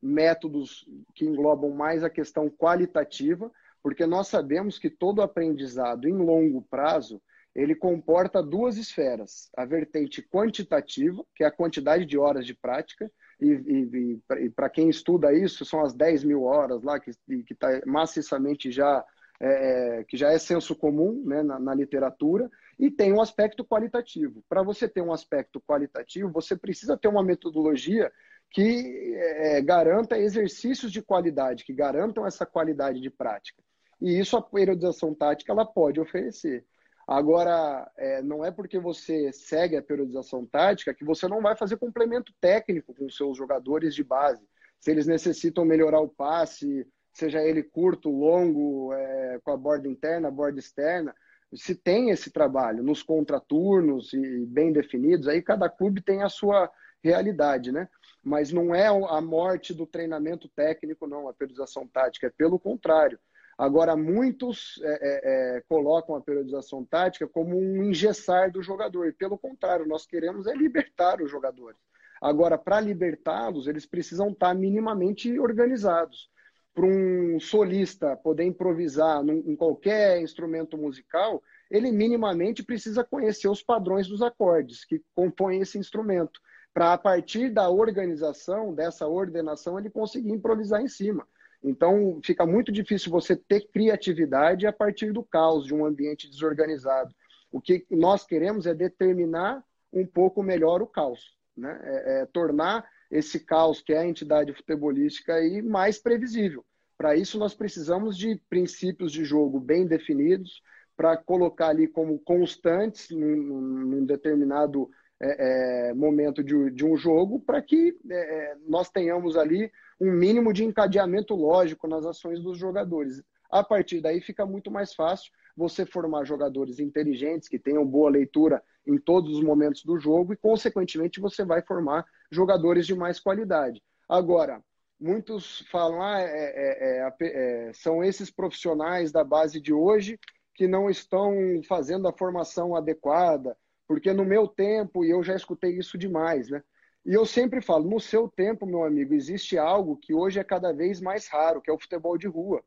métodos 0.02 0.88
que 1.14 1.26
englobam 1.26 1.72
mais 1.72 2.04
a 2.04 2.10
questão 2.10 2.50
qualitativa, 2.50 3.52
porque 3.82 4.06
nós 4.06 4.28
sabemos 4.28 4.78
que 4.78 4.90
todo 4.90 5.22
aprendizado 5.22 6.08
em 6.08 6.14
longo 6.14 6.62
prazo 6.62 7.22
ele 7.56 7.76
comporta 7.76 8.42
duas 8.42 8.78
esferas: 8.78 9.50
a 9.56 9.66
vertente 9.66 10.22
quantitativa, 10.22 11.24
que 11.36 11.44
é 11.44 11.48
a 11.48 11.52
quantidade 11.52 12.06
de 12.06 12.18
horas 12.18 12.46
de 12.46 12.54
prática, 12.54 13.12
e, 13.40 13.48
e, 13.48 14.22
e 14.40 14.50
para 14.50 14.70
quem 14.70 14.90
estuda 14.90 15.34
isso, 15.34 15.66
são 15.66 15.82
as 15.82 15.94
10 15.94 16.24
mil 16.24 16.44
horas 16.44 16.84
lá, 16.84 17.00
que 17.00 17.12
está 17.50 17.82
maciçamente 17.86 18.72
já 18.72 19.04
é, 19.42 20.06
que 20.08 20.16
já 20.16 20.32
é 20.32 20.38
senso 20.38 20.76
comum 20.76 21.24
né, 21.26 21.42
na, 21.42 21.60
na, 21.60 21.74
literatura, 21.74 22.50
e 22.78 22.92
tem 22.92 23.12
um 23.12 23.20
aspecto 23.20 23.66
qualitativo. 23.66 24.44
Para 24.48 24.62
você 24.62 24.88
ter 24.88 25.02
um 25.02 25.12
aspecto 25.12 25.60
qualitativo, 25.60 26.32
você 26.32 26.56
precisa 26.56 26.96
ter 26.96 27.08
uma 27.08 27.24
metodologia 27.24 28.12
que 28.52 29.16
é, 29.16 29.62
garanta 29.62 30.20
exercícios 30.20 30.92
de 30.92 31.02
qualidade, 31.02 31.64
que 31.64 31.74
garantam 31.74 32.26
essa 32.26 32.46
qualidade 32.46 33.02
de 33.02 33.10
prática. 33.10 33.64
E 34.00 34.20
isso 34.20 34.38
a 34.38 34.42
periodização 34.42 35.14
tática 35.16 35.52
ela 35.52 35.66
pode 35.66 36.00
oferecer. 36.00 36.64
Agora, 37.12 37.92
é, 37.98 38.22
não 38.22 38.46
é 38.46 38.50
porque 38.52 38.80
você 38.80 39.34
segue 39.34 39.76
a 39.76 39.82
periodização 39.82 40.46
tática 40.46 40.94
que 40.94 41.04
você 41.04 41.28
não 41.28 41.42
vai 41.42 41.58
fazer 41.58 41.76
complemento 41.76 42.34
técnico 42.40 42.94
com 42.94 43.06
os 43.06 43.18
seus 43.18 43.38
jogadores 43.38 43.94
de 43.94 44.02
base. 44.02 44.48
Se 44.80 44.92
eles 44.92 45.06
necessitam 45.06 45.66
melhorar 45.66 46.00
o 46.00 46.08
passe, 46.08 46.88
seja 47.12 47.44
ele 47.44 47.64
curto, 47.64 48.10
longo, 48.10 48.94
é, 48.94 49.42
com 49.44 49.52
a 49.52 49.58
borda 49.58 49.90
interna, 49.90 50.30
a 50.30 50.32
borda 50.32 50.58
externa, 50.58 51.14
se 51.54 51.76
tem 51.76 52.12
esse 52.12 52.32
trabalho 52.32 52.82
nos 52.82 53.04
contraturnos 53.04 54.14
e 54.14 54.46
bem 54.46 54.72
definidos, 54.72 55.28
aí 55.28 55.42
cada 55.42 55.68
clube 55.68 56.02
tem 56.02 56.24
a 56.24 56.30
sua 56.30 56.72
realidade, 57.04 57.74
né? 57.74 57.90
Mas 58.24 58.54
não 58.54 58.74
é 58.74 58.88
a 58.88 59.20
morte 59.20 59.74
do 59.74 59.86
treinamento 59.86 60.48
técnico, 60.48 61.06
não, 61.06 61.28
a 61.28 61.34
periodização 61.34 61.86
tática, 61.86 62.28
é 62.28 62.30
pelo 62.30 62.58
contrário. 62.58 63.20
Agora, 63.62 63.96
muitos 63.96 64.82
é, 64.82 64.88
é, 64.90 65.58
é 65.58 65.62
colocam 65.70 66.16
a 66.16 66.22
periodização 66.22 66.84
tática 66.84 67.28
como 67.28 67.56
um 67.56 67.84
engessar 67.84 68.52
do 68.52 68.64
jogador, 68.64 69.06
e 69.08 69.14
pelo 69.14 69.38
contrário, 69.38 69.88
nós 69.88 70.04
queremos 70.04 70.48
é 70.48 70.56
libertar 70.56 71.22
os 71.22 71.30
jogadores. 71.30 71.78
Agora, 72.20 72.58
para 72.58 72.82
libertá-los, 72.82 73.68
eles 73.68 73.86
precisam 73.86 74.30
estar 74.32 74.56
minimamente 74.56 75.38
organizados. 75.40 76.28
para 76.74 76.88
um 76.88 77.40
solista 77.40 78.16
poder 78.16 78.46
improvisar 78.46 79.22
num, 79.22 79.44
em 79.46 79.56
qualquer 79.56 80.20
instrumento 80.22 80.76
musical, 80.76 81.44
ele 81.70 81.92
minimamente 81.92 82.64
precisa 82.64 83.04
conhecer 83.04 83.48
os 83.48 83.62
padrões 83.62 84.08
dos 84.08 84.24
acordes 84.24 84.84
que 84.86 85.04
compõem 85.14 85.62
esse 85.62 85.78
instrumento, 85.78 86.40
para 86.74 86.94
a 86.94 86.98
partir 86.98 87.52
da 87.52 87.70
organização, 87.70 88.74
dessa 88.74 89.08
ordenação, 89.08 89.78
ele 89.78 89.90
conseguir 89.92 90.32
improvisar 90.32 90.82
em 90.82 90.88
cima. 90.88 91.28
Então, 91.64 92.20
fica 92.24 92.46
muito 92.46 92.72
difícil 92.72 93.12
você 93.12 93.36
ter 93.36 93.68
criatividade 93.68 94.66
a 94.66 94.74
partir 94.74 95.12
do 95.12 95.24
caos 95.24 95.66
de 95.66 95.74
um 95.74 95.86
ambiente 95.86 96.30
desorganizado. 96.30 97.14
O 97.52 97.62
que 97.62 97.86
nós 97.90 98.26
queremos 98.26 98.66
é 98.66 98.74
determinar 98.74 99.64
um 99.94 100.06
pouco 100.06 100.42
melhor 100.42 100.82
o 100.82 100.88
caos, 100.88 101.36
né? 101.56 101.80
É, 101.84 102.22
é 102.22 102.26
tornar 102.26 102.88
esse 103.12 103.40
caos 103.42 103.82
que 103.82 103.94
é 103.94 104.00
a 104.00 104.08
entidade 104.08 104.54
futebolística 104.54 105.34
aí 105.36 105.62
mais 105.62 106.00
previsível. 106.00 106.66
Para 106.98 107.16
isso, 107.16 107.38
nós 107.38 107.54
precisamos 107.54 108.18
de 108.18 108.42
princípios 108.50 109.12
de 109.12 109.26
jogo 109.26 109.60
bem 109.60 109.86
definidos, 109.86 110.62
para 111.02 111.18
colocar 111.18 111.70
ali 111.70 111.88
como 111.88 112.20
constantes 112.20 113.10
num, 113.10 113.36
num 113.36 114.06
determinado 114.06 114.88
é, 115.24 115.90
é, 115.90 115.94
momento 115.94 116.44
de, 116.44 116.72
de, 116.72 116.84
um 116.84 116.98
jogo, 116.98 117.40
para 117.40 117.62
que 117.62 117.96
é, 118.10 118.16
é, 118.16 118.56
nós 118.68 118.90
tenhamos 118.90 119.38
ali 119.38 119.72
um 120.00 120.12
mínimo 120.12 120.52
de 120.52 120.64
encadeamento 120.64 121.36
lógico 121.36 121.88
nas 121.88 122.06
ações 122.06 122.40
dos 122.42 122.58
jogadores. 122.58 123.22
A 123.50 123.64
partir 123.64 124.02
daí 124.02 124.20
fica 124.20 124.46
muito 124.46 124.72
mais 124.72 124.96
fácil 124.96 125.32
você 125.56 125.86
formar 125.86 126.26
jogadores 126.26 126.80
inteligentes 126.80 127.48
que 127.48 127.60
tenham 127.60 127.86
boa 127.86 128.10
leitura 128.10 128.64
em 128.88 128.98
todos 128.98 129.38
os 129.38 129.44
momentos 129.44 129.84
do 129.84 130.00
jogo 130.00 130.34
e, 130.34 130.38
consequentemente, 130.38 131.20
você 131.20 131.46
vai 131.46 131.62
formar 131.62 132.04
jogadores 132.32 132.88
de 132.88 132.96
mais 132.96 133.20
qualidade. 133.20 133.80
Agora, 134.10 134.60
muitos 135.00 135.60
falam, 135.72 136.02
ah, 136.02 136.20
é, 136.20 137.06
é, 137.06 137.14
é, 137.22 137.74
são 137.74 138.04
esses 138.04 138.32
profissionais 138.32 139.12
da 139.12 139.24
base 139.24 139.62
de 139.62 139.72
hoje 139.72 140.20
que 140.56 140.68
não 140.68 140.90
estão 140.90 141.34
fazendo 141.68 142.08
a 142.08 142.14
formação 142.14 142.76
adequada, 142.76 143.56
porque 143.92 144.14
no 144.14 144.24
meu 144.24 144.48
tempo, 144.48 145.04
e 145.04 145.10
eu 145.10 145.22
já 145.22 145.36
escutei 145.36 145.78
isso 145.78 145.98
demais, 145.98 146.50
né? 146.50 146.64
E 147.06 147.14
eu 147.14 147.26
sempre 147.26 147.62
falo, 147.62 147.90
no 147.90 148.00
seu 148.00 148.30
tempo, 148.30 148.66
meu 148.66 148.86
amigo, 148.86 149.14
existe 149.14 149.58
algo 149.58 149.98
que 149.98 150.14
hoje 150.14 150.40
é 150.40 150.44
cada 150.46 150.72
vez 150.72 151.02
mais 151.02 151.28
raro, 151.28 151.62
que 151.62 151.70
é 151.70 151.74
o 151.74 151.80
futebol 151.80 152.18
de 152.18 152.28
rua 152.28 152.64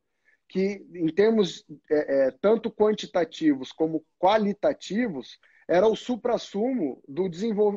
que, 0.48 0.86
em 0.94 1.08
termos 1.08 1.64
é, 1.90 2.26
é, 2.26 2.30
tanto 2.30 2.70
quantitativos 2.70 3.72
como 3.72 4.04
qualitativos, 4.18 5.38
era 5.66 5.88
o 5.88 5.96
supra-sumo 5.96 7.02
do, 7.08 7.28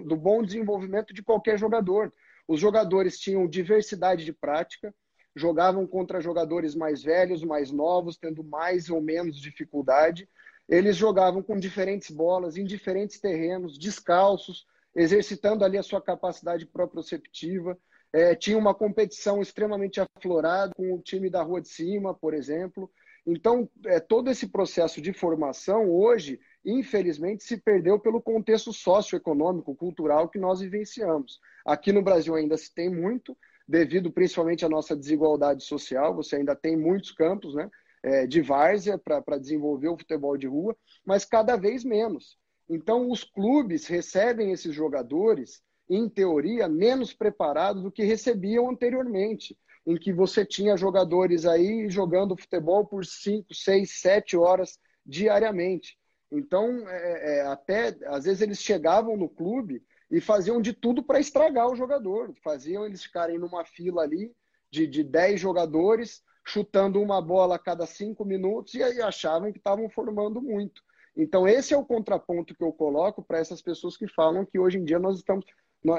do 0.03 0.15
bom 0.17 0.43
desenvolvimento 0.43 1.13
de 1.13 1.23
qualquer 1.23 1.57
jogador. 1.57 2.13
Os 2.47 2.59
jogadores 2.59 3.17
tinham 3.17 3.47
diversidade 3.47 4.25
de 4.25 4.33
prática, 4.33 4.93
jogavam 5.33 5.87
contra 5.87 6.19
jogadores 6.19 6.75
mais 6.75 7.01
velhos, 7.01 7.43
mais 7.43 7.71
novos, 7.71 8.17
tendo 8.17 8.43
mais 8.43 8.89
ou 8.89 9.01
menos 9.01 9.39
dificuldade. 9.39 10.27
Eles 10.67 10.95
jogavam 10.95 11.41
com 11.41 11.57
diferentes 11.57 12.11
bolas, 12.11 12.57
em 12.57 12.65
diferentes 12.65 13.19
terrenos, 13.19 13.77
descalços, 13.77 14.65
exercitando 14.95 15.63
ali 15.63 15.77
a 15.77 15.83
sua 15.83 16.01
capacidade 16.01 16.65
proprioceptiva 16.65 17.77
é, 18.13 18.35
tinha 18.35 18.57
uma 18.57 18.73
competição 18.73 19.41
extremamente 19.41 19.99
aflorada 19.99 20.73
com 20.75 20.93
o 20.93 21.01
time 21.01 21.29
da 21.29 21.43
Rua 21.43 21.61
de 21.61 21.67
Cima, 21.67 22.13
por 22.13 22.33
exemplo. 22.33 22.89
Então, 23.25 23.69
é, 23.85 23.99
todo 23.99 24.31
esse 24.31 24.47
processo 24.47 25.01
de 25.01 25.11
formação, 25.11 25.89
hoje, 25.89 26.39
infelizmente, 26.63 27.43
se 27.43 27.57
perdeu 27.57 27.99
pelo 27.99 28.21
contexto 28.21 28.71
socioeconômico, 28.71 29.75
cultural 29.75 30.29
que 30.29 30.39
nós 30.39 30.61
vivenciamos. 30.61 31.39
Aqui 31.65 31.91
no 31.91 32.01
Brasil 32.01 32.35
ainda 32.35 32.57
se 32.57 32.73
tem 32.73 32.89
muito, 32.89 33.37
devido 33.67 34.11
principalmente 34.11 34.63
à 34.63 34.69
nossa 34.69 34.95
desigualdade 34.95 35.63
social, 35.63 36.15
você 36.15 36.37
ainda 36.37 36.55
tem 36.55 36.77
muitos 36.77 37.11
campos 37.11 37.53
né, 37.53 37.69
é, 38.03 38.27
de 38.27 38.41
várzea 38.41 38.97
para 38.97 39.37
desenvolver 39.37 39.89
o 39.89 39.97
futebol 39.97 40.37
de 40.37 40.47
rua, 40.47 40.75
mas 41.05 41.25
cada 41.25 41.55
vez 41.55 41.83
menos. 41.83 42.37
Então, 42.69 43.09
os 43.09 43.23
clubes 43.23 43.87
recebem 43.87 44.51
esses 44.51 44.73
jogadores 44.73 45.61
em 45.89 46.09
teoria, 46.09 46.67
menos 46.67 47.13
preparados 47.13 47.81
do 47.81 47.91
que 47.91 48.03
recebiam 48.03 48.69
anteriormente, 48.69 49.57
em 49.85 49.95
que 49.95 50.11
você 50.11 50.45
tinha 50.45 50.75
jogadores 50.75 51.45
aí 51.45 51.89
jogando 51.89 52.35
futebol 52.35 52.85
por 52.85 53.05
5, 53.05 53.53
6, 53.53 53.89
7 54.01 54.35
horas 54.35 54.77
diariamente. 55.05 55.97
Então, 56.29 56.87
é, 56.89 57.37
é, 57.37 57.41
até 57.43 57.95
às 58.07 58.25
vezes 58.25 58.41
eles 58.41 58.59
chegavam 58.59 59.15
no 59.15 59.29
clube 59.29 59.81
e 60.11 60.19
faziam 60.19 60.61
de 60.61 60.73
tudo 60.73 61.01
para 61.01 61.21
estragar 61.21 61.69
o 61.69 61.75
jogador. 61.75 62.33
Faziam 62.43 62.85
eles 62.85 63.03
ficarem 63.03 63.37
numa 63.37 63.63
fila 63.63 64.03
ali 64.03 64.33
de, 64.69 64.85
de 64.85 65.03
10 65.03 65.39
jogadores, 65.39 66.21
chutando 66.47 67.01
uma 67.01 67.21
bola 67.21 67.55
a 67.55 67.59
cada 67.59 67.85
cinco 67.85 68.23
minutos 68.23 68.73
e 68.73 68.81
aí 68.81 69.01
achavam 69.01 69.51
que 69.51 69.57
estavam 69.57 69.89
formando 69.89 70.41
muito. 70.41 70.81
Então, 71.15 71.47
esse 71.47 71.73
é 71.73 71.77
o 71.77 71.85
contraponto 71.85 72.55
que 72.55 72.63
eu 72.63 72.71
coloco 72.71 73.21
para 73.21 73.39
essas 73.39 73.61
pessoas 73.61 73.97
que 73.97 74.07
falam 74.07 74.45
que 74.45 74.57
hoje 74.57 74.77
em 74.77 74.85
dia 74.85 74.97
nós 74.97 75.17
estamos 75.17 75.45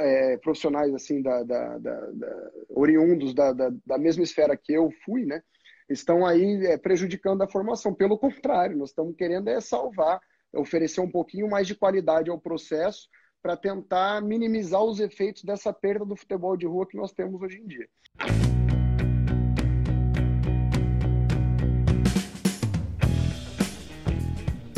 é, 0.00 0.38
profissionais 0.38 0.94
assim 0.94 1.20
da, 1.20 1.42
da, 1.42 1.78
da, 1.78 2.00
da 2.12 2.50
oriundos 2.70 3.34
da, 3.34 3.52
da, 3.52 3.98
mesma 3.98 4.22
esfera 4.22 4.56
que 4.56 4.72
eu 4.72 4.90
fui, 5.04 5.24
né? 5.24 5.42
Estão 5.88 6.24
aí 6.24 6.66
é, 6.66 6.78
prejudicando 6.78 7.42
a 7.42 7.48
formação. 7.48 7.92
Pelo 7.92 8.18
contrário, 8.18 8.76
nós 8.76 8.90
estamos 8.90 9.16
querendo 9.16 9.48
é 9.48 9.60
salvar, 9.60 10.20
oferecer 10.54 11.00
um 11.00 11.10
pouquinho 11.10 11.48
mais 11.48 11.66
de 11.66 11.74
qualidade 11.74 12.30
ao 12.30 12.40
processo 12.40 13.08
para 13.42 13.56
tentar 13.56 14.22
minimizar 14.22 14.82
os 14.82 14.98
efeitos 14.98 15.44
dessa 15.44 15.72
perda 15.72 16.04
do 16.04 16.16
futebol 16.16 16.56
de 16.56 16.66
rua 16.66 16.86
que 16.86 16.96
nós 16.96 17.12
temos 17.12 17.40
hoje 17.42 17.58
em 17.58 17.66
dia. 17.66 17.88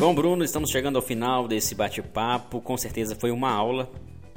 Bom, 0.01 0.15
Bruno, 0.15 0.43
estamos 0.43 0.71
chegando 0.71 0.95
ao 0.95 1.01
final 1.03 1.47
desse 1.47 1.75
bate-papo. 1.75 2.59
Com 2.59 2.75
certeza 2.75 3.15
foi 3.15 3.29
uma 3.29 3.51
aula 3.51 3.87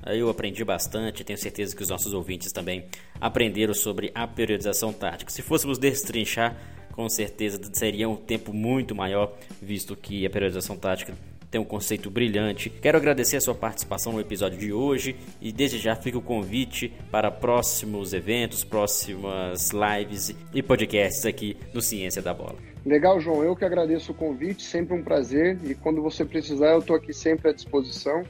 eu 0.06 0.28
aprendi 0.28 0.62
bastante, 0.62 1.24
tenho 1.24 1.38
certeza 1.38 1.74
que 1.74 1.82
os 1.82 1.88
nossos 1.88 2.12
ouvintes 2.12 2.52
também 2.52 2.84
aprenderam 3.18 3.72
sobre 3.72 4.12
a 4.14 4.26
periodização 4.26 4.92
tática. 4.92 5.30
Se 5.30 5.40
fôssemos 5.40 5.78
destrinchar, 5.78 6.54
com 6.92 7.08
certeza 7.08 7.58
seria 7.72 8.06
um 8.06 8.14
tempo 8.14 8.52
muito 8.52 8.94
maior, 8.94 9.32
visto 9.62 9.96
que 9.96 10.26
a 10.26 10.28
periodização 10.28 10.76
tática 10.76 11.14
tem 11.50 11.58
um 11.58 11.64
conceito 11.64 12.10
brilhante. 12.10 12.68
Quero 12.68 12.98
agradecer 12.98 13.38
a 13.38 13.40
sua 13.40 13.54
participação 13.54 14.12
no 14.12 14.20
episódio 14.20 14.58
de 14.58 14.70
hoje 14.70 15.16
e 15.40 15.50
desde 15.50 15.78
já 15.78 15.96
fica 15.96 16.18
o 16.18 16.22
convite 16.22 16.92
para 17.10 17.30
próximos 17.30 18.12
eventos, 18.12 18.62
próximas 18.62 19.70
lives 19.70 20.36
e 20.52 20.62
podcasts 20.62 21.24
aqui 21.24 21.56
no 21.72 21.80
Ciência 21.80 22.20
da 22.20 22.34
Bola. 22.34 22.73
Legal, 22.84 23.18
João. 23.18 23.42
Eu 23.42 23.56
que 23.56 23.64
agradeço 23.64 24.12
o 24.12 24.14
convite, 24.14 24.62
sempre 24.62 24.94
um 24.94 25.02
prazer. 25.02 25.58
E 25.64 25.74
quando 25.74 26.02
você 26.02 26.24
precisar, 26.24 26.72
eu 26.72 26.80
estou 26.80 26.94
aqui 26.94 27.14
sempre 27.14 27.48
à 27.48 27.52
disposição. 27.52 28.22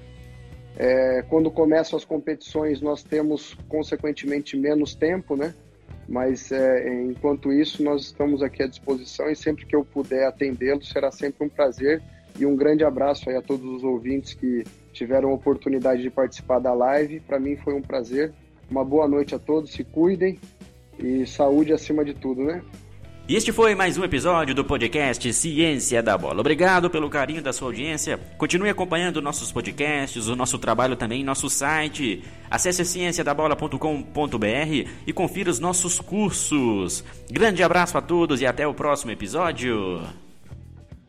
É, 0.77 1.25
quando 1.29 1.51
começam 1.51 1.97
as 1.97 2.05
competições, 2.05 2.81
nós 2.81 3.03
temos, 3.03 3.55
consequentemente, 3.69 4.57
menos 4.57 4.95
tempo, 4.95 5.37
né? 5.37 5.55
Mas, 6.09 6.53
é, 6.53 7.03
enquanto 7.03 7.53
isso, 7.53 7.83
nós 7.83 8.03
estamos 8.03 8.43
aqui 8.43 8.63
à 8.63 8.67
disposição 8.67 9.29
e 9.29 9.35
sempre 9.35 9.67
que 9.67 9.75
eu 9.75 9.85
puder 9.85 10.27
atendê-lo, 10.27 10.85
será 10.85 11.11
sempre 11.11 11.45
um 11.47 11.49
prazer. 11.49 12.01
E 12.39 12.47
um 12.47 12.55
grande 12.55 12.85
abraço 12.85 13.31
aí 13.31 13.37
a 13.37 13.43
todos 13.43 13.65
os 13.65 13.85
ouvintes 13.85 14.35
que 14.35 14.65
tiveram 14.93 15.31
a 15.31 15.35
oportunidade 15.35 16.03
de 16.03 16.11
participar 16.11 16.61
da 16.61 16.73
live. 16.73 17.21
Para 17.21 17.41
mim 17.41 17.57
foi 17.57 17.75
um 17.75 17.83
prazer. 17.83 18.33
Uma 18.71 18.85
boa 18.85 19.09
noite 19.09 19.35
a 19.35 19.39
todos, 19.39 19.73
se 19.73 19.85
cuidem 19.85 20.39
e 20.99 21.27
saúde 21.27 21.73
acima 21.73 22.05
de 22.05 22.15
tudo, 22.15 22.45
né? 22.45 22.63
E 23.27 23.37
este 23.37 23.53
foi 23.53 23.75
mais 23.75 23.97
um 23.97 24.05
episódio 24.05 24.55
do 24.55 24.63
podcast 24.63 25.33
Ciência 25.33 26.03
da 26.03 26.19
Bola. 26.19 26.41
Obrigado 26.41 26.91
pelo 26.91 27.09
carinho 27.09 27.41
da 27.41 27.55
sua 27.55 27.69
audiência. 27.69 28.21
Continue 28.37 28.69
acompanhando 28.69 29.23
nossos 29.23 29.51
podcasts, 29.51 30.29
o 30.29 30.37
nosso 30.37 30.59
trabalho 30.59 30.95
também 30.95 31.25
nosso 31.25 31.49
site. 31.49 32.23
Acesse 32.51 32.85
cienciadabola.com.br 32.85 34.91
e 35.07 35.13
confira 35.15 35.51
os 35.51 35.59
nossos 35.59 36.01
cursos. 36.01 37.03
Grande 37.31 37.63
abraço 37.63 37.97
a 37.97 38.03
todos 38.03 38.43
e 38.43 38.47
até 38.47 38.67
o 38.67 38.75
próximo 38.75 39.13
episódio. 39.13 40.03